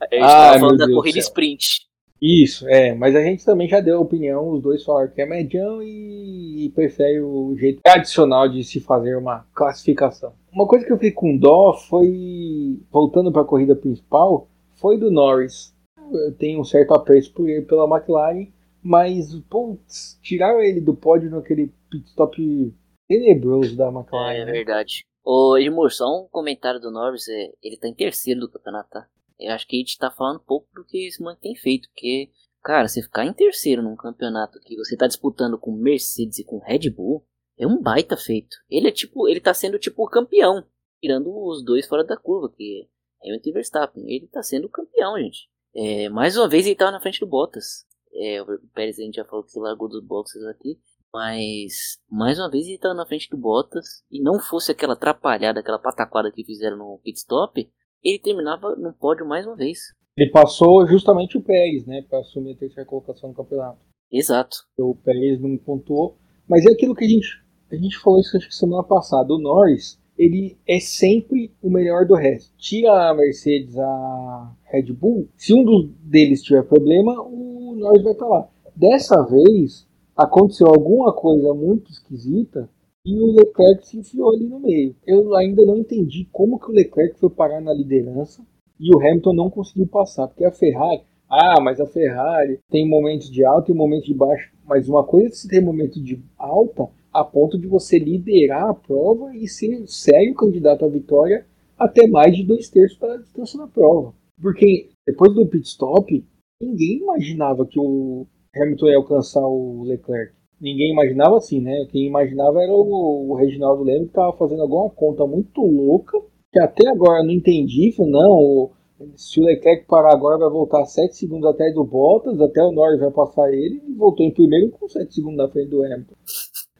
A 0.00 0.04
gente 0.04 0.24
estava 0.24 0.58
falando 0.58 0.78
da 0.78 0.86
corrida 0.86 1.18
sprint. 1.18 1.86
Isso, 2.20 2.66
é, 2.68 2.94
mas 2.94 3.14
a 3.14 3.22
gente 3.22 3.44
também 3.44 3.68
já 3.68 3.80
deu 3.80 4.00
opinião, 4.00 4.48
os 4.50 4.62
dois 4.62 4.82
falaram 4.82 5.10
que 5.10 5.20
é 5.20 5.26
medião 5.26 5.82
e, 5.82 6.64
e 6.64 6.70
prefere 6.70 7.20
o 7.20 7.54
jeito 7.56 7.82
tradicional 7.82 8.48
de 8.48 8.64
se 8.64 8.80
fazer 8.80 9.16
uma 9.16 9.46
classificação. 9.54 10.32
Uma 10.50 10.66
coisa 10.66 10.86
que 10.86 10.92
eu 10.92 10.96
fiquei 10.96 11.12
com 11.12 11.36
dó 11.36 11.74
foi, 11.74 12.80
voltando 12.90 13.30
para 13.30 13.42
a 13.42 13.46
corrida 13.46 13.76
principal, 13.76 14.48
foi 14.76 14.98
do 14.98 15.10
Norris. 15.10 15.74
Eu 16.10 16.34
tenho 16.34 16.60
um 16.60 16.64
certo 16.64 16.94
apreço 16.94 17.32
por 17.34 17.48
ele 17.48 17.66
pela 17.66 17.84
McLaren, 17.84 18.46
mas 18.82 19.34
putz, 19.50 20.18
tiraram 20.22 20.60
ele 20.60 20.80
do 20.80 20.94
pódio 20.94 21.30
naquele 21.30 21.70
pit 21.90 22.06
stop 22.06 22.74
tenebroso 23.06 23.76
da 23.76 23.88
McLaren. 23.88 24.32
É, 24.32 24.40
é 24.40 24.44
verdade. 24.52 25.04
Ô, 25.22 25.58
Edmur, 25.58 25.90
só 25.90 26.06
um 26.06 26.28
comentário 26.30 26.80
do 26.80 26.90
Norris, 26.90 27.28
é, 27.28 27.50
ele 27.62 27.76
tá 27.76 27.88
em 27.88 27.94
terceiro 27.94 28.40
do 28.40 28.50
campeonato, 28.50 28.88
tá? 28.90 29.06
Eu 29.38 29.52
acho 29.52 29.66
que 29.66 29.76
a 29.76 29.78
gente 29.78 29.98
tá 29.98 30.10
falando 30.10 30.40
pouco 30.40 30.68
do 30.74 30.84
que 30.84 31.06
esse 31.06 31.22
mano 31.22 31.38
tem 31.40 31.54
feito, 31.54 31.88
porque, 31.88 32.30
cara, 32.62 32.88
você 32.88 33.02
ficar 33.02 33.24
em 33.24 33.32
terceiro 33.32 33.82
num 33.82 33.96
campeonato 33.96 34.60
que 34.60 34.76
você 34.76 34.96
tá 34.96 35.06
disputando 35.06 35.58
com 35.58 35.72
Mercedes 35.72 36.38
e 36.38 36.44
com 36.44 36.58
Red 36.58 36.90
Bull, 36.90 37.26
é 37.58 37.66
um 37.66 37.80
baita 37.80 38.16
feito. 38.16 38.56
Ele 38.70 38.88
é 38.88 38.92
tipo, 38.92 39.28
ele 39.28 39.40
tá 39.40 39.54
sendo 39.54 39.78
tipo 39.78 40.04
o 40.04 40.08
campeão, 40.08 40.66
tirando 41.00 41.30
os 41.30 41.64
dois 41.64 41.86
fora 41.86 42.04
da 42.04 42.16
curva, 42.16 42.52
que 42.54 42.88
é 43.22 43.28
Hamilton 43.28 43.48
e 43.48 43.52
Verstappen. 43.52 44.04
Ele 44.06 44.26
tá 44.28 44.42
sendo 44.42 44.66
o 44.66 44.70
campeão, 44.70 45.18
gente. 45.18 45.48
É, 45.74 46.08
mais 46.08 46.36
uma 46.36 46.48
vez 46.48 46.66
ele 46.66 46.76
tava 46.76 46.92
na 46.92 47.00
frente 47.00 47.20
do 47.20 47.26
Bottas. 47.26 47.86
É, 48.14 48.40
o 48.42 48.46
Pérez 48.74 48.98
a 48.98 49.02
gente 49.02 49.16
já 49.16 49.24
falou 49.24 49.44
que 49.44 49.58
largou 49.58 49.88
dos 49.88 50.02
boxes 50.02 50.42
aqui. 50.44 50.78
Mas, 51.12 51.98
mais 52.10 52.38
uma 52.38 52.50
vez 52.50 52.66
ele 52.66 52.78
tava 52.78 52.94
na 52.94 53.06
frente 53.06 53.28
do 53.30 53.36
Bottas. 53.36 54.02
E 54.10 54.20
não 54.20 54.38
fosse 54.38 54.72
aquela 54.72 54.94
atrapalhada, 54.94 55.60
aquela 55.60 55.78
pataquada 55.78 56.30
que 56.30 56.44
fizeram 56.44 56.76
no 56.76 57.00
pit 57.02 57.18
stop, 57.18 57.70
ele 58.02 58.18
terminava 58.18 58.74
no 58.76 58.92
pódio 58.92 59.26
mais 59.26 59.46
uma 59.46 59.56
vez. 59.56 59.78
Ele 60.16 60.30
passou 60.30 60.86
justamente 60.86 61.36
o 61.36 61.42
Pérez, 61.42 61.84
né, 61.86 62.02
para 62.08 62.20
assumir 62.20 62.52
a 62.52 62.56
terceira 62.56 62.88
colocação 62.88 63.28
no 63.30 63.34
campeonato. 63.34 63.78
Exato. 64.10 64.56
O 64.78 64.94
Pérez 64.94 65.40
não 65.40 65.56
pontuou, 65.58 66.16
mas 66.48 66.64
é 66.64 66.72
aquilo 66.72 66.94
que 66.94 67.04
a 67.04 67.08
gente 67.08 67.44
a 67.70 67.74
gente 67.74 67.98
falou 67.98 68.20
isso 68.20 68.36
acho 68.36 68.48
que 68.48 68.54
semana 68.54 68.82
passada. 68.84 69.32
O 69.32 69.38
Norris 69.38 69.98
ele 70.16 70.56
é 70.66 70.80
sempre 70.80 71.52
o 71.62 71.68
melhor 71.68 72.06
do 72.06 72.14
resto. 72.14 72.56
Tira 72.56 73.10
a 73.10 73.14
Mercedes, 73.14 73.76
a 73.78 74.56
Red 74.64 74.92
Bull, 74.92 75.28
se 75.36 75.52
um 75.52 75.62
dos 75.62 75.90
deles 76.00 76.42
tiver 76.42 76.62
problema, 76.62 77.12
o 77.22 77.74
Norris 77.76 78.02
vai 78.02 78.12
estar 78.12 78.26
lá. 78.26 78.48
Dessa 78.74 79.22
vez 79.22 79.86
aconteceu 80.16 80.68
alguma 80.68 81.12
coisa 81.12 81.52
muito 81.52 81.90
esquisita 81.90 82.68
e 83.06 83.20
o 83.20 83.32
Leclerc 83.32 83.86
se 83.86 83.98
enfiou 83.98 84.34
ali 84.34 84.48
no 84.48 84.58
meio. 84.58 84.96
Eu 85.06 85.32
ainda 85.36 85.64
não 85.64 85.78
entendi 85.78 86.28
como 86.32 86.58
que 86.58 86.68
o 86.68 86.74
Leclerc 86.74 87.16
foi 87.20 87.30
parar 87.30 87.60
na 87.60 87.72
liderança 87.72 88.44
e 88.80 88.92
o 88.92 88.98
Hamilton 88.98 89.32
não 89.32 89.48
conseguiu 89.48 89.86
passar, 89.86 90.26
porque 90.26 90.44
a 90.44 90.50
Ferrari, 90.50 91.02
ah, 91.30 91.60
mas 91.60 91.80
a 91.80 91.86
Ferrari 91.86 92.58
tem 92.68 92.86
momentos 92.86 93.30
de 93.30 93.44
alta 93.44 93.70
e 93.70 93.74
momentos 93.74 94.06
de 94.06 94.14
baixo, 94.14 94.52
mas 94.64 94.88
uma 94.88 95.04
coisa 95.04 95.28
é 95.28 95.30
se 95.30 95.48
tem 95.48 95.60
momento 95.60 96.02
de 96.02 96.20
alta 96.36 96.88
a 97.12 97.24
ponto 97.24 97.56
de 97.56 97.68
você 97.68 97.98
liderar 97.98 98.70
a 98.70 98.74
prova 98.74 99.34
e 99.34 99.46
ser 99.48 99.86
sério 99.86 100.34
candidato 100.34 100.84
à 100.84 100.88
vitória 100.88 101.46
até 101.78 102.06
mais 102.08 102.36
de 102.36 102.42
dois 102.42 102.68
terços 102.68 102.98
da 102.98 103.16
distância 103.16 103.58
na 103.58 103.68
prova. 103.68 104.12
Porque 104.40 104.90
depois 105.06 105.32
do 105.32 105.46
pit 105.46 105.66
stop, 105.66 106.24
ninguém 106.60 106.98
imaginava 106.98 107.64
que 107.64 107.78
o 107.78 108.26
Hamilton 108.54 108.88
ia 108.88 108.96
alcançar 108.96 109.46
o 109.46 109.84
Leclerc. 109.84 110.35
Ninguém 110.60 110.92
imaginava 110.92 111.36
assim, 111.36 111.60
né? 111.60 111.86
Quem 111.90 112.06
imaginava 112.06 112.62
era 112.62 112.72
o, 112.72 113.30
o 113.30 113.34
Reginaldo 113.34 113.82
Leme 113.82 114.04
que 114.04 114.10
estava 114.10 114.36
fazendo 114.36 114.62
alguma 114.62 114.90
conta 114.90 115.26
muito 115.26 115.60
louca, 115.60 116.18
que 116.52 116.60
até 116.60 116.88
agora 116.88 117.20
eu 117.20 117.26
não 117.26 117.32
entendi. 117.32 117.92
Falei, 117.92 118.12
não, 118.12 118.70
se 119.14 119.40
o 119.40 119.44
Leclerc 119.44 119.86
parar 119.86 120.14
agora 120.14 120.38
vai 120.38 120.50
voltar 120.50 120.84
7 120.84 121.14
segundos 121.14 121.48
atrás 121.48 121.74
do 121.74 121.84
Bottas, 121.84 122.40
até 122.40 122.62
o 122.62 122.72
Norris 122.72 123.00
vai 123.00 123.10
passar 123.10 123.52
ele 123.52 123.82
e 123.86 123.94
voltou 123.94 124.24
em 124.24 124.32
primeiro 124.32 124.70
com 124.70 124.88
7 124.88 125.14
segundos 125.14 125.36
na 125.36 125.48
frente 125.48 125.68
do 125.68 125.84
Hamilton. 125.84 126.14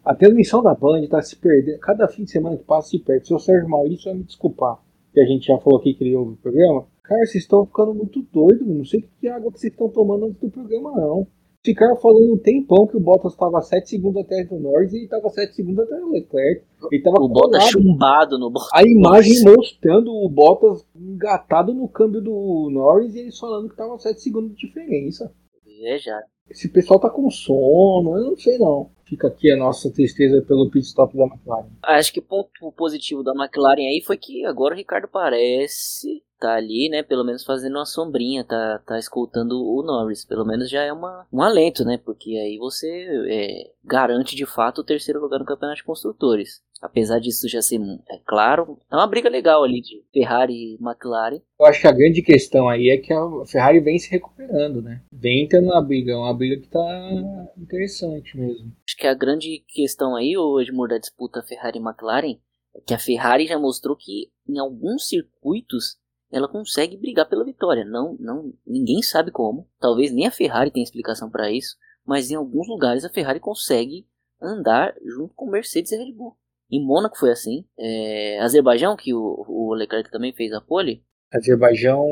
A 0.04 0.14
transmissão 0.14 0.62
da 0.62 0.72
Band 0.72 1.00
está 1.00 1.20
se 1.20 1.36
perdendo. 1.36 1.80
Cada 1.80 2.08
fim 2.08 2.24
de 2.24 2.30
semana 2.30 2.56
que 2.56 2.64
passa 2.64 2.90
se 2.90 2.98
perde. 3.00 3.26
Seu 3.26 3.38
Sérgio 3.38 3.68
Maurício 3.68 4.04
vai 4.04 4.14
me 4.14 4.24
desculpar, 4.24 4.78
que 5.12 5.20
a 5.20 5.26
gente 5.26 5.46
já 5.46 5.58
falou 5.58 5.80
aqui 5.80 5.94
que 5.94 6.04
ele 6.04 6.16
ouve 6.16 6.34
o 6.34 6.36
programa. 6.36 6.86
Cara, 7.02 7.26
vocês 7.26 7.42
estão 7.42 7.66
ficando 7.66 7.92
muito 7.92 8.22
doidos. 8.32 8.66
Não 8.66 8.84
sei 8.84 9.04
que 9.20 9.28
água 9.28 9.52
que 9.52 9.58
vocês 9.58 9.72
estão 9.72 9.88
tomando 9.88 10.26
antes 10.26 10.40
do 10.40 10.48
programa, 10.48 10.92
não. 10.92 11.26
Ficaram 11.66 11.96
falando 11.96 12.32
um 12.32 12.38
tempão 12.38 12.86
que 12.86 12.96
o 12.96 13.00
Bottas 13.00 13.32
estava 13.32 13.60
7 13.60 13.90
segundos 13.90 14.22
atrás 14.22 14.48
do 14.48 14.54
Norris 14.54 14.92
e 14.92 15.02
estava 15.02 15.28
7 15.28 15.52
segundos 15.52 15.80
atrás 15.80 16.00
do 16.00 16.12
Leclerc. 16.12 16.64
Ele 16.92 17.02
tava 17.02 17.20
o 17.20 17.28
Bottas 17.28 17.64
chumbado 17.64 18.38
no 18.38 18.48
Bottas. 18.48 18.70
A 18.72 18.84
imagem 18.84 19.42
mostrando 19.42 20.14
o 20.14 20.28
Bottas 20.28 20.86
engatado 20.94 21.74
no 21.74 21.88
câmbio 21.88 22.22
do 22.22 22.70
Norris 22.70 23.16
e 23.16 23.18
eles 23.18 23.36
falando 23.36 23.66
que 23.66 23.74
estava 23.74 23.98
7 23.98 24.20
segundos 24.20 24.56
de 24.56 24.64
diferença. 24.64 25.34
É 25.82 25.98
já. 25.98 26.22
Esse 26.48 26.68
pessoal 26.68 27.00
tá 27.00 27.10
com 27.10 27.28
sono, 27.28 28.16
eu 28.16 28.30
não 28.30 28.36
sei 28.36 28.58
não. 28.58 28.88
Fica 29.04 29.26
aqui 29.26 29.50
a 29.50 29.56
nossa 29.56 29.90
tristeza 29.92 30.40
pelo 30.42 30.70
pit 30.70 30.86
stop 30.86 31.16
da 31.16 31.24
McLaren. 31.24 31.66
Acho 31.82 32.12
que 32.12 32.20
o 32.20 32.22
ponto 32.22 32.72
positivo 32.76 33.24
da 33.24 33.32
McLaren 33.32 33.88
aí 33.88 34.00
foi 34.06 34.16
que 34.16 34.44
agora 34.44 34.72
o 34.72 34.76
Ricardo 34.76 35.08
parece 35.08 36.22
tá 36.38 36.54
ali, 36.54 36.88
né, 36.88 37.02
pelo 37.02 37.24
menos 37.24 37.44
fazendo 37.44 37.76
uma 37.76 37.84
sombrinha, 37.84 38.44
tá, 38.44 38.80
tá 38.86 38.98
escutando 38.98 39.52
o 39.52 39.82
Norris, 39.82 40.24
pelo 40.24 40.44
menos 40.44 40.68
já 40.68 40.82
é 40.82 40.92
uma, 40.92 41.26
um 41.32 41.42
alento, 41.42 41.84
né, 41.84 41.98
porque 41.98 42.30
aí 42.36 42.58
você 42.58 42.88
é, 43.28 43.70
garante 43.84 44.36
de 44.36 44.46
fato 44.46 44.80
o 44.80 44.84
terceiro 44.84 45.20
lugar 45.20 45.38
no 45.38 45.46
Campeonato 45.46 45.78
de 45.78 45.84
Construtores. 45.84 46.64
Apesar 46.80 47.18
disso 47.18 47.48
já 47.48 47.62
ser, 47.62 47.80
é 48.10 48.18
claro, 48.26 48.78
é 48.92 48.96
uma 48.96 49.06
briga 49.06 49.30
legal 49.30 49.64
ali 49.64 49.80
de 49.80 50.04
Ferrari 50.12 50.52
e 50.52 50.78
McLaren. 50.78 51.40
Eu 51.58 51.64
acho 51.64 51.80
que 51.80 51.86
a 51.86 51.92
grande 51.92 52.20
questão 52.20 52.68
aí 52.68 52.90
é 52.90 52.98
que 52.98 53.14
a 53.14 53.46
Ferrari 53.46 53.80
vem 53.80 53.98
se 53.98 54.10
recuperando, 54.10 54.82
né, 54.82 55.02
vem 55.10 55.44
entrando 55.44 55.68
na 55.68 55.80
briga, 55.80 56.12
é 56.12 56.16
uma 56.16 56.34
briga 56.34 56.60
que 56.60 56.68
tá 56.68 57.48
interessante 57.56 58.36
mesmo. 58.36 58.72
Acho 58.86 58.96
que 58.96 59.06
a 59.06 59.14
grande 59.14 59.64
questão 59.68 60.14
aí, 60.14 60.34
Edmur, 60.60 60.88
da 60.88 60.98
disputa 60.98 61.42
Ferrari 61.42 61.78
e 61.78 61.82
McLaren, 61.82 62.38
é 62.74 62.80
que 62.86 62.92
a 62.92 62.98
Ferrari 62.98 63.46
já 63.46 63.58
mostrou 63.58 63.96
que 63.96 64.30
em 64.46 64.58
alguns 64.58 65.08
circuitos 65.08 65.98
ela 66.30 66.48
consegue 66.48 66.96
brigar 66.96 67.28
pela 67.28 67.44
vitória. 67.44 67.84
Não, 67.84 68.16
não, 68.18 68.52
ninguém 68.66 69.02
sabe 69.02 69.30
como. 69.30 69.68
Talvez 69.80 70.12
nem 70.12 70.26
a 70.26 70.30
Ferrari 70.30 70.70
tenha 70.70 70.84
explicação 70.84 71.30
para 71.30 71.50
isso, 71.50 71.76
mas 72.04 72.30
em 72.30 72.34
alguns 72.34 72.68
lugares 72.68 73.04
a 73.04 73.10
Ferrari 73.10 73.40
consegue 73.40 74.06
andar 74.40 74.94
junto 75.04 75.34
com 75.34 75.50
Mercedes 75.50 75.92
e 75.92 75.96
Red 75.96 76.12
Bull. 76.12 76.36
Em 76.70 76.84
Mônaco 76.84 77.16
foi 77.16 77.30
assim. 77.30 77.64
É, 77.78 78.40
Azerbaijão, 78.40 78.96
que 78.96 79.14
o, 79.14 79.44
o 79.48 79.74
Leclerc 79.74 80.10
também 80.10 80.32
fez 80.32 80.52
a 80.52 80.60
pole. 80.60 81.02
Azerbaijão. 81.32 82.06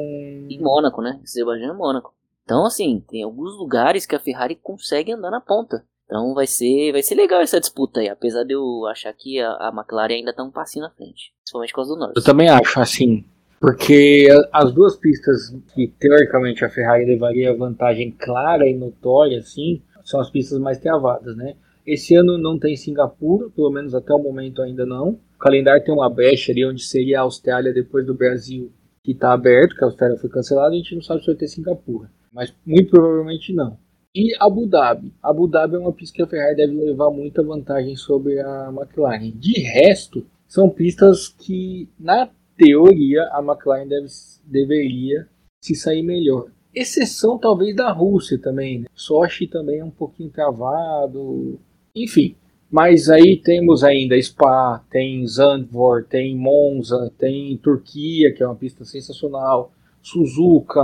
Em 0.48 0.60
Mônaco, 0.60 1.02
né? 1.02 1.20
Azerbaijão 1.22 1.74
e 1.74 1.76
Mônaco. 1.76 2.14
Então, 2.44 2.64
assim, 2.64 3.02
tem 3.08 3.22
alguns 3.22 3.56
lugares 3.56 4.06
que 4.06 4.14
a 4.14 4.20
Ferrari 4.20 4.54
consegue 4.54 5.12
andar 5.12 5.30
na 5.30 5.40
ponta. 5.40 5.84
Então 6.04 6.34
vai 6.34 6.46
ser, 6.46 6.92
vai 6.92 7.02
ser 7.02 7.14
legal 7.14 7.40
essa 7.40 7.58
disputa 7.58 8.00
aí, 8.00 8.08
apesar 8.08 8.44
de 8.44 8.54
eu 8.54 8.86
achar 8.86 9.12
que 9.14 9.40
a, 9.40 9.50
a 9.52 9.72
McLaren 9.74 10.14
ainda 10.14 10.34
tá 10.34 10.42
um 10.42 10.50
passinho 10.50 10.84
na 10.84 10.90
frente, 10.90 11.32
principalmente 11.40 11.70
por 11.70 11.76
causa 11.76 11.94
do 11.94 11.98
Norris. 11.98 12.16
Eu 12.16 12.22
também 12.22 12.48
acho, 12.48 12.78
assim, 12.78 13.24
porque 13.64 14.28
as 14.52 14.74
duas 14.74 14.94
pistas 14.94 15.56
que 15.74 15.88
teoricamente 15.98 16.62
a 16.66 16.68
Ferrari 16.68 17.06
levaria 17.06 17.56
vantagem 17.56 18.10
clara 18.10 18.68
e 18.68 18.74
notória, 18.74 19.38
assim, 19.38 19.80
são 20.04 20.20
as 20.20 20.28
pistas 20.28 20.58
mais 20.58 20.78
travadas, 20.78 21.34
né? 21.34 21.54
Esse 21.86 22.14
ano 22.14 22.36
não 22.36 22.58
tem 22.58 22.76
Singapura, 22.76 23.48
pelo 23.48 23.70
menos 23.70 23.94
até 23.94 24.12
o 24.12 24.18
momento 24.18 24.60
ainda 24.60 24.84
não. 24.84 25.18
O 25.34 25.38
calendário 25.38 25.82
tem 25.82 25.94
uma 25.94 26.10
brecha 26.10 26.52
ali 26.52 26.62
onde 26.62 26.82
seria 26.82 27.20
a 27.20 27.22
Austrália 27.22 27.72
depois 27.72 28.04
do 28.04 28.12
Brasil, 28.12 28.70
que 29.02 29.12
está 29.12 29.32
aberto, 29.32 29.74
que 29.74 29.82
a 29.82 29.86
Austrália 29.86 30.18
foi 30.18 30.28
cancelada, 30.28 30.74
a 30.74 30.76
gente 30.76 30.94
não 30.94 31.02
sabe 31.02 31.20
se 31.20 31.28
vai 31.28 31.36
ter 31.36 31.48
Singapura. 31.48 32.10
Mas 32.34 32.54
muito 32.66 32.90
provavelmente 32.90 33.50
não. 33.54 33.78
E 34.14 34.36
Abu 34.40 34.66
Dhabi. 34.66 35.10
Abu 35.22 35.48
Dhabi 35.48 35.76
é 35.76 35.78
uma 35.78 35.92
pista 35.92 36.16
que 36.16 36.22
a 36.22 36.26
Ferrari 36.26 36.56
deve 36.56 36.74
levar 36.74 37.10
muita 37.10 37.42
vantagem 37.42 37.96
sobre 37.96 38.38
a 38.40 38.70
McLaren. 38.70 39.32
De 39.34 39.58
resto, 39.62 40.26
são 40.46 40.68
pistas 40.68 41.28
que, 41.28 41.88
na 41.98 42.28
teoria, 42.56 43.22
a 43.32 43.40
McLaren 43.40 43.86
deve, 43.86 44.06
deveria 44.44 45.28
se 45.60 45.74
sair 45.74 46.02
melhor. 46.02 46.50
Exceção 46.74 47.38
talvez 47.38 47.74
da 47.74 47.90
Rússia 47.92 48.38
também. 48.38 48.80
Né? 48.80 48.86
Sochi 48.94 49.46
também 49.46 49.78
é 49.78 49.84
um 49.84 49.90
pouquinho 49.90 50.30
travado. 50.30 51.58
Enfim. 51.94 52.36
Mas 52.70 53.08
aí 53.08 53.36
temos 53.36 53.84
ainda 53.84 54.20
Spa, 54.20 54.84
tem 54.90 55.24
Zandvoort, 55.26 56.08
tem 56.08 56.36
Monza, 56.36 57.12
tem 57.16 57.56
Turquia, 57.58 58.34
que 58.34 58.42
é 58.42 58.46
uma 58.46 58.56
pista 58.56 58.84
sensacional. 58.84 59.72
Suzuka, 60.02 60.82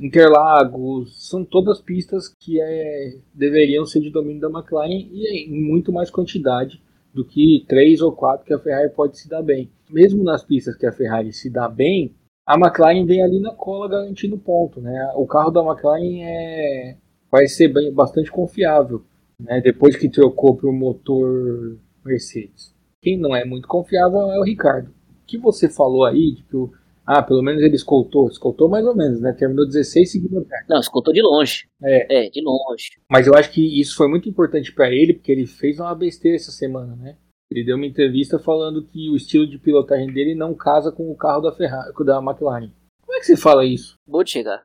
Interlagos, 0.00 1.28
são 1.28 1.44
todas 1.44 1.80
pistas 1.80 2.34
que 2.40 2.60
é, 2.60 3.16
deveriam 3.32 3.84
ser 3.84 4.00
de 4.00 4.10
domínio 4.10 4.40
da 4.40 4.48
McLaren 4.48 5.06
e 5.12 5.46
em 5.46 5.62
muito 5.62 5.92
mais 5.92 6.10
quantidade 6.10 6.80
do 7.18 7.24
que 7.24 7.64
três 7.66 8.00
ou 8.00 8.12
quatro 8.12 8.46
que 8.46 8.54
a 8.54 8.60
Ferrari 8.60 8.90
pode 8.90 9.18
se 9.18 9.28
dar 9.28 9.42
bem. 9.42 9.68
Mesmo 9.90 10.22
nas 10.22 10.44
pistas 10.44 10.76
que 10.76 10.86
a 10.86 10.92
Ferrari 10.92 11.32
se 11.32 11.50
dá 11.50 11.68
bem, 11.68 12.14
a 12.46 12.54
McLaren 12.54 13.04
vem 13.04 13.24
ali 13.24 13.40
na 13.40 13.52
cola 13.52 13.88
garantindo 13.88 14.38
ponto. 14.38 14.80
Né? 14.80 15.12
O 15.16 15.26
carro 15.26 15.50
da 15.50 15.60
McLaren 15.60 16.22
é, 16.22 16.96
vai 17.28 17.48
ser 17.48 17.72
bem, 17.72 17.92
bastante 17.92 18.30
confiável 18.30 19.02
né? 19.40 19.60
depois 19.60 19.96
que 19.96 20.08
trocou 20.08 20.56
para 20.56 20.70
o 20.70 20.72
motor 20.72 21.76
Mercedes. 22.04 22.72
Quem 23.02 23.18
não 23.18 23.34
é 23.34 23.44
muito 23.44 23.66
confiável 23.66 24.30
é 24.30 24.38
o 24.38 24.44
Ricardo. 24.44 24.90
O 24.90 25.26
que 25.26 25.38
você 25.38 25.68
falou 25.68 26.04
aí 26.04 26.36
de 26.36 26.44
que 26.44 26.56
o 26.56 26.70
ah, 27.10 27.22
pelo 27.22 27.42
menos 27.42 27.62
ele 27.62 27.74
escoltou. 27.74 28.28
Escoltou 28.28 28.68
mais 28.68 28.84
ou 28.84 28.94
menos, 28.94 29.18
né? 29.18 29.32
Terminou 29.32 29.66
16 29.66 30.12
segundo 30.12 30.40
lugar. 30.40 30.62
Não, 30.68 30.78
escoltou 30.78 31.14
de 31.14 31.22
longe. 31.22 31.66
É. 31.82 32.26
É, 32.26 32.28
de 32.28 32.42
longe. 32.42 33.00
Mas 33.10 33.26
eu 33.26 33.34
acho 33.34 33.50
que 33.50 33.80
isso 33.80 33.96
foi 33.96 34.08
muito 34.08 34.28
importante 34.28 34.74
para 34.74 34.92
ele, 34.92 35.14
porque 35.14 35.32
ele 35.32 35.46
fez 35.46 35.80
uma 35.80 35.94
besteira 35.94 36.36
essa 36.36 36.50
semana, 36.50 36.94
né? 36.96 37.16
Ele 37.50 37.64
deu 37.64 37.76
uma 37.76 37.86
entrevista 37.86 38.38
falando 38.38 38.84
que 38.84 39.08
o 39.08 39.16
estilo 39.16 39.46
de 39.46 39.58
pilotagem 39.58 40.12
dele 40.12 40.34
não 40.34 40.54
casa 40.54 40.92
com 40.92 41.10
o 41.10 41.16
carro 41.16 41.40
da 41.40 41.50
Ferrari, 41.50 41.94
da 42.04 42.18
McLaren. 42.18 42.70
Como 43.00 43.16
é 43.16 43.20
que 43.20 43.24
você 43.24 43.38
fala 43.38 43.64
isso? 43.64 43.94
Acabou 44.06 44.22
de 44.22 44.30
chegar. 44.30 44.62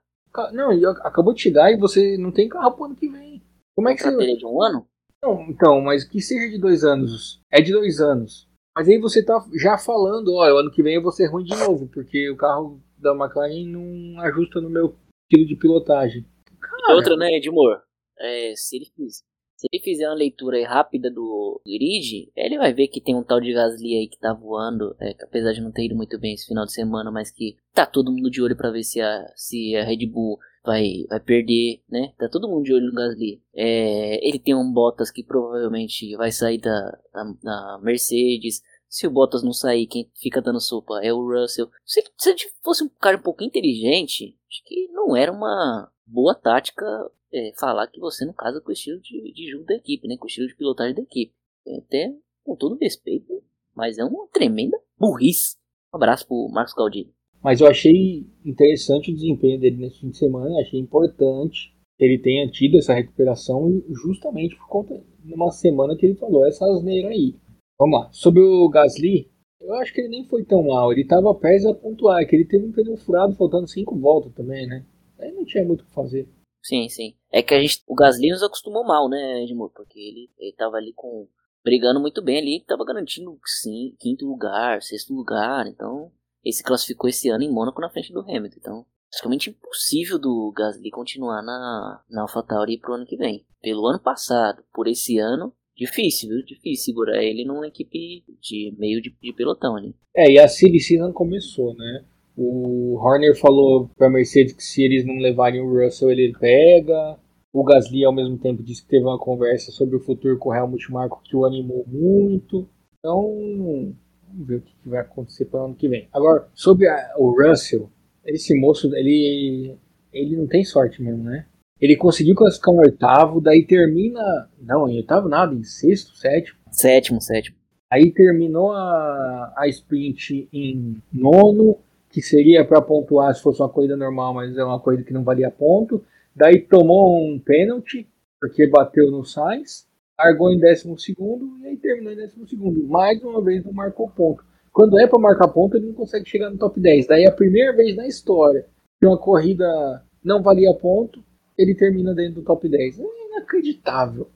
Não, 0.52 0.72
acabou 1.02 1.34
de 1.34 1.42
chegar 1.42 1.72
e 1.72 1.78
você 1.78 2.18
não 2.18 2.34
tem 2.34 2.50
carro 2.50 2.74
pro 2.74 2.86
ano 2.86 2.96
que 2.96 3.08
vem. 3.08 3.42
Como 3.74 3.88
é 3.88 3.96
que 3.96 4.04
você. 4.04 4.36
de 4.36 4.46
um 4.46 4.62
ano? 4.62 4.86
Não, 5.24 5.44
então, 5.50 5.80
mas 5.80 6.04
que 6.04 6.20
seja 6.20 6.50
de 6.50 6.60
dois 6.60 6.84
anos. 6.84 7.40
É 7.50 7.62
de 7.62 7.72
dois 7.72 8.02
anos. 8.02 8.50
Mas 8.76 8.88
aí 8.88 9.00
você 9.00 9.24
tá 9.24 9.44
já 9.62 9.78
falando, 9.78 10.34
olha, 10.34 10.56
o 10.56 10.58
ano 10.58 10.72
que 10.72 10.82
vem 10.82 10.96
eu 10.96 11.02
vou 11.02 11.12
ser 11.12 11.28
ruim 11.28 11.44
de 11.44 11.56
novo, 11.56 11.88
porque 11.88 12.30
o 12.30 12.38
carro 12.38 12.82
da 12.98 13.12
McLaren 13.12 13.66
não 13.68 14.20
ajusta 14.22 14.60
no 14.60 14.70
meu 14.70 14.96
estilo 15.24 15.48
de 15.48 15.56
pilotagem. 15.56 16.26
Cara, 16.60 16.96
outra, 16.96 17.16
né, 17.16 17.38
Edmor? 17.38 17.82
É, 18.20 18.54
se 18.56 18.78
ele 18.78 18.86
fizer 18.96 19.24
se 19.64 19.68
ele 19.72 19.82
fizer 19.82 20.10
uma 20.10 20.16
leitura 20.16 20.68
rápida 20.68 21.10
do 21.10 21.62
grid, 21.66 22.30
ele 22.36 22.58
vai 22.58 22.74
ver 22.74 22.90
que 22.90 23.00
tem 23.00 23.16
um 23.16 23.24
tal 23.24 23.40
de 23.40 23.54
Gasly 23.54 23.96
aí 23.96 24.08
que 24.10 24.20
tá 24.20 24.34
voando, 24.34 24.94
é, 25.00 25.14
que 25.14 25.24
apesar 25.24 25.54
de 25.54 25.62
não 25.62 25.72
ter 25.72 25.86
ido 25.86 25.96
muito 25.96 26.20
bem 26.20 26.34
esse 26.34 26.48
final 26.48 26.66
de 26.66 26.74
semana, 26.74 27.10
mas 27.10 27.32
que 27.32 27.56
tá 27.74 27.86
todo 27.86 28.12
mundo 28.12 28.30
de 28.30 28.42
olho 28.42 28.58
para 28.58 28.72
ver 28.72 28.84
se 28.84 29.00
a, 29.00 29.26
se 29.38 29.74
a 29.78 29.86
Red 29.86 30.06
Bull 30.08 30.38
vai, 30.64 31.06
vai 31.10 31.20
perder, 31.20 31.84
né? 31.90 32.14
Tá 32.18 32.30
todo 32.30 32.48
mundo 32.48 32.64
de 32.64 32.74
olho 32.74 32.88
no 32.88 32.94
Gasly. 32.94 33.42
É, 33.54 34.26
ele 34.28 34.40
tem 34.40 34.56
um 34.56 34.72
Bottas 34.72 35.12
que 35.12 35.24
provavelmente 35.24 36.16
vai 36.16 36.32
sair 36.32 36.60
da, 36.60 37.00
da, 37.14 37.24
da, 37.44 37.80
Mercedes. 37.82 38.62
Se 38.88 39.06
o 39.06 39.12
Bottas 39.12 39.44
não 39.44 39.52
sair, 39.52 39.88
quem 39.88 40.10
fica 40.16 40.42
dando 40.42 40.62
sopa 40.62 41.00
é 41.04 41.12
o 41.12 41.28
Russell. 41.28 41.70
Se, 41.86 42.02
se 42.18 42.30
ele 42.30 42.40
fosse 42.64 42.84
um 42.84 42.90
cara 42.90 43.18
um 43.18 43.22
pouco 43.22 43.44
inteligente, 43.44 44.38
acho 44.50 44.64
que 44.66 44.88
não 44.90 45.16
era 45.16 45.32
uma 45.32 45.92
boa 46.06 46.34
tática 46.34 46.86
é, 47.34 47.52
falar 47.60 47.88
que 47.88 48.00
você 48.00 48.26
não 48.26 48.34
casa 48.34 48.62
com 48.62 48.70
o 48.70 48.74
estilo 48.74 49.00
de, 49.02 49.34
de 49.34 49.52
jogo 49.52 49.66
da 49.66 49.76
equipe, 49.76 50.08
né? 50.08 50.16
Com 50.18 50.26
o 50.26 50.28
estilo 50.28 50.48
de 50.48 50.56
pilotagem 50.56 50.96
da 50.96 51.02
equipe. 51.02 51.34
É, 51.68 51.78
até 51.78 52.16
com 52.44 52.56
todo 52.56 52.78
respeito, 52.80 53.42
mas 53.74 53.98
é 53.98 54.04
uma 54.04 54.28
tremenda 54.28 54.78
burrice. 54.98 55.58
Um 55.94 55.98
abraço 55.98 56.28
pro 56.28 56.50
Marcos 56.52 56.74
Galdino. 56.74 57.14
Mas 57.44 57.60
eu 57.60 57.68
achei 57.68 58.26
interessante 58.46 59.12
o 59.12 59.14
desempenho 59.14 59.60
dele 59.60 59.78
nesse 59.78 60.00
fim 60.00 60.10
de 60.10 60.18
semana, 60.18 60.62
achei 60.62 60.80
importante 60.80 61.76
que 61.98 62.06
ele 62.06 62.18
tenha 62.18 62.50
tido 62.50 62.78
essa 62.78 62.94
recuperação 62.94 63.84
justamente 63.90 64.56
por 64.56 64.68
conta 64.68 65.04
de 65.24 65.34
uma 65.34 65.52
semana 65.52 65.96
que 65.96 66.06
ele 66.06 66.16
falou 66.16 66.48
essa 66.48 66.66
asneira 66.66 67.10
aí. 67.10 67.36
Vamos 67.78 68.00
lá. 68.00 68.10
Sobre 68.12 68.42
o 68.42 68.70
Gasly, 68.70 69.30
eu 69.60 69.74
acho 69.76 69.94
que 69.94 70.02
ele 70.02 70.10
nem 70.10 70.26
foi 70.26 70.44
tão 70.44 70.64
mal. 70.64 70.92
Ele 70.92 71.02
estava 71.02 71.34
prestes 71.36 71.66
a 71.66 71.74
pontuar, 71.74 72.22
é 72.22 72.26
que 72.26 72.36
ele 72.36 72.46
teve 72.46 72.66
um 72.66 72.72
pneu 72.72 72.98
furado 72.98 73.36
faltando 73.36 73.68
cinco 73.68 73.98
voltas 73.98 74.34
também, 74.34 74.68
né? 74.68 74.86
Aí 75.20 75.32
não 75.32 75.46
tinha 75.46 75.66
muito 75.66 75.82
o 75.82 75.86
que 75.86 75.94
fazer. 75.94 76.28
Sim, 76.62 76.88
sim. 76.88 77.14
É 77.32 77.44
que 77.44 77.54
a 77.54 77.60
gente, 77.60 77.84
o 77.88 77.96
Gasly 77.96 78.30
nos 78.30 78.44
acostumou 78.44 78.86
mal, 78.86 79.10
né, 79.10 79.44
Edmur? 79.44 79.70
Porque 79.76 80.00
ele, 80.00 80.30
ele 80.40 80.54
tava 80.54 80.78
ali 80.78 80.94
com. 80.94 81.28
brigando 81.64 82.00
muito 82.00 82.22
bem 82.22 82.40
ali, 82.40 82.64
tava 82.66 82.86
garantindo 82.86 83.38
sim, 83.46 83.96
quinto 84.00 84.26
lugar, 84.26 84.82
sexto 84.82 85.14
lugar. 85.14 85.68
Então, 85.68 86.10
ele 86.44 86.54
se 86.54 86.64
classificou 86.64 87.10
esse 87.10 87.30
ano 87.30 87.44
em 87.44 87.52
Mônaco 87.52 87.82
na 87.82 87.90
frente 87.90 88.12
do 88.12 88.22
Hamilton. 88.22 88.58
Então, 88.58 88.86
praticamente 89.10 89.50
impossível 89.50 90.20
do 90.20 90.52
Gasly 90.56 90.90
continuar 90.90 91.42
na, 91.42 92.02
na 92.10 92.22
AlphaTauri 92.24 92.80
pro 92.80 92.96
ano 92.96 93.06
que 93.06 93.16
vem. 93.16 93.46
Pelo 93.62 93.88
ano 93.88 94.00
passado, 94.00 94.64
por 94.74 94.88
esse 94.88 95.20
ano, 95.20 95.54
difícil, 95.76 96.30
viu? 96.30 96.44
Difícil 96.44 96.86
segurar 96.86 97.24
ele 97.24 97.46
numa 97.46 97.68
equipe 97.68 98.24
de 98.42 98.76
meio 98.78 99.02
de, 99.02 99.16
de 99.22 99.34
pelotão 99.34 99.76
ali. 99.76 99.96
É, 100.16 100.32
e 100.32 100.40
a 100.40 100.48
Silly 100.48 100.80
Season 100.80 101.14
começou, 101.14 101.74
né? 101.76 102.04
O 102.36 102.98
Horner 102.98 103.38
falou 103.40 103.90
pra 103.96 104.10
Mercedes 104.10 104.54
que 104.54 104.64
se 104.64 104.84
eles 104.84 105.06
não 105.06 105.16
levarem 105.16 105.62
o 105.62 105.70
Russell, 105.70 106.12
ele 106.12 106.34
pega. 106.40 107.18
O 107.54 107.64
Gasly, 107.64 108.04
ao 108.04 108.12
mesmo 108.12 108.38
tempo, 108.40 108.64
disse 108.64 108.82
que 108.82 108.90
teve 108.90 109.06
uma 109.06 109.20
conversa 109.20 109.72
sobre 109.72 109.96
o 109.96 110.00
futuro 110.00 110.40
com 110.40 110.50
o 110.50 110.56
Helmut 110.56 110.92
Marko 110.92 111.22
que 111.24 111.36
o 111.36 111.46
animou 111.46 111.86
muito. 111.88 112.68
Então, 112.98 113.94
vamos 114.34 114.48
ver 114.48 114.56
o 114.56 114.62
que 114.62 114.74
vai 114.90 115.00
acontecer 115.00 115.46
para 115.46 115.62
o 115.62 115.66
ano 115.66 115.76
que 115.76 115.88
vem. 115.88 116.08
Agora, 116.12 116.48
sobre 116.54 116.88
a, 116.88 117.14
o 117.18 117.32
Russell, 117.32 117.90
esse 118.26 118.58
moço, 118.60 118.94
ele, 118.96 119.76
ele 120.12 120.36
não 120.36 120.48
tem 120.48 120.64
sorte 120.64 121.02
mesmo, 121.02 121.24
né? 121.24 121.46
Ele 121.80 121.96
conseguiu 121.96 122.36
classificar 122.36 122.74
um 122.74 122.80
oitavo, 122.80 123.42
daí 123.42 123.66
termina. 123.66 124.50
Não, 124.62 124.88
em 124.88 124.98
oitavo 124.98 125.28
nada, 125.28 125.54
em 125.54 125.64
sexto, 125.64 126.16
sétimo. 126.16 126.58
Sétimo, 126.72 127.22
sétimo. 127.22 127.58
Aí 127.92 128.12
terminou 128.12 128.72
a, 128.72 129.54
a 129.56 129.68
sprint 129.68 130.48
em 130.52 130.98
nono, 131.12 131.78
que 132.10 132.22
seria 132.22 132.66
para 132.66 132.82
pontuar 132.82 133.36
se 133.36 133.42
fosse 133.42 133.62
uma 133.62 133.70
corrida 133.70 133.98
normal, 133.98 134.34
mas 134.34 134.58
é 134.58 134.64
uma 134.64 134.80
corrida 134.80 135.04
que 135.04 135.14
não 135.14 135.24
valia 135.24 135.52
ponto. 135.52 136.04
Daí 136.36 136.60
tomou 136.62 137.22
um 137.22 137.38
pênalti, 137.38 138.08
porque 138.40 138.66
bateu 138.66 139.12
no 139.12 139.24
Sainz, 139.24 139.86
largou 140.24 140.52
em 140.52 140.60
décimo 140.60 140.98
segundo 140.98 141.58
e 141.60 141.68
aí 141.68 141.78
terminou 141.78 142.14
em 142.14 142.16
décimo 142.16 142.48
segundo. 142.48 142.88
Mais 142.88 143.22
uma 143.24 143.42
vez 143.42 143.64
não 143.66 143.74
marcou 143.74 144.10
ponto. 144.10 144.44
Quando 144.72 145.00
é 145.00 145.06
para 145.06 145.20
marcar 145.20 145.48
ponto, 145.50 145.78
ele 145.78 145.88
não 145.88 145.94
consegue 145.94 146.28
chegar 146.28 146.50
no 146.50 146.58
top 146.58 146.80
10. 146.80 147.08
Daí 147.08 147.24
é 147.24 147.28
a 147.28 147.32
primeira 147.32 147.76
vez 147.76 147.96
na 147.96 148.08
história 148.08 148.66
que 149.00 149.06
uma 149.06 149.18
corrida 149.18 150.04
não 150.24 150.42
valia 150.42 150.74
ponto, 150.74 151.24
ele 151.58 151.76
termina 151.76 152.16
dentro 152.16 152.36
do 152.36 152.44
top 152.44 152.68
10. 152.68 153.00
É 153.00 153.04
inacreditável. 153.28 154.30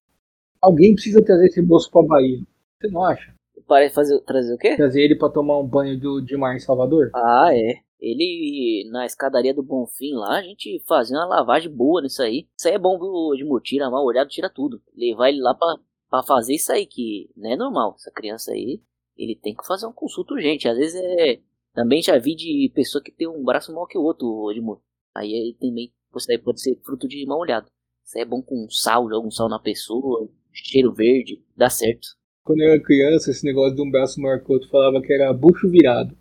Alguém 0.62 0.94
precisa 0.94 1.24
trazer 1.24 1.48
esse 1.48 1.62
moço 1.62 1.90
para 1.90 2.06
Bahia. 2.06 2.40
Você 2.80 2.88
não 2.90 3.04
acha? 3.04 3.34
Para 3.68 3.90
fazer, 3.90 4.20
trazer 4.20 4.54
o 4.54 4.58
quê? 4.58 4.76
Trazer 4.76 5.02
ele 5.02 5.16
para 5.16 5.30
tomar 5.30 5.60
um 5.60 5.68
banho 5.68 6.00
do, 6.00 6.22
de 6.22 6.38
mar 6.38 6.56
em 6.56 6.60
Salvador? 6.60 7.10
Ah, 7.16 7.50
é. 7.52 7.80
Ele, 8.00 8.88
na 8.92 9.06
escadaria 9.06 9.54
do 9.54 9.64
Bonfim 9.64 10.14
lá, 10.14 10.38
a 10.38 10.44
gente 10.44 10.84
fazia 10.88 11.18
uma 11.18 11.26
lavagem 11.26 11.72
boa 11.72 12.02
nisso 12.02 12.22
aí. 12.22 12.48
Isso 12.58 12.68
aí 12.68 12.76
é 12.76 12.80
bom, 12.80 12.98
viu, 13.00 13.34
Edmur? 13.34 13.62
Tira 13.62 13.90
mal 13.90 14.06
olhado, 14.06 14.30
tira 14.30 14.50
tudo. 14.50 14.82
Levar 14.96 15.30
ele 15.30 15.42
lá 15.42 15.56
pra, 15.56 15.76
pra 16.10 16.24
fazer 16.24 16.56
isso 16.56 16.72
aí, 16.72 16.86
que 16.86 17.30
não 17.36 17.52
é 17.52 17.56
normal. 17.56 17.96
Essa 17.96 18.12
criança 18.12 18.52
aí, 18.52 18.82
ele 19.18 19.36
tem 19.36 19.56
que 19.56 19.66
fazer 19.66 19.86
uma 19.86 19.94
consulta 19.94 20.34
urgente. 20.34 20.68
Às 20.68 20.78
vezes 20.78 21.02
é. 21.02 21.40
Também 21.74 22.02
já 22.02 22.18
vi 22.18 22.36
de 22.36 22.72
pessoa 22.74 23.04
que 23.04 23.12
tem 23.12 23.28
um 23.28 23.44
braço 23.44 23.72
maior 23.72 23.86
que 23.86 23.98
o 23.98 24.02
outro, 24.02 24.52
Edmur. 24.52 24.82
Aí, 25.16 25.34
aí 25.34 25.56
também 25.60 25.92
isso 26.18 26.32
aí 26.32 26.38
pode 26.38 26.62
ser 26.62 26.76
fruto 26.84 27.08
de 27.08 27.26
mal 27.26 27.40
olhado. 27.40 27.68
Isso 28.04 28.18
aí 28.18 28.24
é 28.24 28.26
bom 28.26 28.42
com 28.42 28.68
sal, 28.70 29.10
joga 29.10 29.28
um 29.28 29.32
sal 29.32 29.50
na 29.50 29.60
pessoa, 29.60 30.30
cheiro 30.52 30.94
verde, 30.94 31.44
dá 31.56 31.70
certo. 31.70 32.08
Quando 32.44 32.62
eu 32.62 32.72
era 32.72 32.82
criança, 32.82 33.30
esse 33.30 33.46
negócio 33.46 33.76
de 33.76 33.82
um 33.82 33.92
braço 33.92 34.22
maior 34.22 34.42
que 34.42 34.50
o 34.50 34.54
outro 34.54 34.70
falava 34.70 35.02
que 35.02 35.12
era 35.12 35.34
bucho 35.34 35.70
virado. 35.70 36.18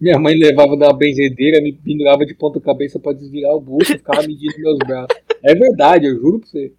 Minha 0.00 0.18
mãe 0.18 0.34
levava 0.36 0.76
da 0.76 0.92
benzedeira, 0.92 1.60
me 1.60 1.72
pendurava 1.72 2.26
de 2.26 2.34
ponta 2.34 2.60
cabeça 2.60 2.98
para 2.98 3.16
desvirar 3.16 3.54
o 3.54 3.60
bucho 3.60 3.92
ficava 3.92 4.22
medindo 4.22 4.58
meus 4.58 4.78
braços. 4.78 5.16
É 5.42 5.54
verdade, 5.54 6.06
eu 6.06 6.16
juro 6.16 6.40
pra 6.40 6.48
você. 6.48 6.72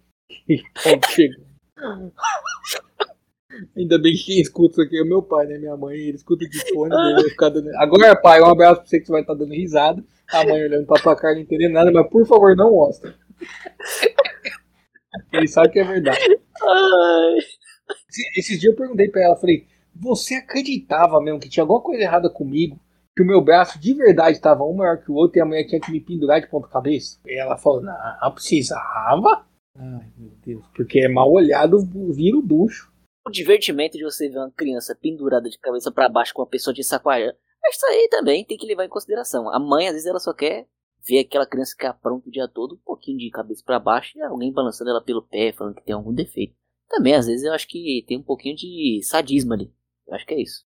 Chegou. 1.10 1.44
Ainda 3.76 3.98
bem 3.98 4.14
que 4.14 4.24
quem 4.24 4.40
escuta 4.40 4.72
isso 4.72 4.82
aqui 4.82 5.00
é 5.00 5.04
meu 5.04 5.22
pai, 5.22 5.46
né? 5.46 5.58
Minha 5.58 5.76
mãe, 5.76 5.96
ele 5.96 6.16
escuta 6.16 6.48
de 6.48 6.72
fone, 6.72 6.90
dele, 6.90 7.30
ficar 7.30 7.48
dando... 7.48 7.68
Agora, 7.76 8.14
pai, 8.14 8.40
um 8.40 8.46
abraço 8.46 8.80
pra 8.80 8.88
você 8.88 9.00
que 9.00 9.06
você 9.06 9.12
vai 9.12 9.22
estar 9.22 9.34
tá 9.34 9.38
dando 9.38 9.52
risada. 9.52 10.04
A 10.32 10.44
mãe 10.44 10.62
olhando 10.62 10.86
pra 10.86 11.02
tua 11.02 11.16
cara 11.16 11.34
não 11.34 11.40
entendendo 11.40 11.72
nada, 11.72 11.90
mas 11.90 12.08
por 12.08 12.24
favor, 12.26 12.54
não 12.54 12.70
mostra. 12.70 13.14
Ele 15.32 15.48
sabe 15.48 15.70
que 15.70 15.80
é 15.80 15.84
verdade. 15.84 16.20
Esses 18.36 18.60
dias 18.60 18.72
eu 18.72 18.76
perguntei 18.76 19.08
pra 19.08 19.22
ela, 19.22 19.36
falei, 19.36 19.66
você 19.94 20.34
acreditava 20.34 21.20
mesmo 21.20 21.40
que 21.40 21.48
tinha 21.48 21.64
alguma 21.64 21.80
coisa 21.80 22.02
errada 22.02 22.30
comigo? 22.30 22.78
Que 23.18 23.22
o 23.24 23.26
meu 23.26 23.40
braço 23.40 23.80
de 23.80 23.94
verdade 23.94 24.36
estava 24.36 24.62
um 24.62 24.76
maior 24.76 25.02
que 25.02 25.10
o 25.10 25.14
outro 25.16 25.38
e 25.38 25.40
a 25.40 25.44
mulher 25.44 25.66
tinha 25.66 25.80
que 25.80 25.90
me 25.90 26.00
pendurar 26.00 26.40
de 26.40 26.46
ponta 26.46 26.68
cabeça? 26.68 27.18
E 27.26 27.36
ela 27.36 27.56
falou, 27.58 27.82
não, 27.82 27.92
precisava. 28.32 29.44
Ai, 29.74 30.12
meu 30.16 30.30
Deus, 30.46 30.64
porque 30.72 31.00
é 31.00 31.08
mal 31.08 31.28
olhado, 31.28 31.78
vira 32.14 32.38
o 32.38 32.42
bucho. 32.42 32.92
O 33.26 33.30
divertimento 33.30 33.98
de 33.98 34.04
você 34.04 34.28
ver 34.28 34.38
uma 34.38 34.52
criança 34.52 34.94
pendurada 34.94 35.50
de 35.50 35.58
cabeça 35.58 35.90
para 35.90 36.08
baixo 36.08 36.32
com 36.32 36.42
uma 36.42 36.48
pessoa 36.48 36.72
de 36.72 36.84
sacoalha, 36.84 37.36
isso 37.68 37.86
aí 37.86 38.06
também 38.08 38.44
tem 38.44 38.56
que 38.56 38.68
levar 38.68 38.84
em 38.84 38.88
consideração. 38.88 39.52
A 39.52 39.58
mãe, 39.58 39.88
às 39.88 39.94
vezes, 39.94 40.06
ela 40.06 40.20
só 40.20 40.32
quer 40.32 40.68
ver 41.04 41.18
aquela 41.18 41.44
criança 41.44 41.72
ficar 41.72 41.94
pronta 41.94 42.28
o 42.28 42.30
dia 42.30 42.46
todo, 42.46 42.76
um 42.76 42.84
pouquinho 42.84 43.18
de 43.18 43.30
cabeça 43.30 43.64
para 43.66 43.80
baixo 43.80 44.16
e 44.16 44.22
alguém 44.22 44.52
balançando 44.52 44.90
ela 44.90 45.02
pelo 45.02 45.26
pé, 45.26 45.52
falando 45.52 45.74
que 45.74 45.84
tem 45.84 45.92
algum 45.92 46.14
defeito. 46.14 46.54
Também, 46.88 47.16
às 47.16 47.26
vezes, 47.26 47.44
eu 47.44 47.52
acho 47.52 47.66
que 47.66 48.04
tem 48.06 48.16
um 48.16 48.22
pouquinho 48.22 48.54
de 48.54 49.00
sadismo 49.02 49.54
ali. 49.54 49.72
Eu 50.06 50.14
acho 50.14 50.24
que 50.24 50.34
é 50.34 50.40
isso. 50.40 50.64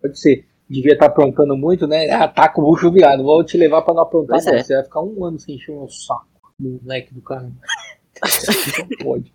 Pode 0.00 0.18
ser. 0.18 0.50
Devia 0.72 0.94
estar 0.94 1.04
tá 1.04 1.12
aprontando 1.12 1.54
muito, 1.54 1.86
né? 1.86 2.10
Ah, 2.10 2.26
tá 2.26 2.48
com 2.48 2.62
o 2.62 2.64
bucho 2.64 2.90
virado. 2.90 3.22
Vou 3.22 3.44
te 3.44 3.58
levar 3.58 3.82
pra 3.82 3.92
não 3.92 4.04
aprontar. 4.04 4.38
É. 4.38 4.62
Você 4.62 4.74
vai 4.74 4.84
ficar 4.84 5.02
um 5.02 5.22
ano 5.22 5.38
sem 5.38 5.56
encher 5.56 5.72
o 5.72 5.86
saco, 5.86 6.26
moleque 6.58 7.12
do 7.12 7.20
cara. 7.20 7.42
não 7.42 8.88
pode. 9.04 9.34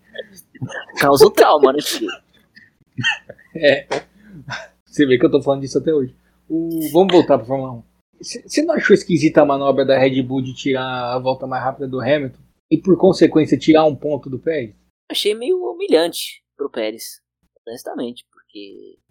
Causa 0.99 1.27
o 1.27 1.29
trauma, 1.29 1.73
né, 1.73 1.79
filho? 1.79 2.09
É. 3.55 3.85
Você 4.83 5.05
vê 5.05 5.19
que 5.19 5.27
eu 5.27 5.29
tô 5.29 5.39
falando 5.39 5.61
disso 5.61 5.77
até 5.77 5.93
hoje. 5.93 6.15
O... 6.49 6.69
Vamos 6.91 7.13
voltar 7.13 7.37
pra 7.37 7.45
Fórmula 7.45 7.71
1. 7.73 7.83
Você 8.19 8.63
não 8.63 8.73
achou 8.73 8.95
esquisita 8.95 9.43
a 9.43 9.45
manobra 9.45 9.85
da 9.85 9.99
Red 9.99 10.19
Bull 10.23 10.41
de 10.41 10.55
tirar 10.55 11.13
a 11.13 11.19
volta 11.19 11.45
mais 11.45 11.63
rápida 11.63 11.87
do 11.87 12.01
Hamilton? 12.01 12.39
E 12.71 12.77
por 12.79 12.97
consequência 12.97 13.59
tirar 13.59 13.85
um 13.85 13.95
ponto 13.95 14.27
do 14.27 14.39
Pérez? 14.39 14.73
Achei 15.07 15.35
meio 15.35 15.57
humilhante 15.57 16.43
pro 16.57 16.67
Pérez, 16.67 17.21
honestamente, 17.65 18.25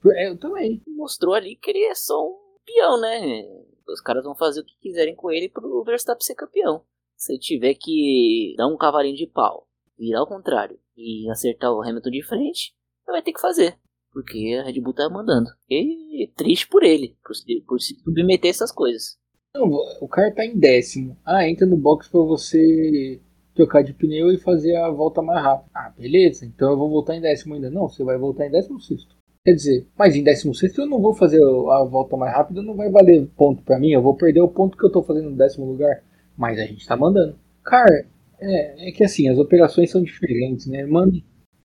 porque. 0.01 0.19
É, 0.19 0.29
eu 0.29 0.39
também. 0.39 0.83
Mostrou 0.87 1.35
ali 1.35 1.57
que 1.57 1.71
ele 1.71 1.85
é 1.85 1.95
só 1.95 2.15
um 2.27 2.37
peão, 2.65 3.01
né? 3.01 3.45
Os 3.89 4.01
caras 4.01 4.25
vão 4.25 4.35
fazer 4.35 4.61
o 4.61 4.65
que 4.65 4.77
quiserem 4.81 5.15
com 5.15 5.31
ele 5.31 5.49
pro 5.49 5.85
Verstappen 5.85 6.25
ser 6.25 6.35
campeão. 6.35 6.83
Se 7.17 7.33
ele 7.33 7.41
tiver 7.41 7.75
que 7.75 8.55
dar 8.57 8.67
um 8.67 8.77
cavalinho 8.77 9.17
de 9.17 9.27
pau, 9.27 9.67
virar 9.99 10.21
ao 10.21 10.27
contrário 10.27 10.79
e 10.97 11.29
acertar 11.31 11.73
o 11.73 11.83
Hamilton 11.83 12.11
de 12.11 12.23
frente, 12.23 12.75
vai 13.07 13.23
ter 13.23 13.33
que 13.33 13.41
fazer. 13.41 13.79
Porque 14.13 14.59
a 14.59 14.65
Red 14.65 14.81
Bull 14.81 14.95
tá 14.95 15.09
mandando. 15.09 15.51
E 15.69 16.31
triste 16.37 16.69
por 16.69 16.83
ele, 16.83 17.17
por, 17.23 17.35
por 17.67 17.81
se 17.81 17.95
submeter 17.97 18.49
a 18.49 18.51
essas 18.51 18.73
coisas. 18.73 19.19
Não, 19.55 19.71
o 20.01 20.09
cara 20.09 20.35
tá 20.35 20.45
em 20.45 20.59
décimo. 20.59 21.17
Ah, 21.25 21.49
entra 21.49 21.67
no 21.67 21.77
box 21.77 22.09
pra 22.09 22.21
você 22.21 23.21
trocar 23.55 23.83
de 23.83 23.95
pneu 23.95 24.31
e 24.31 24.39
fazer 24.39 24.77
a 24.77 24.91
volta 24.91 25.23
mais 25.23 25.43
rápida. 25.43 25.71
Ah, 25.75 25.91
beleza, 25.97 26.45
então 26.45 26.71
eu 26.71 26.77
vou 26.77 26.91
voltar 26.91 27.15
em 27.15 27.21
décimo 27.21 27.55
ainda. 27.55 27.71
Não, 27.71 27.89
você 27.89 28.05
vai 28.05 28.19
voltar 28.19 28.47
em 28.47 28.51
décimo 28.51 28.81
sexto. 28.81 29.16
Quer 29.47 29.55
dizer, 29.55 29.87
mas 29.97 30.17
em 30.17 30.25
décimo 30.25 30.53
sexto 30.53 30.81
eu 30.81 30.89
não 30.89 31.01
vou 31.01 31.15
fazer 31.15 31.41
a 31.41 31.85
volta 31.85 32.17
mais 32.17 32.35
rápida, 32.35 32.61
não 32.61 32.75
vai 32.75 32.91
valer 32.91 33.29
ponto 33.37 33.63
para 33.63 33.79
mim, 33.79 33.93
eu 33.93 34.03
vou 34.03 34.17
perder 34.17 34.41
o 34.41 34.49
ponto 34.49 34.77
que 34.77 34.85
eu 34.85 34.91
tô 34.91 35.05
fazendo 35.05 35.31
no 35.31 35.37
décimo 35.37 35.65
lugar. 35.65 36.03
Mas 36.37 36.59
a 36.59 36.65
gente 36.65 36.85
tá 36.85 36.97
mandando. 36.97 37.39
Cara, 37.63 38.05
é, 38.41 38.89
é 38.89 38.91
que 38.91 39.05
assim, 39.05 39.29
as 39.29 39.39
operações 39.39 39.89
são 39.89 40.03
diferentes, 40.03 40.67
né? 40.67 40.85
Manda, 40.85 41.17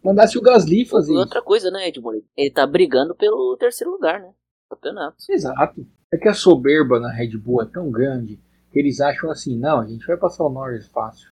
mandasse 0.02 0.38
o 0.38 0.42
Gasly 0.42 0.86
fazer 0.86 1.12
Outra 1.12 1.40
isso. 1.40 1.46
coisa, 1.46 1.70
né, 1.70 1.90
Edmundo? 1.90 2.24
Ele 2.38 2.50
tá 2.50 2.66
brigando 2.66 3.14
pelo 3.14 3.58
terceiro 3.58 3.92
lugar, 3.92 4.22
né? 4.22 4.32
Campeonato. 4.70 5.18
Exato. 5.30 5.86
É 6.14 6.18
que 6.18 6.30
a 6.30 6.34
soberba 6.34 6.98
na 6.98 7.12
Red 7.12 7.38
Bull 7.38 7.62
é 7.62 7.66
tão 7.66 7.92
grande 7.92 8.40
que 8.72 8.80
eles 8.80 9.02
acham 9.02 9.30
assim, 9.30 9.60
não, 9.60 9.82
a 9.82 9.86
gente 9.86 10.08
vai 10.08 10.16
passar 10.16 10.46
o 10.46 10.50
Norris 10.50 10.88
fácil. 10.88 11.28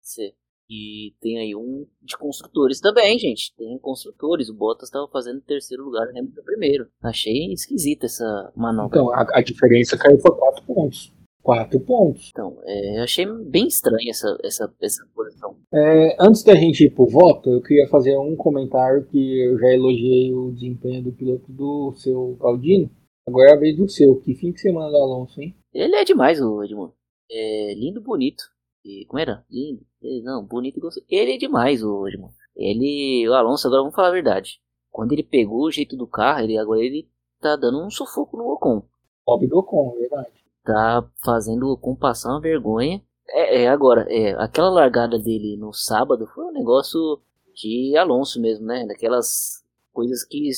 C. 0.00 0.34
E 0.70 1.14
tem 1.20 1.38
aí 1.38 1.56
um 1.56 1.86
de 2.02 2.16
construtores 2.16 2.80
também, 2.80 3.18
gente. 3.18 3.54
Tem 3.56 3.78
construtores. 3.78 4.48
O 4.48 4.54
Bottas 4.54 4.88
estava 4.88 5.08
fazendo 5.08 5.40
terceiro 5.40 5.84
lugar, 5.84 6.06
o 6.06 6.10
Hamilton 6.10 6.42
primeiro. 6.42 6.88
Achei 7.02 7.52
esquisita 7.52 8.06
essa 8.06 8.52
manobra. 8.54 8.98
Então, 8.98 9.12
a, 9.14 9.26
a 9.32 9.40
diferença 9.40 9.96
caiu 9.96 10.18
para 10.18 10.34
4 10.34 10.64
pontos. 10.64 11.12
4 11.42 11.80
pontos. 11.80 12.28
Então, 12.30 12.58
é, 12.64 13.00
achei 13.00 13.24
bem 13.24 13.66
estranha 13.66 14.10
essa, 14.10 14.36
essa, 14.44 14.74
essa 14.82 15.06
posição. 15.14 15.56
É, 15.72 16.16
antes 16.20 16.42
da 16.42 16.54
gente 16.54 16.84
ir 16.84 16.90
pro 16.90 17.06
voto, 17.06 17.50
eu 17.50 17.62
queria 17.62 17.88
fazer 17.88 18.18
um 18.18 18.36
comentário 18.36 19.06
que 19.06 19.40
eu 19.40 19.58
já 19.58 19.72
elogiei 19.72 20.34
o 20.34 20.52
desempenho 20.52 21.04
do 21.04 21.12
piloto 21.12 21.50
do 21.50 21.94
seu 21.96 22.36
Galdino. 22.38 22.90
Agora 23.26 23.50
é 23.50 23.54
a 23.54 23.58
vez 23.58 23.76
do 23.76 23.88
seu. 23.88 24.16
Que 24.20 24.34
fim 24.34 24.52
de 24.52 24.60
semana 24.60 24.90
do 24.90 24.96
Alonso, 24.96 25.40
hein? 25.40 25.54
Ele 25.72 25.96
é 25.96 26.04
demais, 26.04 26.40
o 26.40 26.62
Edmundo. 26.62 26.92
É 27.30 27.74
lindo, 27.74 28.00
bonito. 28.02 28.44
E, 28.84 29.04
como 29.06 29.20
era? 29.20 29.44
Lindo. 29.50 29.84
Não, 30.22 30.44
bonito 30.44 30.78
e 30.78 30.80
gostoso. 30.80 31.06
Ele 31.08 31.34
é 31.34 31.36
demais 31.36 31.82
hoje, 31.82 32.16
mano. 32.16 32.32
Ele. 32.56 33.28
O 33.28 33.34
Alonso, 33.34 33.66
agora 33.66 33.82
vamos 33.82 33.94
falar 33.94 34.08
a 34.08 34.12
verdade. 34.12 34.60
Quando 34.90 35.12
ele 35.12 35.22
pegou 35.22 35.64
o 35.64 35.70
jeito 35.70 35.96
do 35.96 36.06
carro, 36.06 36.40
ele 36.40 36.58
agora 36.58 36.80
ele 36.80 37.08
tá 37.40 37.56
dando 37.56 37.84
um 37.84 37.90
sufoco 37.90 38.36
no 38.36 38.48
Ocon. 38.52 38.82
Pobre 39.24 39.46
do 39.46 39.58
Ocon, 39.58 39.94
é 39.96 40.00
verdade. 40.00 40.30
Tá 40.64 41.08
fazendo 41.24 41.66
o 41.66 41.72
Ocon 41.72 41.94
passar 41.94 42.30
uma 42.30 42.40
vergonha. 42.40 43.02
É, 43.28 43.62
é, 43.62 43.68
agora, 43.68 44.06
é, 44.08 44.32
aquela 44.42 44.70
largada 44.70 45.18
dele 45.18 45.56
no 45.56 45.72
sábado 45.72 46.26
foi 46.34 46.44
um 46.46 46.52
negócio 46.52 47.20
de 47.54 47.96
Alonso 47.96 48.40
mesmo, 48.40 48.66
né? 48.66 48.86
Daquelas 48.86 49.62
coisas 49.92 50.24
que 50.24 50.48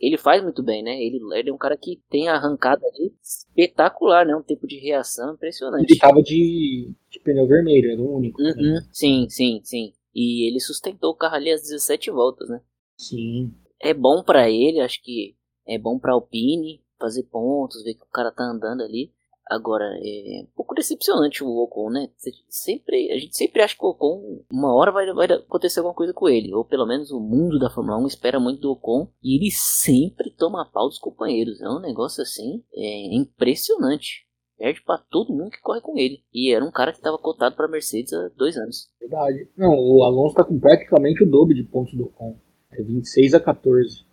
ele 0.00 0.16
faz 0.16 0.42
muito 0.42 0.62
bem, 0.62 0.82
né? 0.82 1.00
Ele, 1.02 1.20
ele 1.34 1.50
é 1.50 1.52
um 1.52 1.58
cara 1.58 1.76
que 1.76 2.00
tem 2.08 2.28
a 2.28 2.34
arrancada 2.34 2.86
ali 2.86 3.12
espetacular, 3.22 4.24
né? 4.24 4.34
Um 4.34 4.42
tempo 4.42 4.66
de 4.66 4.78
reação 4.78 5.34
impressionante. 5.34 5.90
Ele 5.90 5.98
tava 5.98 6.22
de, 6.22 6.94
de 7.10 7.20
pneu 7.20 7.46
vermelho, 7.46 7.92
era 7.92 8.00
o 8.00 8.16
único. 8.16 8.40
Uhum. 8.40 8.74
Né? 8.74 8.88
Sim, 8.90 9.28
sim, 9.28 9.60
sim. 9.62 9.92
E 10.14 10.48
ele 10.48 10.58
sustentou 10.58 11.10
o 11.10 11.16
carro 11.16 11.34
ali 11.34 11.50
às 11.50 11.62
17 11.62 12.10
voltas, 12.10 12.48
né? 12.48 12.60
Sim. 12.96 13.52
É 13.78 13.92
bom 13.92 14.22
para 14.22 14.50
ele, 14.50 14.80
acho 14.80 15.02
que 15.02 15.36
é 15.66 15.78
bom 15.78 15.98
pra 15.98 16.12
Alpine 16.12 16.82
fazer 16.98 17.24
pontos, 17.24 17.82
ver 17.82 17.94
que 17.94 18.02
o 18.02 18.10
cara 18.10 18.32
tá 18.32 18.44
andando 18.44 18.82
ali. 18.82 19.12
Agora, 19.50 19.98
é 20.00 20.42
um 20.44 20.48
pouco 20.54 20.76
decepcionante 20.76 21.42
o 21.42 21.48
Ocon, 21.64 21.90
né? 21.90 22.08
Sempre, 22.48 23.10
a 23.10 23.18
gente 23.18 23.36
sempre 23.36 23.60
acha 23.60 23.76
que 23.76 23.84
o 23.84 23.88
Ocon, 23.88 24.44
uma 24.48 24.72
hora 24.72 24.92
vai, 24.92 25.12
vai 25.12 25.26
acontecer 25.26 25.80
alguma 25.80 25.94
coisa 25.94 26.14
com 26.14 26.28
ele. 26.28 26.54
Ou 26.54 26.64
pelo 26.64 26.86
menos 26.86 27.10
o 27.10 27.18
mundo 27.18 27.58
da 27.58 27.68
Fórmula 27.68 27.98
1 27.98 28.06
espera 28.06 28.38
muito 28.38 28.60
do 28.60 28.70
Ocon. 28.70 29.08
E 29.20 29.36
ele 29.36 29.50
sempre 29.50 30.30
toma 30.30 30.70
pau 30.72 30.88
dos 30.88 31.00
companheiros. 31.00 31.60
É 31.60 31.68
um 31.68 31.80
negócio 31.80 32.22
assim, 32.22 32.62
é 32.72 33.12
impressionante. 33.12 34.24
Perde 34.56 34.82
para 34.82 34.98
todo 34.98 35.32
mundo 35.32 35.50
que 35.50 35.60
corre 35.60 35.80
com 35.80 35.98
ele. 35.98 36.22
E 36.32 36.54
era 36.54 36.64
um 36.64 36.70
cara 36.70 36.92
que 36.92 36.98
estava 36.98 37.18
cotado 37.18 37.56
para 37.56 37.66
Mercedes 37.66 38.12
há 38.12 38.28
dois 38.36 38.56
anos. 38.56 38.88
Verdade. 39.00 39.48
Não, 39.56 39.74
o 39.76 40.04
Alonso 40.04 40.36
tá 40.36 40.44
com 40.44 40.60
praticamente 40.60 41.24
o 41.24 41.28
dobro 41.28 41.56
de 41.56 41.64
pontos 41.64 41.92
do 41.94 42.04
Ocon. 42.04 42.36
É 42.70 42.80
26 42.80 43.34
a 43.34 43.40
14. 43.40 44.04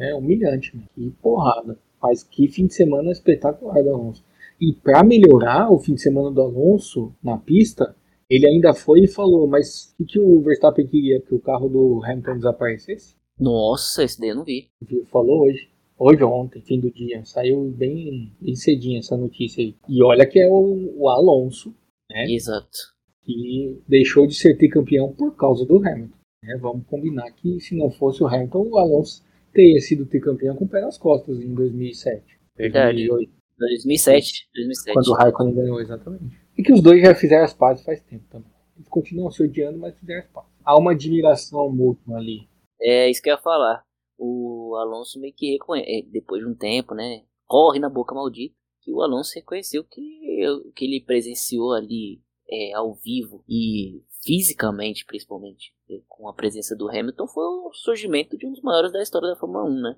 É 0.00 0.14
humilhante, 0.16 0.76
né? 0.76 0.82
Que 0.96 1.10
porrada. 1.22 1.78
Mas 2.02 2.24
que 2.24 2.48
fim 2.48 2.66
de 2.66 2.74
semana 2.74 3.12
espetacular 3.12 3.80
do 3.84 3.94
Alonso. 3.94 4.28
E 4.60 4.74
para 4.74 5.02
melhorar 5.02 5.72
o 5.72 5.78
fim 5.78 5.94
de 5.94 6.02
semana 6.02 6.30
do 6.30 6.42
Alonso 6.42 7.14
na 7.22 7.38
pista, 7.38 7.96
ele 8.28 8.46
ainda 8.46 8.74
foi 8.74 9.00
e 9.00 9.08
falou: 9.08 9.46
Mas 9.48 9.94
o 9.98 10.04
que, 10.04 10.20
o 10.20 10.40
Verstappen 10.42 10.86
queria? 10.86 11.20
Que 11.20 11.34
o 11.34 11.40
carro 11.40 11.68
do 11.68 12.04
Hamilton 12.04 12.36
desaparecesse? 12.36 13.16
Nossa, 13.38 14.04
esse 14.04 14.20
daí 14.20 14.30
eu 14.30 14.36
não 14.36 14.44
vi. 14.44 14.70
Falou 15.10 15.46
hoje. 15.46 15.68
Hoje 15.98 16.22
ou 16.22 16.32
ontem, 16.32 16.62
fim 16.62 16.78
do 16.78 16.90
dia. 16.90 17.24
Saiu 17.24 17.70
bem, 17.76 18.32
bem 18.40 18.54
cedinho 18.54 18.98
essa 18.98 19.16
notícia 19.16 19.62
aí. 19.62 19.74
E 19.88 20.02
olha 20.02 20.26
que 20.26 20.38
é 20.38 20.48
o, 20.48 20.94
o 20.96 21.08
Alonso, 21.08 21.74
né? 22.10 22.30
Exato. 22.30 22.78
Que 23.22 23.82
deixou 23.88 24.26
de 24.26 24.34
ser 24.34 24.56
tricampeão 24.56 25.12
por 25.12 25.34
causa 25.36 25.64
do 25.66 25.76
Hamilton. 25.76 26.16
Né? 26.42 26.56
Vamos 26.58 26.86
combinar 26.86 27.30
que 27.32 27.60
se 27.60 27.76
não 27.76 27.90
fosse 27.90 28.22
o 28.22 28.26
Hamilton, 28.26 28.68
o 28.70 28.78
Alonso 28.78 29.22
teria 29.52 29.80
sido 29.80 30.06
tricampeão 30.06 30.56
com 30.56 30.64
o 30.64 30.68
pé 30.68 30.80
nas 30.80 30.96
costas 30.96 31.38
em 31.40 31.52
2007. 31.52 32.22
Verdade. 32.56 33.08
2008. 33.08 33.39
2007, 33.66 34.48
2007. 34.54 34.94
Quando 34.94 35.08
o 35.08 35.14
Raikkonen 35.14 35.54
ganhou, 35.54 35.80
exatamente. 35.80 36.40
E 36.56 36.62
que 36.62 36.72
os 36.72 36.82
dois 36.82 37.02
já 37.02 37.14
fizeram 37.14 37.44
as 37.44 37.54
pazes 37.54 37.84
faz 37.84 38.00
tempo 38.02 38.24
também. 38.30 38.50
Eles 38.76 38.88
continuam 38.88 39.30
se 39.30 39.42
odiando, 39.42 39.78
mas 39.78 39.96
fizeram 39.98 40.20
as 40.20 40.28
pazes. 40.28 40.50
Há 40.64 40.78
uma 40.78 40.92
admiração 40.92 41.70
mútua 41.70 42.16
ali. 42.16 42.48
É 42.80 43.10
isso 43.10 43.22
que 43.22 43.30
eu 43.30 43.34
ia 43.34 43.40
falar. 43.40 43.84
O 44.18 44.74
Alonso 44.76 45.20
meio 45.20 45.34
que 45.34 45.52
reconhece, 45.52 45.90
é, 45.90 46.02
depois 46.02 46.42
de 46.42 46.48
um 46.48 46.54
tempo, 46.54 46.94
né? 46.94 47.22
Corre 47.46 47.78
na 47.78 47.88
boca 47.88 48.14
maldita. 48.14 48.54
Que 48.82 48.92
o 48.92 49.02
Alonso 49.02 49.34
reconheceu 49.34 49.84
que 49.84 50.00
o 50.48 50.72
que 50.72 50.86
ele 50.86 51.04
presenciou 51.04 51.72
ali 51.72 52.22
é, 52.50 52.72
ao 52.74 52.94
vivo 52.94 53.44
e 53.48 54.02
fisicamente, 54.22 55.04
principalmente, 55.04 55.74
com 56.08 56.28
a 56.28 56.34
presença 56.34 56.74
do 56.76 56.88
Hamilton, 56.88 57.26
foi 57.26 57.44
o 57.44 57.70
surgimento 57.72 58.36
de 58.36 58.46
um 58.46 58.52
dos 58.52 58.62
maiores 58.62 58.92
da 58.92 59.02
história 59.02 59.28
da 59.28 59.36
Fórmula 59.36 59.64
1, 59.64 59.80
né? 59.80 59.96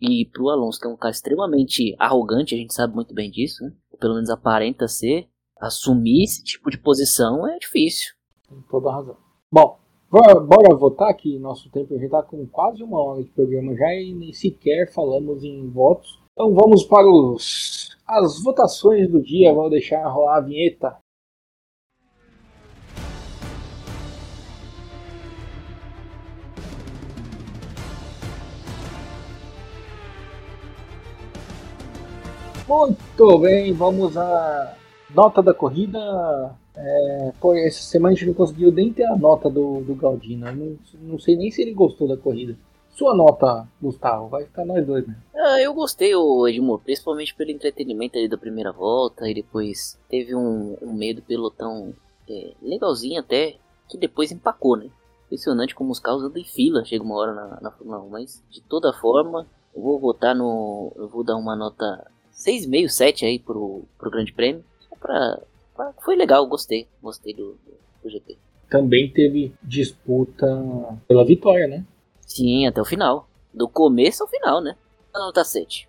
E 0.00 0.26
pro 0.26 0.50
Alonso, 0.50 0.80
que 0.80 0.86
é 0.86 0.90
um 0.90 0.96
cara 0.96 1.12
extremamente 1.12 1.94
arrogante, 1.98 2.54
a 2.54 2.58
gente 2.58 2.74
sabe 2.74 2.94
muito 2.94 3.14
bem 3.14 3.30
disso, 3.30 3.64
né? 3.64 3.72
ou 3.90 3.98
pelo 3.98 4.14
menos 4.14 4.28
aparenta 4.28 4.86
ser, 4.86 5.28
assumir 5.58 6.24
esse 6.24 6.44
tipo 6.44 6.70
de 6.70 6.78
posição 6.78 7.48
é 7.48 7.58
difícil. 7.58 8.14
Com 8.48 8.60
toda 8.70 8.92
razão. 8.92 9.16
Bom, 9.50 9.78
bora, 10.10 10.38
bora 10.40 10.76
votar 10.76 11.14
que 11.14 11.38
nosso 11.38 11.70
tempo 11.70 11.98
já 11.98 12.04
está 12.04 12.22
com 12.22 12.46
quase 12.46 12.82
uma 12.82 13.02
hora 13.02 13.22
de 13.22 13.30
programa 13.30 13.74
já 13.74 13.94
e 13.94 14.14
nem 14.14 14.32
sequer 14.32 14.92
falamos 14.92 15.42
em 15.42 15.68
votos. 15.70 16.20
Então 16.32 16.52
vamos 16.52 16.84
para 16.84 17.08
os, 17.08 17.96
as 18.06 18.42
votações 18.42 19.10
do 19.10 19.22
dia. 19.22 19.54
Vou 19.54 19.70
deixar 19.70 20.06
rolar 20.08 20.36
a 20.36 20.40
vinheta. 20.42 20.96
Muito 32.68 33.38
bem, 33.38 33.72
vamos 33.72 34.16
à 34.16 34.74
nota 35.14 35.40
da 35.40 35.54
corrida. 35.54 36.00
É, 36.74 37.32
pô, 37.40 37.54
essa 37.54 37.80
semana 37.80 38.12
a 38.12 38.16
gente 38.16 38.26
não 38.26 38.34
conseguiu 38.34 38.72
nem 38.72 38.92
ter 38.92 39.04
a 39.04 39.16
nota 39.16 39.48
do, 39.48 39.82
do 39.82 39.94
Galdino. 39.94 40.50
Não, 40.52 40.76
não 41.02 41.18
sei 41.18 41.36
nem 41.36 41.48
se 41.48 41.62
ele 41.62 41.72
gostou 41.72 42.08
da 42.08 42.16
corrida. 42.16 42.56
Sua 42.90 43.14
nota, 43.14 43.68
Gustavo, 43.80 44.28
vai 44.28 44.44
ficar 44.44 44.64
nós 44.64 44.84
dois, 44.84 45.06
né? 45.06 45.16
Ah, 45.36 45.60
eu 45.60 45.72
gostei, 45.74 46.12
o 46.16 46.48
Edmur, 46.48 46.80
principalmente 46.80 47.34
pelo 47.36 47.52
entretenimento 47.52 48.18
ali 48.18 48.26
da 48.26 48.36
primeira 48.36 48.72
volta. 48.72 49.28
E 49.30 49.34
depois 49.34 49.96
teve 50.08 50.34
um, 50.34 50.76
um 50.82 50.92
meio 50.92 51.22
pelotão 51.22 51.94
é, 52.28 52.52
legalzinho 52.60 53.20
até, 53.20 53.54
que 53.88 53.96
depois 53.96 54.32
empacou, 54.32 54.76
né? 54.76 54.90
Impressionante 55.26 55.74
como 55.74 55.92
os 55.92 56.00
carros 56.00 56.24
andam 56.24 56.42
em 56.42 56.44
fila, 56.44 56.84
chega 56.84 57.04
uma 57.04 57.16
hora 57.16 57.32
na, 57.32 57.60
na 57.60 57.70
Fórmula 57.70 58.00
1. 58.00 58.08
Mas 58.08 58.42
de 58.50 58.60
toda 58.60 58.92
forma, 58.92 59.46
eu 59.72 59.82
vou 59.82 60.00
votar 60.00 60.34
no. 60.34 60.92
Eu 60.96 61.08
vou 61.08 61.22
dar 61.22 61.36
uma 61.36 61.54
nota 61.54 62.10
6,5, 62.36 62.88
7 62.88 63.24
aí 63.24 63.38
pro, 63.38 63.82
pro 63.98 64.10
Grande 64.10 64.32
Prêmio. 64.32 64.64
Só 64.88 64.96
pra, 64.96 65.40
pra, 65.74 65.92
Foi 66.04 66.16
legal, 66.16 66.46
gostei. 66.46 66.86
Gostei 67.02 67.32
do, 67.34 67.56
do, 67.64 67.72
do 68.02 68.10
GP. 68.10 68.36
Também 68.68 69.10
teve 69.10 69.52
disputa 69.62 70.46
pela 71.06 71.24
vitória, 71.24 71.66
né? 71.66 71.84
Sim, 72.20 72.66
até 72.66 72.80
o 72.80 72.84
final. 72.84 73.28
Do 73.54 73.68
começo 73.68 74.22
ao 74.22 74.28
final, 74.28 74.60
né? 74.60 74.76
A 75.14 75.18
nota 75.18 75.44
7. 75.44 75.88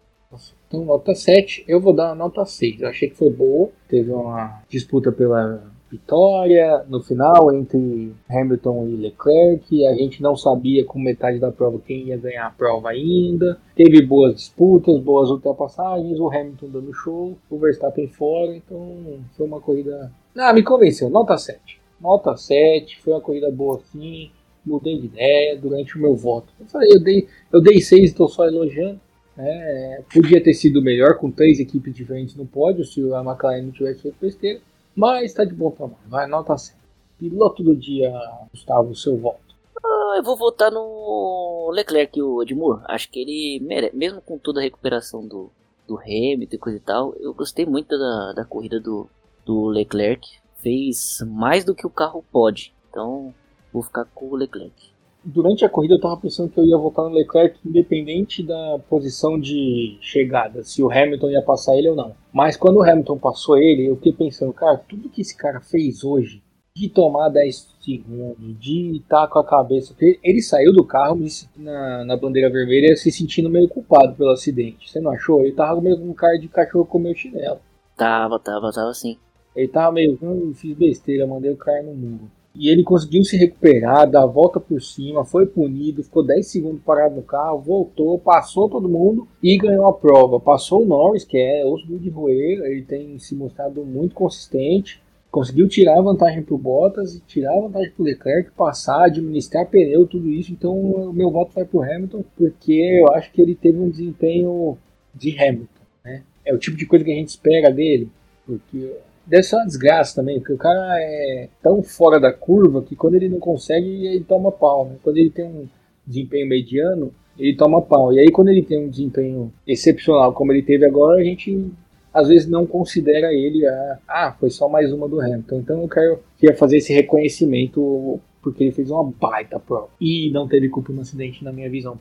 Então, 0.68 0.84
nota 0.84 1.16
7, 1.16 1.64
eu 1.68 1.80
vou 1.80 1.94
dar 1.94 2.12
a 2.12 2.16
nota 2.16 2.46
6. 2.46 2.82
Eu 2.82 2.90
achei 2.90 3.10
que 3.10 3.16
foi 3.16 3.30
boa. 3.30 3.70
Teve 3.88 4.12
uma 4.12 4.62
disputa 4.70 5.12
pela 5.12 5.72
vitória 5.90 6.84
no 6.88 7.02
final 7.02 7.54
entre 7.54 8.14
Hamilton 8.30 8.88
e 8.88 8.96
Leclerc. 8.96 9.88
A 9.88 9.96
gente 9.96 10.22
não 10.22 10.36
sabia 10.36 10.86
com 10.86 11.00
metade 11.00 11.40
da 11.40 11.52
prova 11.52 11.80
quem 11.86 12.08
ia 12.08 12.18
ganhar 12.18 12.48
a 12.48 12.52
prova 12.52 12.90
ainda. 12.90 13.58
Teve 13.76 14.02
boas 14.02 14.36
disputas, 14.36 15.00
boas 15.00 15.30
ultrapassagens. 15.30 16.20
O 16.20 16.30
Hamilton 16.30 16.68
dando 16.70 16.94
show, 16.94 17.38
o 17.50 17.58
Verstappen 17.58 18.08
fora. 18.08 18.56
Então 18.56 19.20
foi 19.36 19.48
uma 19.48 19.62
corrida. 19.62 20.12
Ah, 20.36 20.54
me 20.54 20.64
convenceu. 20.64 21.10
Nota 21.10 21.38
7. 21.38 21.80
Nota 22.00 22.36
7. 22.36 23.02
Foi 23.02 23.14
uma 23.14 23.22
corrida 23.22 23.50
boa 23.52 23.80
sim. 23.92 24.32
Mudei 24.66 25.00
de 25.00 25.06
ideia 25.06 25.58
durante 25.58 25.98
o 25.98 26.02
meu 26.02 26.16
voto. 26.16 26.52
Eu 26.60 26.66
falei, 26.66 26.90
eu 26.92 27.02
dei, 27.02 27.28
eu 27.54 27.62
dei 27.62 27.80
6 27.80 28.04
estou 28.04 28.28
só 28.28 28.46
elogiando. 28.46 29.00
É, 29.40 30.02
podia 30.12 30.44
ter 30.44 30.54
sido 30.56 30.82
melhor 30.82 31.18
com 31.18 31.30
três 31.30 31.60
equipes 31.60 31.94
diferentes 31.94 32.36
no 32.36 32.46
pódio 32.46 32.84
se 32.84 33.00
a 33.14 33.22
McLaren 33.22 33.62
não 33.62 33.72
tivesse 33.72 34.02
feito 34.02 34.18
besteira. 34.20 34.60
Mas 34.98 35.32
tá 35.32 35.46
de 35.46 35.54
bom 35.54 35.70
tamanho. 35.70 36.00
Vai, 36.08 36.26
nota 36.26 36.58
100. 36.58 36.76
Piloto 37.20 37.62
do 37.62 37.76
dia, 37.76 38.12
Gustavo, 38.52 38.96
seu 38.96 39.16
voto. 39.16 39.56
Ah, 39.86 40.16
eu 40.18 40.24
vou 40.24 40.36
votar 40.36 40.72
no 40.72 41.70
Leclerc, 41.72 42.20
o 42.20 42.42
Edmur. 42.42 42.82
Acho 42.86 43.08
que 43.12 43.20
ele 43.20 43.60
merece, 43.64 43.96
mesmo 43.96 44.20
com 44.22 44.40
toda 44.40 44.60
a 44.60 44.64
recuperação 44.64 45.28
do, 45.28 45.52
do 45.88 46.00
Hamilton 46.00 46.56
e 46.56 46.58
coisa 46.58 46.78
e 46.78 46.82
tal, 46.82 47.14
eu 47.20 47.32
gostei 47.32 47.64
muito 47.64 47.96
da, 47.96 48.34
da 48.34 48.44
corrida 48.44 48.80
do, 48.80 49.08
do 49.46 49.68
Leclerc. 49.68 50.28
Fez 50.64 51.20
mais 51.28 51.64
do 51.64 51.76
que 51.76 51.86
o 51.86 51.92
carro 51.92 52.26
pode. 52.32 52.74
Então, 52.90 53.32
vou 53.72 53.84
ficar 53.84 54.06
com 54.06 54.26
o 54.26 54.36
Leclerc 54.36 54.97
durante 55.28 55.66
a 55.66 55.70
corrida 55.70 55.96
eu 55.96 56.00
tava 56.00 56.16
pensando 56.16 56.50
que 56.50 56.58
eu 56.58 56.66
ia 56.66 56.78
voltar 56.78 57.04
no 57.04 57.10
Leclerc 57.10 57.60
independente 57.66 58.42
da 58.42 58.80
posição 58.90 59.38
de 59.38 59.98
chegada, 60.00 60.64
se 60.64 60.82
o 60.82 60.90
Hamilton 60.90 61.32
ia 61.32 61.42
passar 61.42 61.76
ele 61.76 61.90
ou 61.90 61.96
não. 61.96 62.16
Mas 62.32 62.56
quando 62.56 62.78
o 62.78 62.84
Hamilton 62.84 63.18
passou 63.18 63.58
ele, 63.58 63.88
eu 63.90 63.98
fiquei 63.98 64.14
pensando, 64.14 64.54
cara, 64.54 64.78
tudo 64.78 65.10
que 65.10 65.22
esse 65.22 65.36
cara 65.36 65.60
fez 65.60 66.04
hoje, 66.04 66.42
de 66.74 66.88
tomar 66.88 67.30
10 67.30 67.76
segundos, 67.82 68.60
de 68.60 68.98
estar 68.98 69.22
tá 69.22 69.28
com 69.28 69.40
a 69.40 69.44
cabeça. 69.44 69.96
Ele 70.00 70.42
saiu 70.42 70.72
do 70.72 70.86
carro 70.86 71.20
na, 71.56 72.06
na 72.06 72.16
bandeira 72.16 72.52
vermelha 72.52 72.96
se 72.96 73.12
sentindo 73.12 73.50
meio 73.50 73.68
culpado 73.68 74.16
pelo 74.16 74.30
acidente. 74.30 74.90
Você 74.90 75.00
não 75.00 75.12
achou? 75.12 75.42
Ele 75.42 75.54
tava 75.54 75.82
meio 75.82 75.98
com 75.98 76.14
cara 76.14 76.38
de 76.38 76.48
cachorro 76.48 76.86
comeu 76.86 77.16
chinelo. 77.16 77.60
Tava, 77.98 78.40
tava, 78.40 78.72
tava 78.72 78.94
sim. 78.94 79.18
Ele 79.56 79.68
tava 79.68 79.92
meio, 79.92 80.20
hum, 80.22 80.54
fiz 80.54 80.78
besteira, 80.78 81.26
mandei 81.26 81.52
o 81.52 81.58
cara 81.58 81.82
no 81.82 81.96
muro. 81.96 82.32
E 82.58 82.70
ele 82.70 82.84
conseguiu 82.84 83.24
se 83.24 83.38
recuperar, 83.38 84.10
dar 84.10 84.24
a 84.24 84.26
volta 84.26 84.60
por 84.60 84.82
cima, 84.82 85.24
foi 85.24 85.46
punido, 85.46 86.04
ficou 86.04 86.24
10 86.24 86.48
segundos 86.48 86.82
parado 86.84 87.16
no 87.16 87.22
carro, 87.22 87.60
voltou, 87.60 88.18
passou 88.18 88.68
todo 88.68 88.90
mundo 88.90 89.28
e 89.44 89.56
ganhou 89.58 89.86
a 89.86 89.94
prova. 89.94 90.40
Passou 90.40 90.82
o 90.82 90.86
Norris, 90.86 91.24
que 91.24 91.38
é 91.38 91.64
osso 91.64 91.86
de 91.86 92.10
roer, 92.10 92.60
ele 92.66 92.82
tem 92.82 93.20
se 93.20 93.36
mostrado 93.36 93.86
muito 93.86 94.16
consistente. 94.16 95.00
Conseguiu 95.30 95.68
tirar 95.68 96.00
a 96.00 96.02
vantagem 96.02 96.42
para 96.42 96.56
o 96.56 96.58
Bottas 96.58 97.14
e 97.14 97.20
tirar 97.20 97.56
a 97.56 97.62
vantagem 97.62 97.92
para 97.92 98.02
o 98.02 98.06
Leclerc, 98.06 98.52
passar, 98.52 99.06
administrar 99.06 99.68
pneu, 99.68 100.08
tudo 100.08 100.28
isso. 100.28 100.52
Então, 100.52 100.74
o 100.74 101.14
meu 101.14 101.30
voto 101.30 101.52
vai 101.54 101.64
para 101.64 101.78
o 101.78 101.84
Hamilton, 101.84 102.24
porque 102.36 102.74
eu 102.74 103.14
acho 103.14 103.32
que 103.32 103.40
ele 103.40 103.54
teve 103.54 103.78
um 103.78 103.90
desempenho 103.90 104.78
de 105.14 105.38
Hamilton. 105.40 105.84
Né? 106.04 106.24
É 106.44 106.54
o 106.56 106.58
tipo 106.58 106.76
de 106.76 106.88
coisa 106.88 107.06
que 107.06 107.12
a 107.12 107.16
gente 107.16 107.30
espera 107.30 107.70
dele, 107.72 108.10
porque 108.48 108.94
deve 109.28 109.44
ser 109.44 109.58
uma 109.58 109.66
desgraça 109.66 110.16
também, 110.16 110.40
porque 110.40 110.54
o 110.54 110.58
cara 110.58 110.96
é 111.00 111.50
tão 111.62 111.84
fora 111.84 112.20
da 112.20 112.32
curva 112.32 112.82
que 112.82 112.96
quando 112.96 113.16
ele 113.16 113.30
não 113.30 113.40
consegue, 113.40 114.08
ele 114.08 114.24
toma 114.24 114.52
pau. 114.52 114.86
Né? 114.86 114.96
Quando 115.04 115.18
ele 115.18 115.30
tem 115.30 115.46
um 115.46 115.68
desempenho 116.06 116.48
mediano, 116.48 117.14
ele 117.38 117.56
toma 117.56 117.82
pau. 117.82 118.14
E 118.14 118.20
aí 118.20 118.32
quando 118.32 118.50
ele 118.50 118.64
tem 118.64 118.80
um 118.80 118.90
desempenho 118.90 119.52
excepcional 119.68 120.34
como 120.34 120.52
ele 120.52 120.64
teve 120.64 120.86
agora, 120.86 121.20
a 121.20 121.24
gente 121.24 121.72
às 122.14 122.30
vezes 122.30 122.48
não 122.48 122.66
considera 122.66 123.32
ele 123.32 123.66
a, 123.68 124.00
ah, 124.08 124.36
foi 124.40 124.50
só 124.50 124.68
mais 124.68 124.92
uma 124.92 125.08
do 125.08 125.22
Hamilton. 125.22 125.60
Então 125.60 125.82
eu 125.82 125.88
quero 125.88 126.20
queria 126.40 126.56
fazer 126.56 126.78
esse 126.78 126.94
reconhecimento 126.94 128.20
porque 128.42 128.64
ele 128.64 128.72
fez 128.72 128.90
uma 128.90 129.04
baita 129.04 129.60
prova 129.60 129.90
e 130.00 130.32
não 130.32 130.48
teve 130.48 130.70
culpa 130.70 130.94
no 130.94 131.02
acidente 131.02 131.44
na 131.44 131.52
minha 131.52 131.70
visão. 131.70 132.00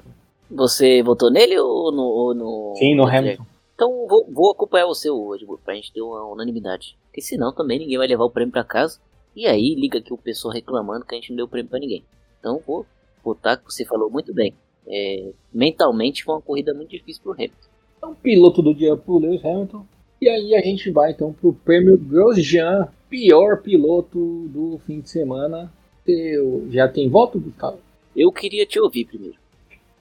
Você 0.50 1.02
votou 1.02 1.30
nele 1.30 1.58
ou 1.58 1.90
no, 1.90 2.02
ou 2.02 2.34
no 2.34 2.74
Sim, 2.78 2.94
no 2.94 3.04
Hamilton. 3.04 3.44
Então 3.74 4.06
vou, 4.08 4.26
vou 4.32 4.52
acompanhar 4.52 4.86
você 4.86 5.10
hoje, 5.10 5.44
pra 5.62 5.74
gente 5.74 5.92
ter 5.92 6.00
uma 6.00 6.24
unanimidade. 6.26 6.96
Porque 7.16 7.22
senão 7.22 7.50
também 7.50 7.78
ninguém 7.78 7.96
vai 7.96 8.06
levar 8.06 8.24
o 8.24 8.30
prêmio 8.30 8.52
para 8.52 8.62
casa. 8.62 9.00
E 9.34 9.46
aí 9.46 9.74
liga 9.74 9.98
aqui 9.98 10.12
o 10.12 10.18
pessoal 10.18 10.52
reclamando 10.52 11.06
que 11.06 11.14
a 11.14 11.18
gente 11.18 11.30
não 11.30 11.38
deu 11.38 11.48
prêmio 11.48 11.70
para 11.70 11.78
ninguém. 11.78 12.04
Então 12.38 12.60
vou 12.66 12.84
votar 13.24 13.56
que 13.56 13.64
você 13.64 13.86
falou 13.86 14.10
muito 14.10 14.34
bem. 14.34 14.52
É, 14.86 15.30
mentalmente 15.50 16.22
foi 16.22 16.34
uma 16.34 16.42
corrida 16.42 16.74
muito 16.74 16.90
difícil 16.90 17.22
pro 17.22 17.32
Hamilton. 17.32 17.68
Então, 17.96 18.14
piloto 18.16 18.60
do 18.60 18.74
dia 18.74 18.94
pro 18.98 19.16
Lewis 19.16 19.42
Hamilton. 19.42 19.86
E 20.20 20.28
aí 20.28 20.54
a 20.54 20.60
gente 20.60 20.90
vai 20.90 21.12
então 21.12 21.32
pro 21.32 21.54
prêmio 21.54 21.96
Grosjean, 21.96 22.86
pior 23.08 23.62
piloto 23.62 24.46
do 24.48 24.78
fim 24.86 25.00
de 25.00 25.08
semana. 25.08 25.72
Eu, 26.06 26.66
já 26.70 26.86
tem 26.86 27.08
voto, 27.08 27.40
Gustavo? 27.40 27.78
Eu 28.14 28.30
queria 28.30 28.66
te 28.66 28.78
ouvir 28.78 29.06
primeiro. 29.06 29.38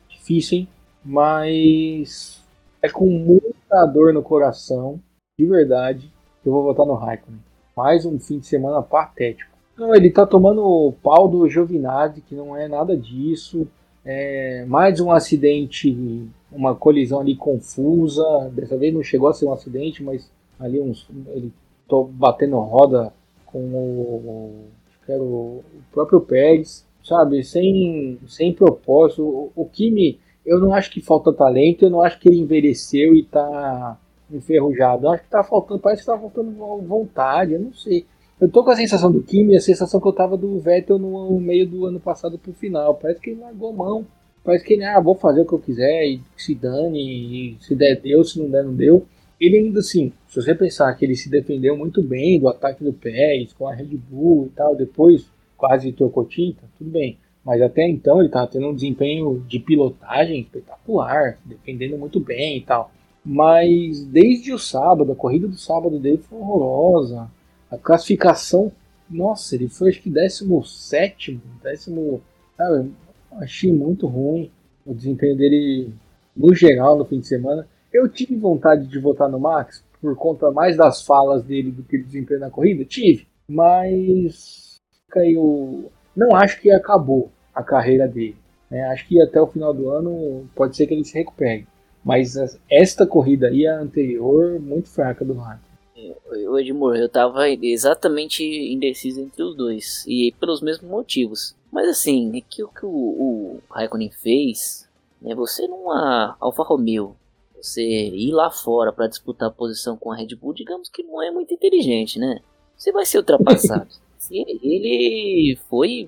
Difícil, 0.10 0.58
hein? 0.58 0.68
Mas 1.02 2.44
é 2.82 2.90
com 2.90 3.06
muita 3.06 3.86
dor 3.86 4.12
no 4.12 4.22
coração, 4.22 5.00
de 5.40 5.46
verdade, 5.46 6.14
eu 6.46 6.52
vou 6.52 6.64
votar 6.64 6.86
no 6.86 6.94
Raikkonen. 6.94 7.40
Mais 7.76 8.06
um 8.06 8.20
fim 8.20 8.40
de 8.40 8.46
semana 8.46 8.82
patético. 8.82 9.52
Não, 9.78 9.94
ele 9.94 10.10
tá 10.10 10.26
tomando 10.26 10.64
o 10.64 10.94
pau 10.94 11.28
do 11.28 11.50
Giovinazzi, 11.50 12.22
que 12.22 12.34
não 12.34 12.56
é 12.56 12.68
nada 12.68 12.96
disso. 12.96 13.68
É, 14.06 14.64
mais 14.66 15.00
um 15.00 15.12
acidente, 15.12 16.30
uma 16.52 16.76
colisão 16.76 17.20
ali 17.20 17.36
confusa. 17.36 18.24
Dessa 18.54 18.78
vez 18.78 18.94
não 18.94 19.04
chegou 19.04 19.28
a 19.28 19.34
ser 19.34 19.46
um 19.46 19.54
acidente, 19.54 20.04
mas 20.04 20.32
ali 20.60 20.80
uns, 20.80 21.08
ele 21.28 21.52
tô 21.88 22.06
batendo 22.06 22.58
roda 22.60 23.12
com 23.46 23.60
o, 23.60 24.66
era 25.08 25.22
o 25.22 25.64
próprio 25.92 26.22
Pérez, 26.22 26.86
sabe? 27.04 27.44
Sem, 27.44 28.20
sem 28.28 28.54
propósito. 28.54 29.24
O, 29.24 29.52
o 29.56 29.66
Kimi, 29.66 30.20
eu 30.46 30.60
não 30.60 30.74
acho 30.74 30.92
que 30.92 31.02
falta 31.02 31.34
talento, 31.34 31.84
eu 31.84 31.90
não 31.90 32.02
acho 32.02 32.20
que 32.20 32.30
ele 32.30 32.40
envelheceu 32.40 33.14
e 33.14 33.24
tá 33.24 33.98
enferrujado. 34.32 35.08
Acho 35.10 35.24
que 35.24 35.30
tá 35.30 35.44
faltando, 35.44 35.80
parece 35.80 36.02
que 36.02 36.08
tá 36.08 36.18
faltando 36.18 36.52
vontade, 36.84 37.54
eu 37.54 37.60
não 37.60 37.74
sei. 37.74 38.06
Eu 38.40 38.50
tô 38.50 38.64
com 38.64 38.72
a 38.72 38.76
sensação 38.76 39.12
do 39.12 39.24
Kimi, 39.24 39.56
a 39.56 39.62
sensação 39.62 40.00
que 40.02 40.08
eu 40.08 40.14
tava 40.14 40.36
do 40.36 40.60
Vettel 40.60 41.00
no 41.00 41.40
meio 41.40 41.66
do 41.66 41.86
ano 41.86 42.00
passado 42.00 42.38
pro 42.38 42.54
final. 42.54 42.96
Parece 42.96 43.22
que 43.22 43.30
ele 43.30 43.40
largou 43.40 43.72
mão. 43.72 44.06
Parece 44.44 44.64
que 44.64 44.74
ele, 44.74 44.84
ah, 44.84 45.00
vou 45.00 45.16
fazer 45.16 45.42
o 45.42 45.46
que 45.46 45.54
eu 45.54 45.60
quiser 45.60 46.06
e 46.06 46.22
se 46.38 46.54
dane, 46.54 47.00
e 47.00 47.58
se 47.62 47.74
der 47.74 48.00
deu, 48.00 48.24
se 48.24 48.38
não 48.38 48.50
der 48.50 48.64
não 48.64 48.76
deu. 48.76 49.06
Ele 49.40 49.58
ainda 49.58 49.80
assim, 49.80 50.14
se 50.28 50.36
você 50.36 50.54
pensar 50.54 50.94
que 50.96 51.04
ele 51.04 51.16
se 51.16 51.30
defendeu 51.30 51.76
muito 51.76 52.04
bem 52.04 52.40
do 52.40 52.48
ataque 52.48 52.84
do 52.84 52.94
Pérez 52.94 53.54
com 53.54 53.68
a 53.68 53.74
Red 53.74 53.98
Bull 54.10 54.46
e 54.46 54.50
tal, 54.50 54.76
depois 54.76 55.26
quase 55.58 55.92
trocou 55.92 56.26
tinta, 56.26 56.62
tudo 56.78 56.90
bem. 56.90 57.18
Mas 57.44 57.62
até 57.62 57.88
então 57.88 58.20
ele 58.20 58.28
estava 58.28 58.48
tendo 58.48 58.68
um 58.68 58.76
desempenho 58.76 59.44
de 59.48 59.60
pilotagem 59.60 60.42
espetacular, 60.42 61.38
defendendo 61.46 61.98
muito 61.98 62.20
bem 62.20 62.58
e 62.58 62.62
tal. 62.62 62.92
Mas 63.26 64.06
desde 64.06 64.54
o 64.54 64.60
sábado, 64.60 65.12
a 65.12 65.16
corrida 65.16 65.48
do 65.48 65.58
sábado 65.58 66.00
dele 66.00 66.20
foi 66.20 66.38
horrorosa. 66.38 67.30
A 67.72 67.78
classificação, 67.78 68.72
nossa, 69.10 69.56
ele 69.56 69.68
foi 69.68 69.90
acho 69.90 70.02
que 70.02 70.10
17, 70.10 71.42
décimo, 71.64 72.22
sabe, 72.56 72.92
achei 73.34 73.74
muito 73.74 74.06
ruim 74.06 74.52
o 74.86 74.94
desempenho 74.94 75.36
dele 75.36 75.90
no 76.38 76.54
geral 76.54 76.98
no 76.98 77.06
fim 77.06 77.20
de 77.20 77.28
semana. 77.28 77.68
Eu 77.92 78.08
tive 78.08 78.36
vontade 78.36 78.86
de 78.88 79.00
votar 79.00 79.28
no 79.28 79.40
Max 79.40 79.84
por 80.00 80.16
conta 80.16 80.52
mais 80.52 80.78
das 80.78 81.04
falas 81.04 81.44
dele 81.44 81.72
do 81.72 81.82
que 81.82 81.98
do 81.98 82.06
desempenho 82.06 82.42
na 82.42 82.52
corrida, 82.52 82.86
tive, 82.86 83.26
mas 83.48 84.76
caiu. 85.10 85.90
Não 86.16 86.36
acho 86.36 86.62
que 86.62 86.70
acabou 86.70 87.32
a 87.54 87.64
carreira 87.64 88.08
dele. 88.08 88.38
Né? 88.70 88.84
Acho 88.90 89.08
que 89.08 89.20
até 89.20 89.42
o 89.42 89.48
final 89.48 89.74
do 89.74 89.90
ano 89.90 90.48
pode 90.56 90.76
ser 90.76 90.86
que 90.86 90.94
ele 90.94 91.04
se 91.04 91.18
recupere. 91.18 91.66
Mas 92.06 92.36
esta 92.70 93.08
corrida 93.08 93.50
e 93.50 93.66
a 93.66 93.80
anterior, 93.80 94.60
muito 94.60 94.88
fraca 94.90 95.26
do 95.26 95.34
Raikkonen. 95.34 96.16
O 96.48 96.60
Edmur, 96.60 96.96
eu 96.96 97.10
tava 97.10 97.50
exatamente 97.50 98.44
indeciso 98.44 99.22
entre 99.22 99.42
os 99.42 99.56
dois. 99.56 100.06
E 100.08 100.32
pelos 100.40 100.62
mesmos 100.62 100.88
motivos. 100.88 101.56
Mas 101.72 101.90
assim, 101.90 102.38
é 102.38 102.42
que 102.42 102.64
o 102.64 102.68
que 102.68 102.86
o, 102.86 102.90
o 102.90 103.60
Raikkonen 103.72 104.12
fez, 104.12 104.88
né, 105.20 105.34
você 105.34 105.68
numa 105.68 106.38
Alfa 106.40 106.62
Romeo, 106.62 107.16
você 107.56 107.82
ir 107.82 108.32
lá 108.32 108.52
fora 108.52 108.94
para 108.94 109.08
disputar 109.08 109.50
a 109.50 109.52
posição 109.52 109.98
com 109.98 110.12
a 110.12 110.16
Red 110.16 110.36
Bull, 110.36 110.54
digamos 110.54 110.88
que 110.90 111.02
não 111.02 111.24
é 111.24 111.32
muito 111.32 111.56
inteligente, 111.56 112.20
né? 112.20 112.40
Você 112.78 112.92
vai 112.92 113.06
ser 113.06 113.18
ultrapassado. 113.18 113.88
ele 114.30 115.58
foi. 115.68 116.08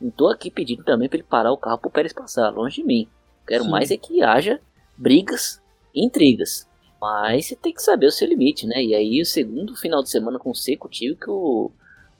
Não 0.00 0.10
tô 0.10 0.26
aqui 0.26 0.50
pedindo 0.50 0.82
também 0.82 1.08
para 1.08 1.18
ele 1.18 1.26
parar 1.28 1.52
o 1.52 1.56
carro 1.56 1.78
pro 1.78 1.90
Pérez 1.90 2.12
passar, 2.12 2.50
longe 2.50 2.82
de 2.82 2.84
mim. 2.84 3.08
Quero 3.46 3.64
Sim. 3.64 3.70
mais 3.70 3.90
é 3.92 3.96
que 3.96 4.20
haja 4.20 4.60
brigas 4.98 5.62
e 5.94 6.04
intrigas. 6.04 6.68
Mas 7.00 7.46
você 7.46 7.56
tem 7.56 7.72
que 7.72 7.82
saber 7.82 8.06
o 8.06 8.10
seu 8.10 8.26
limite, 8.26 8.66
né? 8.66 8.82
E 8.82 8.94
aí, 8.94 9.22
o 9.22 9.26
segundo 9.26 9.76
final 9.76 10.02
de 10.02 10.10
semana 10.10 10.38
consecutivo 10.38 11.16
que 11.16 11.30
o 11.30 11.70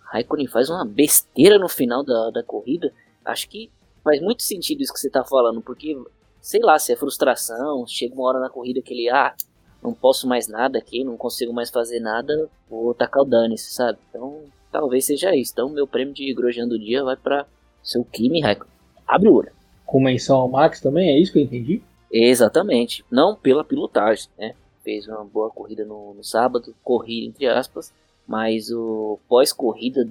Raikkonen 0.05 0.47
faz 0.47 0.71
uma 0.71 0.85
besteira 0.85 1.59
no 1.59 1.69
final 1.69 2.05
da, 2.05 2.31
da 2.31 2.43
corrida. 2.43 2.93
Acho 3.25 3.49
que 3.49 3.71
faz 4.05 4.23
muito 4.23 4.43
sentido 4.43 4.81
isso 4.81 4.93
que 4.93 5.01
você 5.01 5.11
tá 5.11 5.25
falando, 5.25 5.61
porque 5.61 5.97
sei 6.41 6.61
lá 6.61 6.79
se 6.79 6.93
é 6.93 6.97
frustração, 6.97 7.85
chega 7.87 8.15
uma 8.15 8.29
hora 8.29 8.41
na 8.41 8.49
corrida 8.49 8.81
que 8.81 8.95
ele, 8.95 9.11
ah, 9.11 9.35
não 9.83 9.93
posso 9.93 10.27
mais 10.27 10.49
nada 10.49 10.79
aqui, 10.79 11.05
não 11.05 11.17
consigo 11.17 11.53
mais 11.53 11.71
fazer 11.71 12.01
nada, 12.01 12.49
vou 12.71 12.95
tacar 12.95 13.23
o 13.23 13.27
dane-se, 13.27 13.75
sabe? 13.75 13.99
Então, 14.09 14.45
talvez 14.71 15.05
seja 15.05 15.35
isso. 15.35 15.53
Então, 15.53 15.69
meu 15.69 15.87
prêmio 15.87 16.15
de 16.15 16.33
Grosjean 16.33 16.69
do 16.69 16.79
dia 16.79 17.03
vai 17.03 17.17
para 17.17 17.47
seu 17.83 18.05
Kimi 18.05 18.41
Raikkonen. 18.41 18.73
Abre 19.07 19.29
o 19.29 19.35
olho. 19.35 19.53
Com 19.85 20.01
menção 20.01 20.37
ao 20.37 20.49
Max 20.49 20.81
também, 20.81 21.11
é 21.11 21.19
isso 21.19 21.33
que 21.33 21.39
eu 21.39 21.43
entendi? 21.43 21.83
Exatamente. 22.13 23.05
Não 23.11 23.37
pela 23.37 23.65
pilotagem, 23.65 24.29
né? 24.39 24.55
Fez 24.83 25.07
uma 25.07 25.25
boa 25.25 25.51
corrida 25.51 25.85
no, 25.85 26.15
no 26.15 26.25
sábado, 26.25 26.75
corrida 26.83 27.29
entre 27.29 27.47
aspas, 27.47 27.93
mas 28.27 28.71
o 28.71 29.19
pós-corrida 29.29 30.05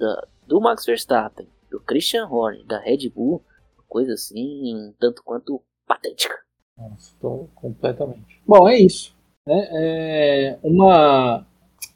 do 0.46 0.60
Max 0.60 0.84
Verstappen, 0.84 1.46
do 1.70 1.80
Christian 1.80 2.26
Horner, 2.26 2.64
da 2.64 2.78
Red 2.78 3.08
Bull, 3.08 3.42
coisa 3.88 4.12
assim, 4.12 4.94
tanto 4.98 5.22
quanto 5.24 5.60
patética. 5.86 6.36
Tô 7.20 7.48
completamente. 7.54 8.40
Bom, 8.46 8.68
é 8.68 8.78
isso. 8.78 9.16
Né? 9.46 9.68
É 9.72 10.58
uma. 10.62 11.46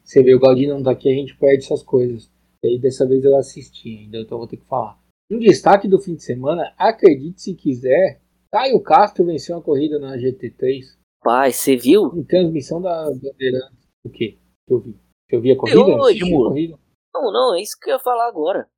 Você 0.03 0.23
vê, 0.23 0.35
o 0.35 0.41
Galdino 0.41 0.75
não 0.75 0.83
tá 0.83 0.91
aqui, 0.91 1.09
a 1.09 1.15
gente 1.15 1.37
perde 1.37 1.65
essas 1.65 1.83
coisas. 1.83 2.31
E 2.63 2.69
aí 2.69 2.79
dessa 2.81 3.07
vez 3.07 3.25
eu 3.25 3.37
assisti 3.37 3.99
ainda, 3.99 4.19
então 4.19 4.39
vou 4.39 4.47
ter 4.47 4.57
que 4.57 4.67
falar. 4.67 4.99
Um 5.31 5.39
destaque 5.39 5.89
do 5.89 6.01
fim 6.01 6.15
de 6.15 6.23
semana, 6.23 6.73
acredite 6.77 7.43
se 7.43 7.55
quiser, 7.55 8.21
Caio 8.53 8.83
Castro 8.83 9.25
venceu 9.25 9.57
uma 9.57 9.63
corrida 9.63 9.99
na 9.99 10.15
GT3. 10.17 10.99
Pai, 11.23 11.53
você 11.53 11.75
viu? 11.75 12.13
Em 12.15 12.23
transmissão 12.23 12.83
da 12.83 13.05
Bandeirantes. 13.07 13.89
O 14.05 14.11
quê? 14.11 14.39
Que 14.67 14.75
eu 14.75 14.81
vi. 14.81 15.01
Eu 15.31 15.41
vi 15.41 15.53
a 15.53 15.57
corrida? 15.57 15.79
Eu, 15.79 15.95
a 15.95 16.49
corrida. 16.49 16.79
Não, 17.15 17.33
não, 17.33 17.55
é 17.55 17.63
isso 17.63 17.79
que 17.81 17.89
eu 17.89 17.95
ia 17.95 17.99
falar 17.99 18.29
agora. 18.29 18.71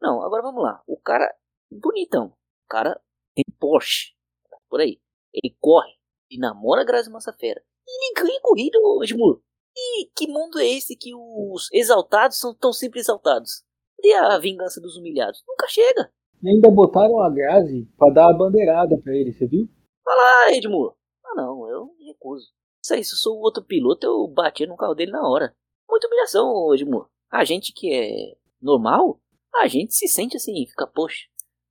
Não, 0.00 0.22
agora 0.22 0.42
vamos 0.42 0.62
lá. 0.62 0.82
O 0.86 0.96
cara, 0.96 1.30
bonitão. 1.70 2.28
O 2.28 2.68
cara 2.70 2.98
tem 3.34 3.44
Porsche. 3.60 4.14
Por 4.70 4.80
aí. 4.80 4.98
Ele 5.34 5.54
corre 5.60 5.92
e 6.30 6.38
namora 6.38 6.80
a 6.80 6.84
Grazi 6.84 7.10
Massafera. 7.10 7.62
E 7.86 7.90
ele 7.90 8.14
ganha 8.14 8.40
corrida, 8.40 8.78
Edmur. 9.02 9.42
E 9.76 10.06
que 10.16 10.26
mundo 10.26 10.58
é 10.58 10.66
esse 10.66 10.96
que 10.96 11.14
os 11.14 11.68
exaltados 11.72 12.38
são 12.38 12.54
tão 12.54 12.72
sempre 12.72 13.00
exaltados? 13.00 13.62
E 14.02 14.12
a 14.14 14.38
vingança 14.38 14.80
dos 14.80 14.96
humilhados? 14.96 15.42
Nunca 15.46 15.68
chega. 15.68 16.10
E 16.42 16.48
ainda 16.48 16.70
botaram 16.70 17.20
a 17.20 17.30
Grazi 17.30 17.88
pra 17.96 18.12
dar 18.12 18.30
a 18.30 18.32
bandeirada 18.32 18.98
pra 18.98 19.14
ele, 19.14 19.32
você 19.32 19.46
viu? 19.46 19.68
Fala, 20.04 20.52
Edmur. 20.52 20.94
Ah, 21.24 21.34
não, 21.36 21.68
eu 21.68 21.86
me 21.96 22.06
recuso. 22.06 22.48
Isso 22.82 22.94
aí, 22.94 23.04
se 23.04 23.14
eu 23.14 23.18
sou 23.18 23.38
o 23.38 23.42
outro 23.42 23.62
piloto, 23.62 24.04
eu 24.04 24.26
batia 24.26 24.66
no 24.66 24.76
carro 24.76 24.94
dele 24.94 25.12
na 25.12 25.26
hora. 25.26 25.54
Muita 25.88 26.08
humilhação, 26.08 26.74
Edmur. 26.74 27.08
A 27.30 27.44
gente 27.44 27.72
que 27.72 27.92
é 27.92 28.36
normal, 28.60 29.20
a 29.54 29.68
gente 29.68 29.94
se 29.94 30.08
sente 30.08 30.36
assim, 30.36 30.66
fica, 30.66 30.86
poxa, 30.86 31.26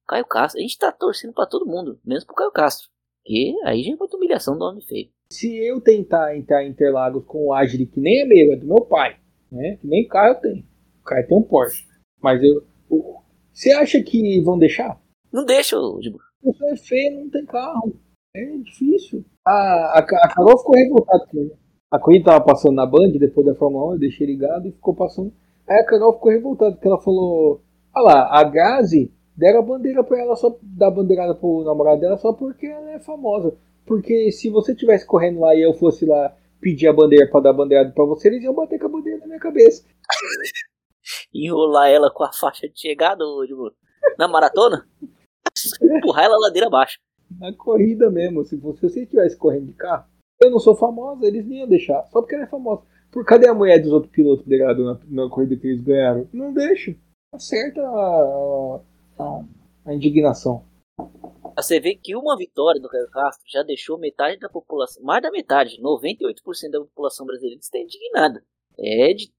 Caio 0.07 0.25
Castro. 0.25 0.59
A 0.59 0.61
gente 0.61 0.77
tá 0.77 0.91
torcendo 0.91 1.33
para 1.33 1.47
todo 1.47 1.65
mundo, 1.65 1.99
menos 2.05 2.23
pro 2.23 2.35
Caio 2.35 2.51
Castro. 2.51 2.89
Que 3.25 3.55
aí 3.63 3.83
já 3.83 3.93
é 3.93 3.95
muita 3.95 4.17
humilhação 4.17 4.57
do 4.57 4.65
homem 4.65 4.81
feio. 4.85 5.09
Se 5.31 5.55
eu 5.57 5.79
tentar 5.79 6.35
entrar 6.35 6.65
em 6.65 6.69
Interlagos 6.69 7.23
com 7.25 7.47
o 7.47 7.53
Agile, 7.53 7.85
que 7.85 7.99
nem 7.99 8.21
é 8.21 8.25
meu, 8.25 8.53
é 8.53 8.55
do 8.57 8.65
meu 8.65 8.85
pai, 8.85 9.19
né? 9.51 9.77
Que 9.79 9.87
nem 9.87 10.07
carro 10.07 10.33
eu 10.33 10.41
tenho. 10.41 10.65
O 10.99 11.03
Caio 11.03 11.27
tem 11.27 11.37
um 11.37 11.43
Porsche. 11.43 11.87
Mas 12.21 12.41
eu, 12.43 12.65
você 13.53 13.71
acha 13.71 14.01
que 14.01 14.41
vão 14.41 14.57
deixar? 14.57 14.99
Não 15.31 15.45
deixa, 15.45 15.75
Edmur. 15.75 16.21
Você 16.43 16.65
é 16.65 16.75
feio, 16.75 17.19
não 17.19 17.29
tem 17.29 17.45
carro. 17.45 17.95
É 18.35 18.57
difícil. 18.57 19.23
A, 19.45 19.51
a, 19.51 19.99
a 19.99 20.35
Carol 20.35 20.57
ficou 20.57 20.75
revoltada 20.75 21.25
com 21.27 21.37
ele. 21.37 21.53
A 21.91 21.99
corrida 21.99 22.25
tava 22.25 22.45
passando 22.45 22.75
na 22.75 22.85
Band 22.85 23.11
depois 23.19 23.45
da 23.45 23.55
Fórmula 23.55 23.89
1, 23.89 23.93
eu 23.93 23.99
deixei 23.99 24.25
ligado 24.25 24.67
e 24.67 24.71
ficou 24.71 24.95
passando. 24.95 25.33
Aí 25.67 25.79
a 25.79 25.85
Carol 25.85 26.13
ficou 26.13 26.31
revoltada, 26.31 26.71
porque 26.73 26.87
ela 26.87 27.01
falou: 27.01 27.61
Olha 27.93 28.03
lá, 28.03 28.39
a 28.39 28.43
Gazi 28.43 29.11
deram 29.35 29.59
a 29.59 29.63
bandeira 29.63 30.03
pra 30.03 30.19
ela 30.19 30.35
só 30.35 30.57
dar 30.61 30.87
a 30.87 30.91
bandeirada 30.91 31.35
pro 31.35 31.63
namorado 31.63 31.99
dela 31.99 32.17
só 32.17 32.31
porque 32.31 32.67
ela 32.67 32.91
é 32.91 32.99
famosa. 32.99 33.55
Porque 33.85 34.31
se 34.31 34.49
você 34.49 34.73
tivesse 34.73 35.05
correndo 35.05 35.41
lá 35.41 35.53
e 35.53 35.61
eu 35.61 35.73
fosse 35.73 36.05
lá 36.05 36.33
pedir 36.61 36.87
a 36.87 36.93
bandeira 36.93 37.29
pra 37.29 37.41
dar 37.41 37.49
a 37.49 37.53
bandeirada 37.53 37.91
pra 37.91 38.05
você, 38.05 38.29
eles 38.29 38.43
iam 38.43 38.53
bater 38.53 38.79
com 38.79 38.85
a 38.85 38.89
bandeira 38.89 39.19
na 39.19 39.27
minha 39.27 39.39
cabeça. 39.39 39.83
Enrolar 41.33 41.89
ela 41.89 42.11
com 42.11 42.23
a 42.23 42.31
faixa 42.31 42.67
de 42.67 42.79
chegada, 42.79 43.25
ô, 43.25 43.45
tipo, 43.45 43.71
na 44.17 44.27
maratona? 44.27 44.87
Empurrar 45.81 46.25
ela 46.25 46.37
ladeira 46.37 46.67
abaixo. 46.67 46.99
Na 47.39 47.53
corrida 47.53 48.09
mesmo, 48.09 48.43
se 48.43 48.57
você 48.57 48.87
estivesse 48.87 49.37
correndo 49.37 49.67
de 49.67 49.73
carro, 49.73 50.05
eu 50.41 50.49
não 50.49 50.59
sou 50.59 50.75
famosa, 50.75 51.25
eles 51.25 51.45
nem 51.45 51.59
iam 51.59 51.67
deixar. 51.67 52.03
Só 52.11 52.21
porque 52.21 52.35
ela 52.35 52.43
é 52.43 52.47
famosa. 52.47 52.81
Por 53.11 53.25
cadê 53.25 53.47
a 53.47 53.53
mulher 53.53 53.81
dos 53.81 53.91
outros 53.91 54.11
pilotos 54.11 54.45
brigados 54.45 54.83
na, 54.83 55.23
na 55.23 55.29
corrida 55.29 55.55
que 55.55 55.67
eles 55.67 55.81
ganharam? 55.81 56.27
Não 56.33 56.53
deixa. 56.53 56.95
Acerta 57.33 57.81
a, 57.81 58.79
a, 59.19 59.43
a 59.85 59.93
indignação. 59.93 60.65
Você 61.55 61.79
vê 61.79 61.95
que 61.95 62.15
uma 62.15 62.37
vitória 62.37 62.81
do 62.81 62.89
Caio 62.89 63.09
Castro 63.09 63.43
já 63.47 63.63
deixou 63.63 63.99
metade 63.99 64.39
da 64.39 64.49
população, 64.49 65.03
mais 65.03 65.21
da 65.21 65.29
metade, 65.29 65.81
98% 65.81 66.71
da 66.71 66.79
população 66.79 67.25
brasileira 67.25 67.59
está 67.59 67.77
indignada. 67.77 68.43
É 68.79 69.13
de 69.13 69.31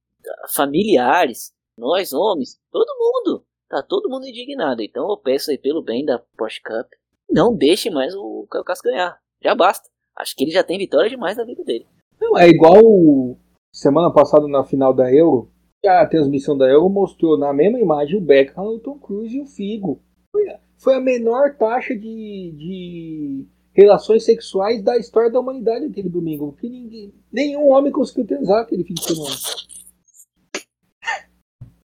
familiares, 0.54 1.52
nós 1.76 2.12
homens, 2.12 2.58
todo 2.70 2.86
mundo. 2.98 3.44
Tá 3.68 3.82
todo 3.82 4.08
mundo 4.08 4.26
indignado. 4.26 4.82
Então 4.82 5.08
eu 5.08 5.16
peço 5.16 5.50
aí 5.50 5.58
pelo 5.58 5.82
bem 5.82 6.04
da 6.04 6.22
Porsche 6.36 6.60
Cup, 6.62 6.92
não 7.30 7.54
deixe 7.54 7.90
mais 7.90 8.14
o 8.14 8.46
Caio 8.50 8.64
Castro 8.64 8.90
ganhar. 8.90 9.18
Já 9.42 9.54
basta. 9.54 9.88
Acho 10.14 10.36
que 10.36 10.44
ele 10.44 10.50
já 10.50 10.62
tem 10.62 10.78
vitória 10.78 11.08
demais 11.08 11.36
na 11.36 11.44
vida 11.44 11.64
dele. 11.64 11.86
Não, 12.20 12.38
é 12.38 12.48
igual 12.48 13.36
semana 13.72 14.12
passada 14.12 14.46
na 14.46 14.62
final 14.62 14.92
da 14.92 15.12
Euro, 15.12 15.50
a 15.84 16.06
transmissão 16.06 16.56
da 16.56 16.68
Euro 16.68 16.88
mostrou 16.88 17.38
na 17.38 17.52
mesma 17.52 17.80
imagem 17.80 18.18
o 18.18 18.20
Beckham, 18.20 18.64
o 18.64 18.78
Tom 18.78 18.98
Cruise 18.98 19.36
e 19.36 19.40
o 19.40 19.46
Figo. 19.46 20.00
Foi, 20.30 20.44
foi 20.78 20.94
a 20.94 21.00
menor 21.00 21.56
taxa 21.56 21.94
de, 21.94 22.52
de 22.56 23.46
relações 23.72 24.24
sexuais 24.24 24.82
da 24.82 24.96
história 24.96 25.30
da 25.30 25.40
humanidade 25.40 25.86
aquele 25.86 26.08
domingo. 26.08 26.52
Porque 26.52 26.68
ninguém, 26.68 27.12
nenhum 27.32 27.68
homem 27.70 27.90
conseguiu 27.90 28.26
transar 28.26 28.62
aquele 28.62 28.84
fim 28.84 28.94
de 28.94 29.02
semana. 29.02 29.34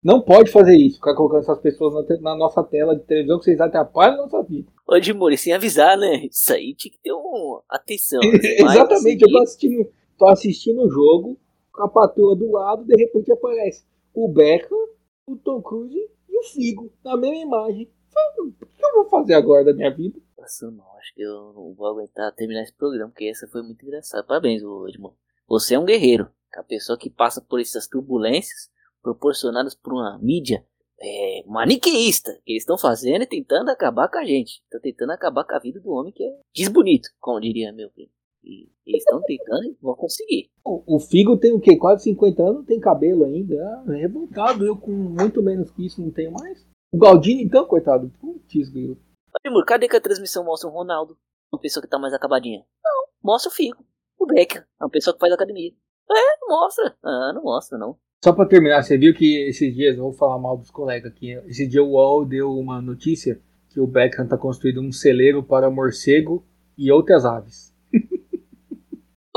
Não 0.06 0.20
pode 0.20 0.52
fazer 0.52 0.76
isso, 0.76 0.98
ficar 0.98 1.16
colocando 1.16 1.40
essas 1.40 1.58
pessoas 1.58 1.92
na, 1.92 2.20
na 2.20 2.36
nossa 2.36 2.62
tela 2.62 2.94
de 2.94 3.02
televisão 3.02 3.40
que 3.40 3.44
vocês 3.46 3.60
atrapalham 3.60 4.14
a 4.14 4.22
nossa 4.22 4.40
vida. 4.44 4.70
Ô, 4.86 4.96
Dimori, 5.00 5.36
sem 5.36 5.52
avisar, 5.52 5.98
né? 5.98 6.26
Isso 6.30 6.52
aí 6.52 6.76
tinha 6.76 6.92
que 6.92 7.00
ter 7.00 7.10
uma 7.10 7.60
atenção. 7.68 8.20
Exatamente, 8.40 9.22
eu 9.22 9.28
tô 9.28 9.42
assistindo, 9.42 9.90
tô 10.16 10.28
assistindo 10.28 10.82
o 10.82 10.88
jogo, 10.88 11.36
com 11.72 11.82
a 11.82 11.88
patroa 11.88 12.36
do 12.36 12.52
lado, 12.52 12.84
de 12.84 12.94
repente 12.96 13.32
aparece 13.32 13.84
o 14.14 14.28
Beckham, 14.28 14.78
o 15.26 15.34
Tom 15.34 15.60
Cruise 15.60 16.08
e 16.28 16.38
o 16.38 16.42
Figo 16.44 16.92
na 17.04 17.16
mesma 17.16 17.38
imagem. 17.38 17.90
O 18.38 18.52
que 18.52 18.84
eu 18.84 18.94
vou 18.94 19.10
fazer 19.10 19.34
agora 19.34 19.64
da 19.64 19.74
minha 19.74 19.92
vida? 19.92 20.20
Nossa, 20.38 20.70
não, 20.70 20.84
acho 20.98 21.12
que 21.16 21.22
eu 21.22 21.52
não 21.52 21.74
vou 21.74 21.88
aguentar 21.88 22.32
terminar 22.32 22.62
esse 22.62 22.72
programa, 22.72 23.10
porque 23.10 23.24
essa 23.24 23.48
foi 23.48 23.60
muito 23.60 23.84
engraçada. 23.84 24.22
Parabéns, 24.22 24.62
Edmond. 24.62 25.16
Você 25.48 25.74
é 25.74 25.80
um 25.80 25.84
guerreiro. 25.84 26.28
A 26.54 26.62
pessoa 26.62 26.96
que 26.96 27.10
passa 27.10 27.40
por 27.40 27.60
essas 27.60 27.88
turbulências 27.88 28.70
proporcionadas 29.06 29.74
por 29.74 29.92
uma 29.92 30.18
mídia 30.18 30.64
é, 31.00 31.44
maniqueísta 31.46 32.32
que 32.44 32.52
eles 32.52 32.62
estão 32.62 32.76
fazendo 32.76 33.22
e 33.22 33.26
tentando 33.26 33.70
acabar 33.70 34.08
com 34.08 34.18
a 34.18 34.24
gente. 34.24 34.60
Estão 34.64 34.80
tentando 34.80 35.12
acabar 35.12 35.44
com 35.44 35.54
a 35.54 35.60
vida 35.60 35.78
do 35.78 35.90
homem 35.90 36.12
que 36.12 36.24
é 36.24 36.40
desbonito, 36.54 37.08
como 37.20 37.40
diria 37.40 37.72
meu 37.72 37.88
primo. 37.90 38.10
E 38.42 38.68
eles 38.84 39.02
estão 39.02 39.20
tentando 39.22 39.64
e 39.64 39.76
vão 39.80 39.94
conseguir. 39.94 40.50
O, 40.64 40.96
o, 40.96 41.00
Figo 41.00 41.36
tem 41.36 41.52
o 41.52 41.60
quê? 41.60 41.76
Quase 41.76 42.04
50 42.04 42.42
anos, 42.42 42.66
tem 42.66 42.80
cabelo 42.80 43.24
ainda. 43.24 43.56
Ah, 43.56 43.84
é 43.94 43.96
revoltado. 43.96 44.64
Eu 44.64 44.76
com 44.76 44.90
muito 44.90 45.42
menos 45.42 45.70
que 45.70 45.86
isso 45.86 46.00
não 46.00 46.10
tenho 46.10 46.32
mais. 46.32 46.64
O 46.92 46.98
Galdino, 46.98 47.40
então, 47.40 47.66
coitado. 47.66 48.10
Putz, 48.20 48.68
grilo. 48.70 48.96
Timur, 49.42 49.64
cadê 49.64 49.88
que 49.88 49.96
a 49.96 50.00
transmissão 50.00 50.44
mostra 50.44 50.68
o 50.68 50.72
Ronaldo? 50.72 51.18
Uma 51.52 51.60
pessoa 51.60 51.82
que 51.82 51.88
tá 51.88 51.98
mais 51.98 52.14
acabadinha. 52.14 52.64
Não, 52.84 53.06
mostra 53.22 53.50
o 53.50 53.54
Figo. 53.54 53.84
O 54.18 54.26
Becker, 54.26 54.62
é 54.80 54.84
uma 54.84 54.90
pessoa 54.90 55.14
que 55.14 55.20
faz 55.20 55.32
academia. 55.32 55.72
É, 56.10 56.38
não 56.40 56.48
mostra. 56.48 56.96
Ah, 57.02 57.32
não 57.34 57.42
mostra, 57.42 57.76
não. 57.76 57.98
Só 58.26 58.32
para 58.32 58.48
terminar, 58.48 58.82
você 58.82 58.98
viu 58.98 59.14
que 59.14 59.46
esses 59.46 59.72
dias, 59.72 59.96
vou 59.96 60.12
falar 60.12 60.36
mal 60.36 60.56
dos 60.56 60.68
colegas 60.68 61.12
aqui, 61.12 61.34
esse 61.46 61.64
dia 61.64 61.80
o 61.80 61.90
UOL 61.90 62.24
deu 62.24 62.50
uma 62.58 62.82
notícia 62.82 63.40
que 63.70 63.78
o 63.78 63.86
Beckham 63.86 64.24
está 64.24 64.36
construindo 64.36 64.80
um 64.80 64.90
celeiro 64.90 65.44
para 65.44 65.70
morcego 65.70 66.44
e 66.76 66.90
outras 66.90 67.24
aves. 67.24 67.72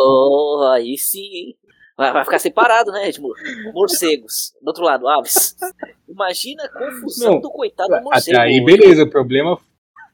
Oh, 0.02 0.72
aí 0.74 0.98
sim. 0.98 1.56
Vai, 1.98 2.14
vai 2.14 2.24
ficar 2.24 2.40
separado, 2.40 2.90
né? 2.94 3.12
Tipo, 3.12 3.28
morcegos. 3.74 4.54
Do 4.62 4.70
outro 4.70 4.84
lado, 4.86 5.10
aves. 5.10 5.58
Imagina 6.08 6.64
a 6.64 6.70
confusão 6.70 7.34
Não, 7.34 7.42
do 7.42 7.52
coitado 7.52 7.90
do 7.90 8.02
morcego. 8.02 8.38
Até 8.38 8.48
aí, 8.48 8.64
beleza, 8.64 9.04
o 9.04 9.10
problema. 9.10 9.60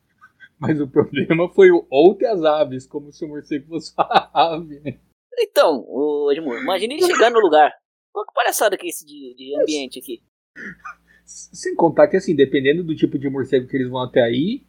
Mas 0.59 0.81
o 0.81 0.87
problema 0.87 1.47
foi 1.49 1.69
o 1.69 1.85
outras 1.87 2.43
aves, 2.43 2.87
como 2.87 3.13
se 3.13 3.23
o 3.23 3.27
morcego 3.27 3.67
fosse 3.67 3.93
uma 3.95 4.29
ave, 4.33 4.79
né? 4.79 4.97
Então, 5.37 5.85
o 5.87 6.31
Edmur, 6.31 6.57
imagina 6.57 6.95
ele 6.95 7.05
chegar 7.05 7.29
no 7.29 7.39
lugar. 7.39 7.71
Que 8.23 8.33
palhaçada 8.33 8.77
que 8.77 8.85
é 8.85 8.89
esse 8.89 9.05
de, 9.05 9.33
de 9.35 9.59
ambiente 9.59 9.99
aqui. 9.99 10.21
Sem 11.25 11.75
contar 11.75 12.07
que, 12.07 12.17
assim, 12.17 12.35
dependendo 12.35 12.83
do 12.83 12.95
tipo 12.95 13.17
de 13.17 13.29
morcego 13.29 13.67
que 13.67 13.75
eles 13.75 13.89
vão 13.89 14.01
até 14.01 14.21
aí, 14.21 14.63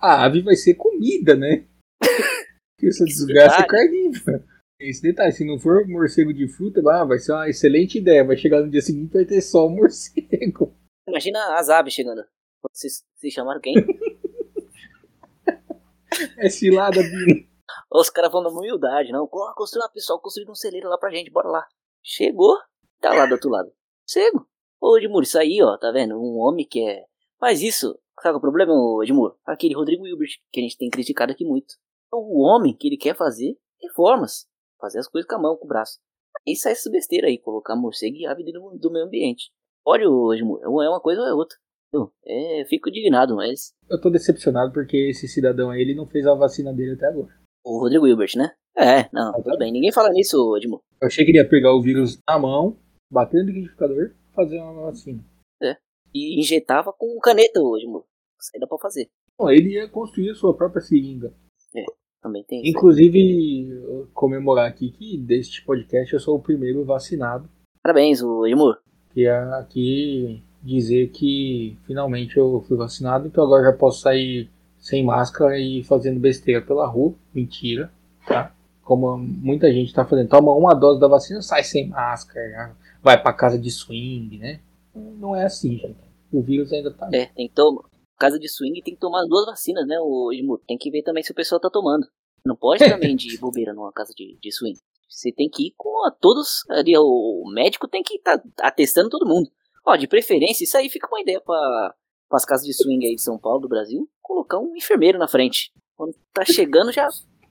a 0.00 0.24
ave 0.24 0.42
vai 0.42 0.56
ser 0.56 0.74
comida, 0.74 1.36
né? 1.36 1.66
Porque 2.00 2.00
essa 2.88 3.04
desgraça 3.04 3.62
é 3.62 3.66
carnívora. 3.66 4.44
Esse 4.80 5.02
detalhe, 5.02 5.32
se 5.32 5.44
não 5.44 5.58
for 5.58 5.86
morcego 5.88 6.32
de 6.32 6.46
fruta, 6.46 6.80
vai 6.80 7.18
ser 7.18 7.32
uma 7.32 7.48
excelente 7.48 7.98
ideia. 7.98 8.24
Vai 8.24 8.36
chegar 8.36 8.62
no 8.62 8.70
dia 8.70 8.80
seguinte 8.80 9.12
vai 9.12 9.24
ter 9.24 9.40
só 9.40 9.66
o 9.66 9.70
morcego. 9.70 10.72
Imagina 11.08 11.58
as 11.58 11.68
aves 11.68 11.92
chegando. 11.92 12.24
Vocês, 12.70 13.04
vocês 13.14 13.32
chamaram 13.32 13.60
quem? 13.60 13.74
é 16.38 16.48
cilada, 16.48 17.02
Bino. 17.02 17.48
Os 17.90 18.10
caras 18.10 18.30
vão 18.30 18.42
na 18.42 18.50
humildade, 18.50 19.12
não. 19.12 19.26
Construir 19.26 19.82
uma 19.82 19.90
pessoa, 19.90 20.20
construir 20.20 20.48
um 20.48 20.54
celeiro 20.54 20.88
lá 20.88 20.96
pra 20.96 21.10
gente, 21.10 21.30
bora 21.30 21.48
lá. 21.48 21.66
Chegou, 22.04 22.56
tá 23.00 23.14
lá 23.14 23.26
do 23.26 23.32
outro 23.32 23.50
lado. 23.50 23.70
Cego. 24.06 24.46
Ô 24.80 24.96
Edmur, 24.96 25.22
isso 25.22 25.38
aí, 25.38 25.60
ó, 25.62 25.76
tá 25.76 25.90
vendo? 25.90 26.14
Um 26.14 26.38
homem 26.38 26.66
que 26.66 26.80
é. 26.80 27.04
Mas 27.40 27.62
isso, 27.62 27.98
sabe 28.22 28.38
o 28.38 28.40
problema, 28.40 28.72
Edmur? 29.02 29.36
Aquele 29.44 29.74
Rodrigo 29.74 30.06
Hilbert, 30.06 30.30
que 30.52 30.60
a 30.60 30.62
gente 30.62 30.76
tem 30.76 30.88
criticado 30.88 31.32
aqui 31.32 31.44
muito. 31.44 31.74
O 32.12 32.42
homem 32.42 32.74
que 32.74 32.88
ele 32.88 32.96
quer 32.96 33.16
fazer 33.16 33.56
reformas. 33.82 34.46
Fazer 34.80 34.98
as 35.00 35.08
coisas 35.08 35.28
com 35.28 35.36
a 35.36 35.40
mão, 35.40 35.56
com 35.56 35.64
o 35.64 35.68
braço. 35.68 35.98
Aí 36.46 36.54
sai 36.54 36.72
essa 36.72 36.90
besteira 36.90 37.26
aí, 37.26 37.38
colocar 37.38 37.74
morcego 37.76 38.16
e 38.16 38.26
ave 38.26 38.44
dentro 38.44 38.60
do 38.78 38.92
meio 38.92 39.06
ambiente. 39.06 39.50
Olha, 39.84 40.04
Edmur, 40.34 40.60
é 40.62 40.68
uma 40.88 41.00
coisa 41.00 41.20
ou 41.20 41.26
é 41.26 41.34
outra. 41.34 41.56
Eu, 41.92 42.12
é, 42.24 42.64
fico 42.66 42.90
indignado, 42.90 43.34
mas. 43.34 43.72
Eu 43.88 44.00
tô 44.00 44.10
decepcionado 44.10 44.72
porque 44.72 45.08
esse 45.10 45.26
cidadão 45.26 45.70
aí 45.70 45.80
ele 45.80 45.94
não 45.94 46.06
fez 46.06 46.26
a 46.26 46.34
vacina 46.34 46.72
dele 46.72 46.92
até 46.92 47.06
agora. 47.06 47.34
O 47.64 47.80
Rodrigo 47.80 48.06
Hilbert, 48.06 48.32
né? 48.36 48.52
É, 48.76 49.08
não, 49.12 49.32
tudo 49.42 49.58
bem. 49.58 49.72
Ninguém 49.72 49.90
fala 49.90 50.10
nisso, 50.10 50.56
Edmur. 50.56 50.80
Eu 51.00 51.06
achei 51.06 51.24
que 51.24 51.30
ele 51.30 51.38
ia 51.38 51.48
pegar 51.48 51.74
o 51.74 51.82
vírus 51.82 52.18
na 52.28 52.38
mão, 52.38 52.78
bater 53.10 53.42
no 53.42 53.50
liquidificador 53.50 54.12
fazer 54.34 54.60
uma 54.60 54.84
vacina. 54.84 55.24
É. 55.62 55.76
E 56.14 56.40
injetava 56.40 56.92
com 56.92 57.18
caneta 57.20 57.60
hoje, 57.60 57.86
mano. 57.86 58.04
Isso 58.40 58.50
aí 58.54 58.60
dá 58.60 58.66
pra 58.66 58.78
fazer. 58.78 59.08
Bom, 59.38 59.50
ele 59.50 59.74
ia 59.74 59.88
construir 59.88 60.30
a 60.30 60.34
sua 60.34 60.54
própria 60.54 60.80
seringa. 60.80 61.32
É, 61.74 61.84
também 62.22 62.44
tem 62.44 62.60
isso. 62.60 62.70
Inclusive, 62.70 64.08
comemorar 64.14 64.68
aqui 64.68 64.90
que 64.90 65.18
deste 65.18 65.64
podcast 65.64 66.12
eu 66.12 66.20
sou 66.20 66.36
o 66.36 66.42
primeiro 66.42 66.84
vacinado. 66.84 67.48
Parabéns, 67.82 68.22
o 68.22 68.46
Edmur. 68.46 68.78
Que 69.12 69.26
é 69.26 69.36
aqui 69.54 70.42
dizer 70.62 71.10
que 71.10 71.76
finalmente 71.86 72.36
eu 72.36 72.64
fui 72.66 72.76
vacinado, 72.76 73.26
então 73.26 73.44
agora 73.44 73.70
já 73.70 73.72
posso 73.72 74.00
sair 74.00 74.50
sem 74.78 75.04
máscara 75.04 75.58
e 75.58 75.82
fazendo 75.84 76.20
besteira 76.20 76.60
pela 76.62 76.86
rua. 76.86 77.14
Mentira, 77.34 77.92
tá? 78.26 78.52
Como 78.82 79.16
muita 79.18 79.72
gente 79.72 79.92
tá 79.92 80.04
fazendo. 80.04 80.28
Toma 80.28 80.52
uma 80.52 80.74
dose 80.74 81.00
da 81.00 81.08
vacina, 81.08 81.42
sai 81.42 81.62
sem 81.62 81.88
máscara 81.88 82.74
vai 83.02 83.20
para 83.20 83.32
casa 83.32 83.58
de 83.58 83.70
swing, 83.70 84.38
né? 84.38 84.60
Não 84.94 85.34
é 85.34 85.44
assim, 85.44 85.76
gente. 85.78 85.96
O 86.32 86.42
vírus 86.42 86.72
ainda 86.72 86.92
tá. 86.92 87.08
É, 87.12 87.26
tem 87.26 87.48
que 87.48 87.54
tomar. 87.54 87.84
Casa 88.18 88.38
de 88.38 88.48
swing 88.48 88.82
tem 88.82 88.94
que 88.94 89.00
tomar 89.00 89.24
duas 89.26 89.46
vacinas, 89.46 89.86
né, 89.86 89.96
o 90.00 90.32
Edmundo? 90.32 90.60
Tem 90.66 90.76
que 90.76 90.90
ver 90.90 91.02
também 91.02 91.22
se 91.22 91.30
o 91.30 91.34
pessoal 91.34 91.60
tá 91.60 91.70
tomando. 91.70 92.06
Não 92.44 92.56
pode 92.56 92.84
também 92.84 93.14
de 93.14 93.36
bobeira 93.38 93.72
numa 93.72 93.92
casa 93.92 94.12
de, 94.16 94.36
de 94.40 94.52
swing. 94.52 94.78
Você 95.08 95.32
tem 95.32 95.48
que 95.48 95.68
ir 95.68 95.74
com 95.76 96.04
a 96.06 96.10
todos. 96.10 96.64
Ali, 96.68 96.92
o 96.96 97.44
médico 97.52 97.88
tem 97.88 98.02
que 98.02 98.16
estar 98.16 98.38
tá 98.38 98.68
atestando 98.68 99.08
todo 99.08 99.28
mundo. 99.28 99.48
Ó, 99.86 99.96
de 99.96 100.06
preferência, 100.06 100.64
isso 100.64 100.76
aí 100.76 100.88
fica 100.90 101.06
uma 101.06 101.20
ideia 101.20 101.40
para 101.40 101.94
as 102.32 102.44
casas 102.44 102.66
de 102.66 102.74
swing 102.74 103.06
aí 103.06 103.14
de 103.14 103.22
São 103.22 103.38
Paulo, 103.38 103.60
do 103.60 103.68
Brasil. 103.68 104.08
Colocar 104.20 104.58
um 104.58 104.76
enfermeiro 104.76 105.18
na 105.18 105.28
frente. 105.28 105.72
Quando 105.96 106.14
tá 106.32 106.44
chegando, 106.44 106.92
já 106.92 107.08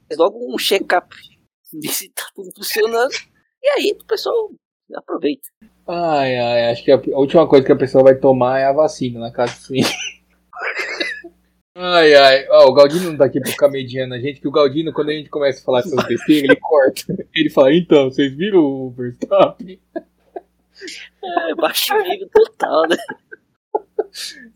faz 0.08 0.18
logo 0.18 0.54
um 0.54 0.58
check-up. 0.58 1.16
Ver 1.74 1.90
se 1.90 2.10
tá 2.10 2.28
tudo 2.36 2.52
funcionando. 2.56 3.14
E 3.62 3.68
aí, 3.70 3.98
o 4.00 4.06
pessoal 4.06 4.52
aproveita. 4.96 5.48
Ai, 5.88 6.36
ai, 6.36 6.72
acho 6.72 6.84
que 6.84 6.92
a, 6.92 7.00
última 7.18 7.48
coisa 7.48 7.66
que 7.66 7.72
a 7.72 7.78
pessoa 7.78 8.04
vai 8.04 8.16
tomar 8.16 8.60
é 8.60 8.66
a 8.66 8.74
vacina 8.74 9.20
na 9.20 9.32
casa 9.32 9.54
de 9.74 9.82
Ai, 11.80 12.16
ai. 12.16 12.48
Ó, 12.50 12.70
o 12.70 12.74
Galdino 12.74 13.12
não 13.12 13.18
tá 13.18 13.26
aqui 13.26 13.40
pra 13.40 13.52
ficar 13.52 13.70
mediando 13.70 14.16
a 14.16 14.20
gente, 14.20 14.42
que 14.42 14.48
o 14.48 14.52
Galdino, 14.52 14.92
quando 14.92 15.10
a 15.10 15.14
gente 15.14 15.30
começa 15.30 15.62
a 15.62 15.64
falar 15.64 15.80
essas 15.80 16.08
besteiras, 16.08 16.50
ele 16.50 16.56
corta. 16.60 17.28
Ele 17.36 17.50
fala, 17.52 17.72
então, 17.72 18.06
vocês 18.06 18.34
viram 18.34 18.60
o 18.60 18.90
Verstappen? 18.90 19.80
É, 21.24 21.56
baixo 21.56 21.96
nível 22.00 22.30
total, 22.34 22.88
né? 22.90 22.98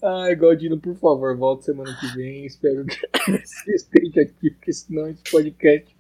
Ai, 0.03 0.36
Galdino, 0.36 0.79
por 0.79 0.95
favor, 0.95 1.38
volta 1.38 1.63
semana 1.63 1.95
que 1.99 2.07
vem. 2.15 2.45
Espero 2.45 2.86
que 2.86 2.97
você 3.32 3.75
esteja 3.75 4.21
aqui, 4.21 4.49
porque 4.51 4.73
senão 4.73 5.07
esse 5.07 5.23
podcast 5.29 5.95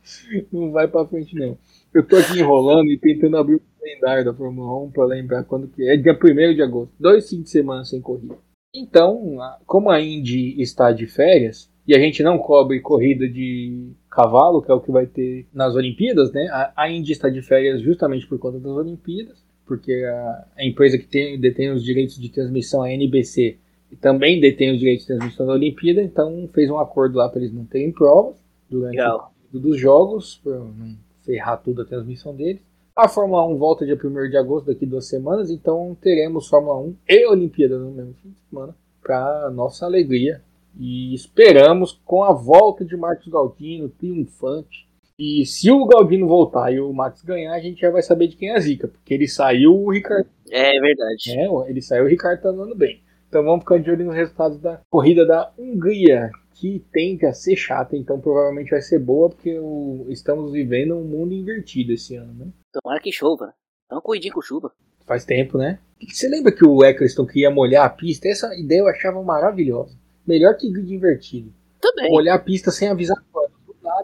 não 0.51 0.71
vai 0.71 0.87
pra 0.87 1.05
frente, 1.05 1.35
não. 1.35 1.57
Eu 1.93 2.07
tô 2.07 2.15
aqui 2.15 2.39
enrolando 2.39 2.89
e 2.89 2.97
tentando 2.97 3.37
abrir 3.37 3.55
o 3.55 3.63
calendário 3.81 4.25
da 4.25 4.33
Fórmula 4.33 4.85
1 4.85 4.91
pra 4.91 5.05
lembrar 5.05 5.43
quando 5.43 5.67
que 5.67 5.87
é. 5.89 5.97
Dia 5.97 6.13
1 6.13 6.53
de 6.53 6.61
agosto. 6.61 6.93
Dois 6.99 7.27
fins 7.27 7.43
de 7.43 7.49
semana 7.49 7.83
sem 7.83 7.99
corrida. 7.99 8.37
Então, 8.73 9.37
como 9.65 9.89
a 9.89 9.99
Indy 9.99 10.61
está 10.61 10.91
de 10.91 11.05
férias, 11.07 11.69
e 11.87 11.95
a 11.95 11.99
gente 11.99 12.23
não 12.23 12.37
cobre 12.37 12.79
corrida 12.79 13.27
de 13.27 13.91
cavalo, 14.09 14.61
que 14.61 14.71
é 14.71 14.73
o 14.73 14.79
que 14.79 14.91
vai 14.91 15.05
ter 15.05 15.47
nas 15.53 15.75
Olimpíadas, 15.75 16.31
né? 16.31 16.47
A, 16.75 16.89
Indy 16.89 17.11
está 17.11 17.27
de 17.27 17.41
férias 17.41 17.81
justamente 17.81 18.27
por 18.27 18.39
conta 18.39 18.59
das 18.59 18.71
Olimpíadas, 18.71 19.43
porque 19.65 19.91
a, 19.93 20.45
a 20.57 20.65
empresa 20.65 20.97
que 20.97 21.07
tem, 21.07 21.39
detém 21.39 21.71
os 21.71 21.83
direitos 21.83 22.17
de 22.17 22.29
transmissão, 22.29 22.83
a 22.83 22.91
NBC, 22.91 23.57
também 23.99 24.39
detém 24.39 24.71
os 24.71 24.79
direitos 24.79 25.05
de 25.05 25.13
transmissão 25.13 25.45
da 25.45 25.53
Olimpíada, 25.53 26.01
então 26.01 26.47
fez 26.53 26.69
um 26.69 26.79
acordo 26.79 27.17
lá 27.17 27.27
para 27.27 27.41
eles 27.41 27.53
não 27.53 27.65
terem 27.65 27.91
provas 27.91 28.35
durante 28.69 28.95
Legal. 28.95 29.33
o 29.53 29.59
dos 29.59 29.77
jogos, 29.77 30.39
para 30.41 30.59
não 30.59 30.95
ferrar 31.25 31.61
tudo 31.61 31.81
a 31.81 31.85
transmissão 31.85 32.33
deles. 32.33 32.61
A 32.95 33.07
Fórmula 33.07 33.47
1 33.47 33.57
volta 33.57 33.85
dia 33.85 33.97
1 33.97 34.29
de 34.29 34.37
agosto, 34.37 34.67
daqui 34.67 34.85
duas 34.85 35.07
semanas, 35.07 35.49
então 35.49 35.95
teremos 36.01 36.49
Fórmula 36.49 36.77
1 36.79 36.95
e 37.07 37.25
Olimpíada 37.27 37.77
no 37.77 37.89
mesmo 37.89 38.13
fim 38.21 38.29
de 38.29 38.39
semana, 38.49 38.75
para 39.01 39.49
nossa 39.49 39.85
alegria 39.85 40.41
e 40.77 41.13
esperamos 41.13 41.99
com 42.05 42.23
a 42.23 42.33
volta 42.33 42.83
de 42.83 42.95
Marcos 42.97 43.27
Galdino, 43.27 43.89
triunfante. 43.89 44.87
E 45.17 45.45
se 45.45 45.71
o 45.71 45.85
Galdino 45.85 46.27
voltar 46.27 46.71
e 46.73 46.79
o 46.79 46.91
Max 46.91 47.21
ganhar, 47.21 47.53
a 47.53 47.59
gente 47.59 47.79
já 47.79 47.89
vai 47.89 48.01
saber 48.01 48.27
de 48.27 48.35
quem 48.35 48.49
é 48.49 48.55
a 48.55 48.59
zica, 48.59 48.87
porque 48.87 49.13
ele 49.13 49.27
saiu 49.27 49.73
o 49.73 49.91
Ricardo. 49.91 50.27
É 50.49 50.71
verdade. 50.79 51.31
É, 51.31 51.69
ele 51.69 51.81
saiu 51.81 52.05
o 52.05 52.07
Ricardo 52.07 52.41
tá 52.41 52.49
andando 52.49 52.75
bem. 52.75 53.01
Então 53.29 53.43
vamos 53.43 53.61
ficar 53.61 53.79
de 53.79 53.89
olho 53.89 54.05
nos 54.05 54.15
resultados 54.15 54.59
da 54.59 54.81
corrida 54.89 55.25
da 55.25 55.51
Hungria, 55.57 56.29
que 56.61 56.85
tende 56.93 57.25
a 57.25 57.33
ser 57.33 57.55
chata, 57.55 57.97
então 57.97 58.21
provavelmente 58.21 58.69
vai 58.69 58.81
ser 58.83 58.99
boa, 58.99 59.27
porque 59.29 59.57
o... 59.57 60.05
estamos 60.09 60.51
vivendo 60.51 60.95
um 60.95 61.03
mundo 61.03 61.33
invertido 61.33 61.91
esse 61.91 62.15
ano, 62.15 62.31
né? 62.35 62.51
Tomara 62.71 63.01
que 63.01 63.11
chova. 63.11 63.51
Então 63.87 63.99
cuidinho 63.99 64.35
com 64.35 64.43
chuva. 64.43 64.71
Faz 65.07 65.25
tempo, 65.25 65.57
né? 65.57 65.79
Você 66.07 66.29
lembra 66.29 66.51
que 66.51 66.63
o 66.63 66.85
Eccleston 66.85 67.25
queria 67.25 67.49
molhar 67.49 67.83
a 67.83 67.89
pista? 67.89 68.27
Essa 68.27 68.53
ideia 68.55 68.81
eu 68.81 68.87
achava 68.87 69.23
maravilhosa. 69.23 69.97
Melhor 70.25 70.55
que 70.55 70.71
grid 70.71 70.93
invertido. 70.93 71.51
Também. 71.81 72.13
Olhar 72.13 72.35
a 72.35 72.39
pista 72.39 72.69
sem 72.69 72.89
avisar 72.89 73.17
quando. 73.31 73.51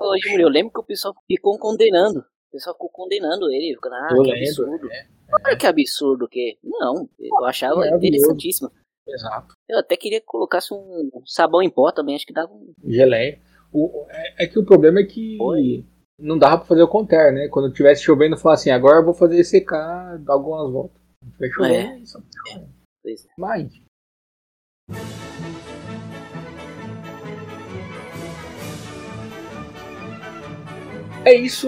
Hoje, 0.01 0.41
eu 0.41 0.49
lembro 0.49 0.73
que 0.73 0.79
o 0.79 0.83
pessoal 0.83 1.13
ficou 1.27 1.59
condenando. 1.59 2.21
O 2.21 2.51
pessoal 2.53 2.73
ficou 2.73 2.89
condenando 2.89 3.51
ele. 3.51 3.75
Ficando, 3.75 3.95
ah, 3.95 4.07
eu 4.11 4.23
que 4.23 4.31
lembro, 4.31 4.47
absurdo. 4.47 4.91
É, 4.91 4.97
é. 4.97 5.07
Olha 5.45 5.57
que 5.57 5.67
absurdo 5.67 6.27
que. 6.27 6.57
Não, 6.63 7.07
eu 7.19 7.45
achava 7.45 7.85
é 7.85 7.95
interessantíssimo. 7.95 8.71
Exato. 9.07 9.55
Eu 9.67 9.79
até 9.79 9.95
queria 9.95 10.19
que 10.19 10.25
colocasse 10.25 10.73
um 10.73 11.09
sabão 11.25 11.61
em 11.61 11.69
pó 11.69 11.91
também, 11.91 12.15
acho 12.15 12.25
que 12.25 12.33
dava 12.33 12.51
um. 12.51 12.73
Geleia. 12.85 13.39
O, 13.71 14.05
é, 14.09 14.45
é, 14.45 14.47
que 14.47 14.59
o 14.59 14.65
problema 14.65 14.99
é 14.99 15.03
que 15.03 15.37
Foi. 15.37 15.85
não 16.17 16.37
dava 16.37 16.59
pra 16.59 16.67
fazer 16.67 16.83
o 16.83 16.87
contrário, 16.87 17.35
né? 17.35 17.47
Quando 17.49 17.73
tivesse 17.73 18.03
chovendo, 18.03 18.37
falar 18.37 18.55
assim, 18.55 18.69
agora 18.69 18.97
eu 18.97 19.05
vou 19.05 19.13
fazer 19.13 19.43
secar, 19.43 20.17
dar 20.19 20.33
algumas 20.33 20.71
voltas. 20.71 21.01
Chover, 21.53 21.85
é. 21.85 21.99
isso. 21.99 22.17
É. 22.53 22.63
Pois 23.03 23.25
é. 23.25 23.29
Mas. 23.37 23.81
É 31.25 31.33
isso. 31.33 31.67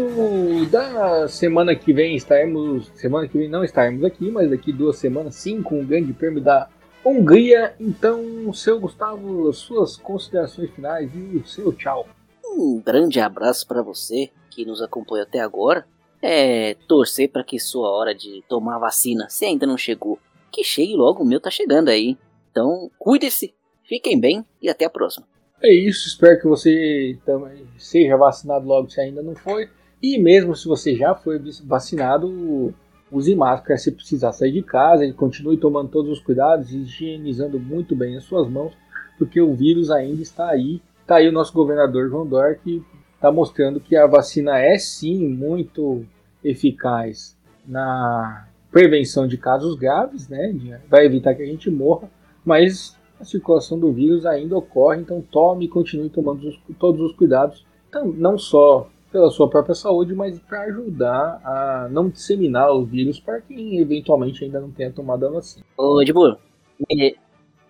Da 0.72 1.28
semana 1.28 1.76
que 1.76 1.92
vem 1.92 2.16
estaremos. 2.16 2.88
Semana 2.96 3.28
que 3.28 3.38
vem 3.38 3.50
não 3.50 3.64
estaremos 3.64 4.06
aqui, 4.06 4.32
mas 4.32 4.50
daqui 4.50 4.72
duas 4.72 4.98
semanas 4.98 5.36
sim, 5.36 5.62
com 5.62 5.82
o 5.82 5.86
grande 5.86 6.14
prêmio 6.14 6.42
da 6.42 6.70
Hungria. 7.10 7.76
Então, 7.80 8.54
seu 8.54 8.80
Gustavo, 8.80 9.52
suas 9.54 9.98
considerações 9.98 10.70
finais 10.72 11.10
e 11.14 11.38
o 11.38 11.46
seu 11.46 11.74
tchau. 11.74 12.08
Um 12.46 12.82
grande 12.82 13.20
abraço 13.20 13.68
para 13.68 13.82
você 13.82 14.30
que 14.50 14.66
nos 14.66 14.82
acompanha 14.82 15.24
até 15.24 15.40
agora. 15.40 15.86
É 16.22 16.76
torcer 16.88 17.30
para 17.30 17.44
que 17.44 17.60
sua 17.60 17.90
hora 17.90 18.14
de 18.14 18.44
tomar 18.50 18.76
a 18.76 18.80
vacina, 18.80 19.28
se 19.30 19.46
ainda 19.46 19.66
não 19.66 19.78
chegou, 19.78 20.20
que 20.52 20.64
chegue 20.64 20.94
logo, 20.94 21.24
o 21.24 21.26
meu 21.26 21.40
tá 21.40 21.50
chegando 21.50 21.90
aí. 21.90 22.18
Então, 22.52 22.92
cuide-se, 23.00 23.54
fiquem 23.84 24.20
bem 24.20 24.46
e 24.62 24.70
até 24.70 24.86
a 24.86 24.90
próxima. 24.90 25.26
É 25.62 25.74
isso, 25.74 26.08
espero 26.08 26.40
que 26.40 26.48
você 26.48 27.18
também 27.26 27.66
seja 27.78 28.18
vacinado 28.18 28.68
logo 28.68 28.90
se 28.90 29.00
ainda 29.00 29.22
não 29.22 29.36
foi. 29.36 29.70
E 30.02 30.18
mesmo 30.18 30.56
se 30.56 30.68
você 30.68 30.96
já 30.96 31.14
foi 31.14 31.40
vacinado, 31.66 32.74
use 33.12 33.36
máscara 33.36 33.78
se 33.78 33.92
precisar 33.92 34.32
sair 34.32 34.52
de 34.52 34.62
casa 34.62 35.06
e 35.06 35.14
continue 35.14 35.58
tomando 35.58 35.90
todos 35.90 36.12
os 36.12 36.20
cuidados 36.20 36.72
higienizando 36.72 37.60
muito 37.60 37.96
bem 37.96 38.18
as 38.18 38.24
suas 38.24 38.48
mãos, 38.50 38.74
porque 39.18 39.42
o 39.42 39.54
vírus 39.54 39.90
ainda 39.90 40.22
está 40.22 40.50
aí. 40.50 40.82
Está 41.02 41.18
aí 41.18 41.28
o 41.28 41.32
nosso 41.32 41.54
governador 41.54 42.10
João 42.10 42.26
Dória 42.26 42.60
que 42.64 42.84
está 43.16 43.32
mostrando 43.32 43.80
que 43.80 43.96
a 43.96 44.08
vacina 44.08 44.60
é 44.60 44.78
sim 44.78 45.28
muito 45.28 46.06
eficaz 46.44 47.36
na 47.66 48.48
prevenção 48.72 49.28
de 49.28 49.38
casos 49.38 49.76
graves, 49.76 50.30
né? 50.30 50.80
Vai 50.90 51.06
evitar 51.06 51.36
que 51.36 51.44
a 51.44 51.46
gente 51.46 51.70
morra, 51.70 52.10
mas 52.46 52.98
a 53.20 53.26
circulação 53.26 53.78
do 53.78 53.92
vírus 53.92 54.26
ainda 54.26 54.56
ocorre, 54.56 55.02
então 55.02 55.22
tome 55.22 55.66
e 55.66 55.68
continue 55.68 56.10
tomando 56.10 56.48
os, 56.48 56.60
todos 56.78 57.02
os 57.02 57.12
cuidados, 57.14 57.66
então, 57.90 58.08
não 58.08 58.38
só 58.38 58.88
pela 59.12 59.30
sua 59.30 59.50
própria 59.50 59.76
saúde, 59.76 60.14
mas 60.14 60.40
para 60.40 60.62
ajudar 60.64 61.42
a 61.44 61.88
não 61.90 62.10
disseminar 62.10 62.72
o 62.72 62.86
vírus 62.86 63.20
para 63.20 63.42
quem 63.42 63.80
eventualmente 63.80 64.44
ainda 64.44 64.60
não 64.60 64.72
tenha 64.72 64.92
tomado 64.92 65.26
a 65.26 65.30
vacina. 65.30 65.66
Ô, 65.78 66.02
Edmur, 66.02 66.38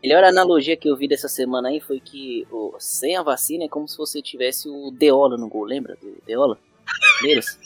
melhor 0.03 0.23
analogia 0.23 0.75
que 0.77 0.89
eu 0.89 0.97
vi 0.97 1.07
dessa 1.07 1.27
semana 1.27 1.69
aí 1.69 1.79
foi 1.79 1.99
que 1.99 2.45
oh, 2.51 2.73
sem 2.77 3.15
a 3.15 3.23
vacina 3.23 3.65
é 3.65 3.69
como 3.69 3.87
se 3.87 3.97
você 3.97 4.21
tivesse 4.21 4.69
o 4.69 4.91
Deola 4.91 5.37
no 5.37 5.47
gol, 5.47 5.63
lembra 5.63 5.95
do 5.95 6.17
Deola? 6.25 6.57
Deles? 7.21 7.57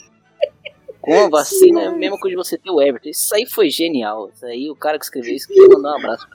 Com 1.00 1.26
a 1.26 1.28
vacina 1.28 1.82
é 1.82 1.86
a 1.88 1.92
mesma 1.92 2.18
coisa 2.18 2.34
de 2.34 2.42
você 2.42 2.56
ter 2.56 2.70
o 2.70 2.80
Everton. 2.80 3.10
Isso 3.10 3.34
aí 3.34 3.44
foi 3.46 3.68
genial. 3.68 4.30
Isso 4.32 4.46
aí 4.46 4.70
o 4.70 4.76
cara 4.76 4.98
que 4.98 5.04
escreveu 5.04 5.34
isso 5.34 5.48
queria 5.48 5.68
mandar 5.68 5.92
um 5.92 5.98
abraço. 5.98 6.26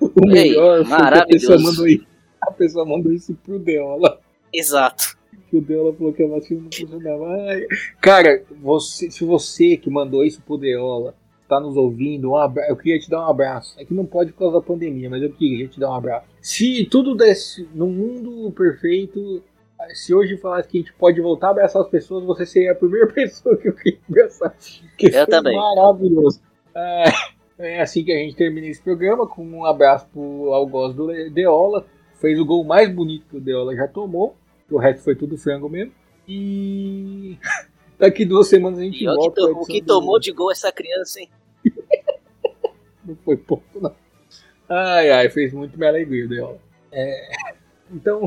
O 0.00 0.26
melhor 0.26 0.80
Ei, 0.80 0.84
que 0.84 0.92
a 0.92 1.26
pessoa, 1.26 1.58
mandou 1.58 1.86
isso, 1.86 2.06
a 2.42 2.50
pessoa 2.52 2.84
mandou 2.84 3.12
isso 3.12 3.34
pro 3.42 3.58
Deola. 3.58 4.20
Exato. 4.52 5.13
Que 5.54 5.58
o 5.58 5.62
Deola 5.62 5.94
falou 5.94 6.12
que 6.12 6.20
a 6.20 6.26
vacina 6.26 6.62
não 6.62 6.70
funcionava. 6.72 7.28
Ai. 7.28 7.66
Cara, 8.00 8.42
você, 8.60 9.08
se 9.08 9.24
você 9.24 9.76
que 9.76 9.88
mandou 9.88 10.24
isso 10.24 10.42
pro 10.42 10.58
Deola 10.58 11.14
tá 11.48 11.60
nos 11.60 11.76
ouvindo, 11.76 12.30
um 12.30 12.36
abra... 12.36 12.66
eu 12.68 12.76
queria 12.76 12.98
te 12.98 13.08
dar 13.08 13.20
um 13.20 13.30
abraço. 13.30 13.78
É 13.78 13.84
que 13.84 13.94
não 13.94 14.04
pode 14.04 14.32
por 14.32 14.40
causa 14.40 14.58
da 14.58 14.66
pandemia, 14.66 15.08
mas 15.08 15.22
eu 15.22 15.30
queria 15.30 15.68
te 15.68 15.78
dar 15.78 15.90
um 15.90 15.94
abraço. 15.94 16.26
Se 16.40 16.84
tudo 16.86 17.14
desse 17.14 17.68
no 17.72 17.86
mundo 17.86 18.50
perfeito, 18.50 19.40
se 19.92 20.12
hoje 20.12 20.36
falasse 20.38 20.68
que 20.68 20.78
a 20.78 20.80
gente 20.80 20.92
pode 20.94 21.20
voltar 21.20 21.48
a 21.48 21.50
abraçar 21.50 21.82
as 21.82 21.88
pessoas, 21.88 22.24
você 22.24 22.44
seria 22.44 22.72
a 22.72 22.74
primeira 22.74 23.06
pessoa 23.14 23.56
que 23.56 23.68
eu 23.68 23.74
queria 23.74 24.00
abraçar. 24.08 24.56
Que 24.98 25.06
eu 25.06 25.26
também. 25.28 25.56
Maravilhoso. 25.56 26.40
Ah, 26.74 27.04
é 27.60 27.80
assim 27.80 28.02
que 28.02 28.10
a 28.10 28.16
gente 28.16 28.34
termina 28.34 28.66
esse 28.66 28.82
programa, 28.82 29.24
com 29.24 29.46
um 29.46 29.64
abraço 29.64 30.08
pro 30.12 30.52
Algoz 30.52 30.96
do 30.96 31.30
Deola. 31.30 31.86
Fez 32.14 32.40
o 32.40 32.44
gol 32.44 32.64
mais 32.64 32.92
bonito 32.92 33.26
que 33.30 33.36
o 33.36 33.40
Deola 33.40 33.76
já 33.76 33.86
tomou. 33.86 34.34
O 34.74 34.78
resto 34.78 35.04
foi 35.04 35.14
tudo 35.14 35.38
frango 35.38 35.68
mesmo. 35.68 35.92
E 36.26 37.38
daqui 37.96 38.24
duas 38.24 38.48
semanas 38.48 38.80
a 38.80 38.82
gente 38.82 39.04
e 39.04 39.06
volta. 39.06 39.40
O 39.42 39.46
que, 39.46 39.52
o 39.52 39.64
que 39.66 39.82
tomou 39.82 40.18
de 40.18 40.32
gol 40.32 40.50
essa 40.50 40.72
criança, 40.72 41.20
hein? 41.20 41.30
não 43.06 43.14
foi 43.24 43.36
pouco, 43.36 43.64
não. 43.80 43.94
Ai, 44.68 45.10
ai, 45.12 45.30
fez 45.30 45.52
muito 45.52 45.78
minha 45.78 45.90
alegria 45.90 46.24
o 46.24 46.28
Deola. 46.28 46.58
É, 46.90 47.28
então, 47.88 48.26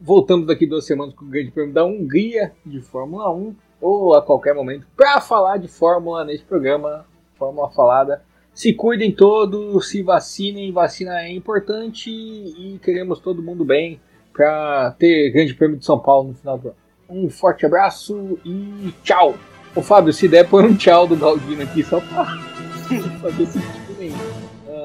voltamos 0.00 0.46
daqui 0.46 0.64
duas 0.64 0.86
semanas 0.86 1.12
com 1.12 1.24
o 1.24 1.28
grande 1.28 1.50
prêmio 1.50 1.74
da 1.74 1.84
Hungria 1.84 2.52
de 2.64 2.80
Fórmula 2.80 3.34
1. 3.34 3.56
Ou 3.80 4.14
a 4.14 4.22
qualquer 4.22 4.54
momento, 4.54 4.86
para 4.96 5.20
falar 5.20 5.56
de 5.56 5.66
Fórmula 5.66 6.24
nesse 6.24 6.44
programa, 6.44 7.04
Fórmula 7.34 7.68
Falada. 7.70 8.22
Se 8.54 8.74
cuidem 8.74 9.10
todos, 9.10 9.88
se 9.88 10.02
vacinem, 10.02 10.70
vacina 10.70 11.22
é 11.22 11.32
importante 11.32 12.10
e 12.10 12.78
queremos 12.80 13.18
todo 13.18 13.42
mundo 13.42 13.64
bem 13.64 13.98
para 14.40 14.92
ter 14.92 15.30
Grande 15.32 15.52
Prêmio 15.52 15.76
de 15.76 15.84
São 15.84 15.98
Paulo 15.98 16.28
no 16.28 16.34
final 16.34 16.56
do 16.56 16.68
ano. 16.68 16.76
Um 17.10 17.28
forte 17.28 17.66
abraço 17.66 18.38
e 18.42 18.90
tchau! 19.04 19.34
Ô 19.76 19.82
Fábio, 19.82 20.14
se 20.14 20.26
der, 20.26 20.48
põe 20.48 20.64
um 20.64 20.74
tchau 20.74 21.06
do 21.06 21.14
Galdino 21.14 21.62
aqui 21.62 21.82
só 21.82 22.00
para 22.00 22.24
fazer 23.20 23.46
sentido 23.46 23.98
nenhum. 23.98 24.16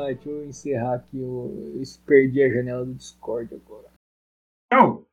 Deixa 0.08 0.30
eu 0.30 0.46
encerrar 0.46 0.96
aqui, 0.96 1.22
eu 1.22 1.82
perdi 2.06 2.44
a 2.44 2.50
janela 2.50 2.86
do 2.86 2.96
Discord 2.96 3.56
agora. 3.56 3.88
Tchau! 4.70 5.05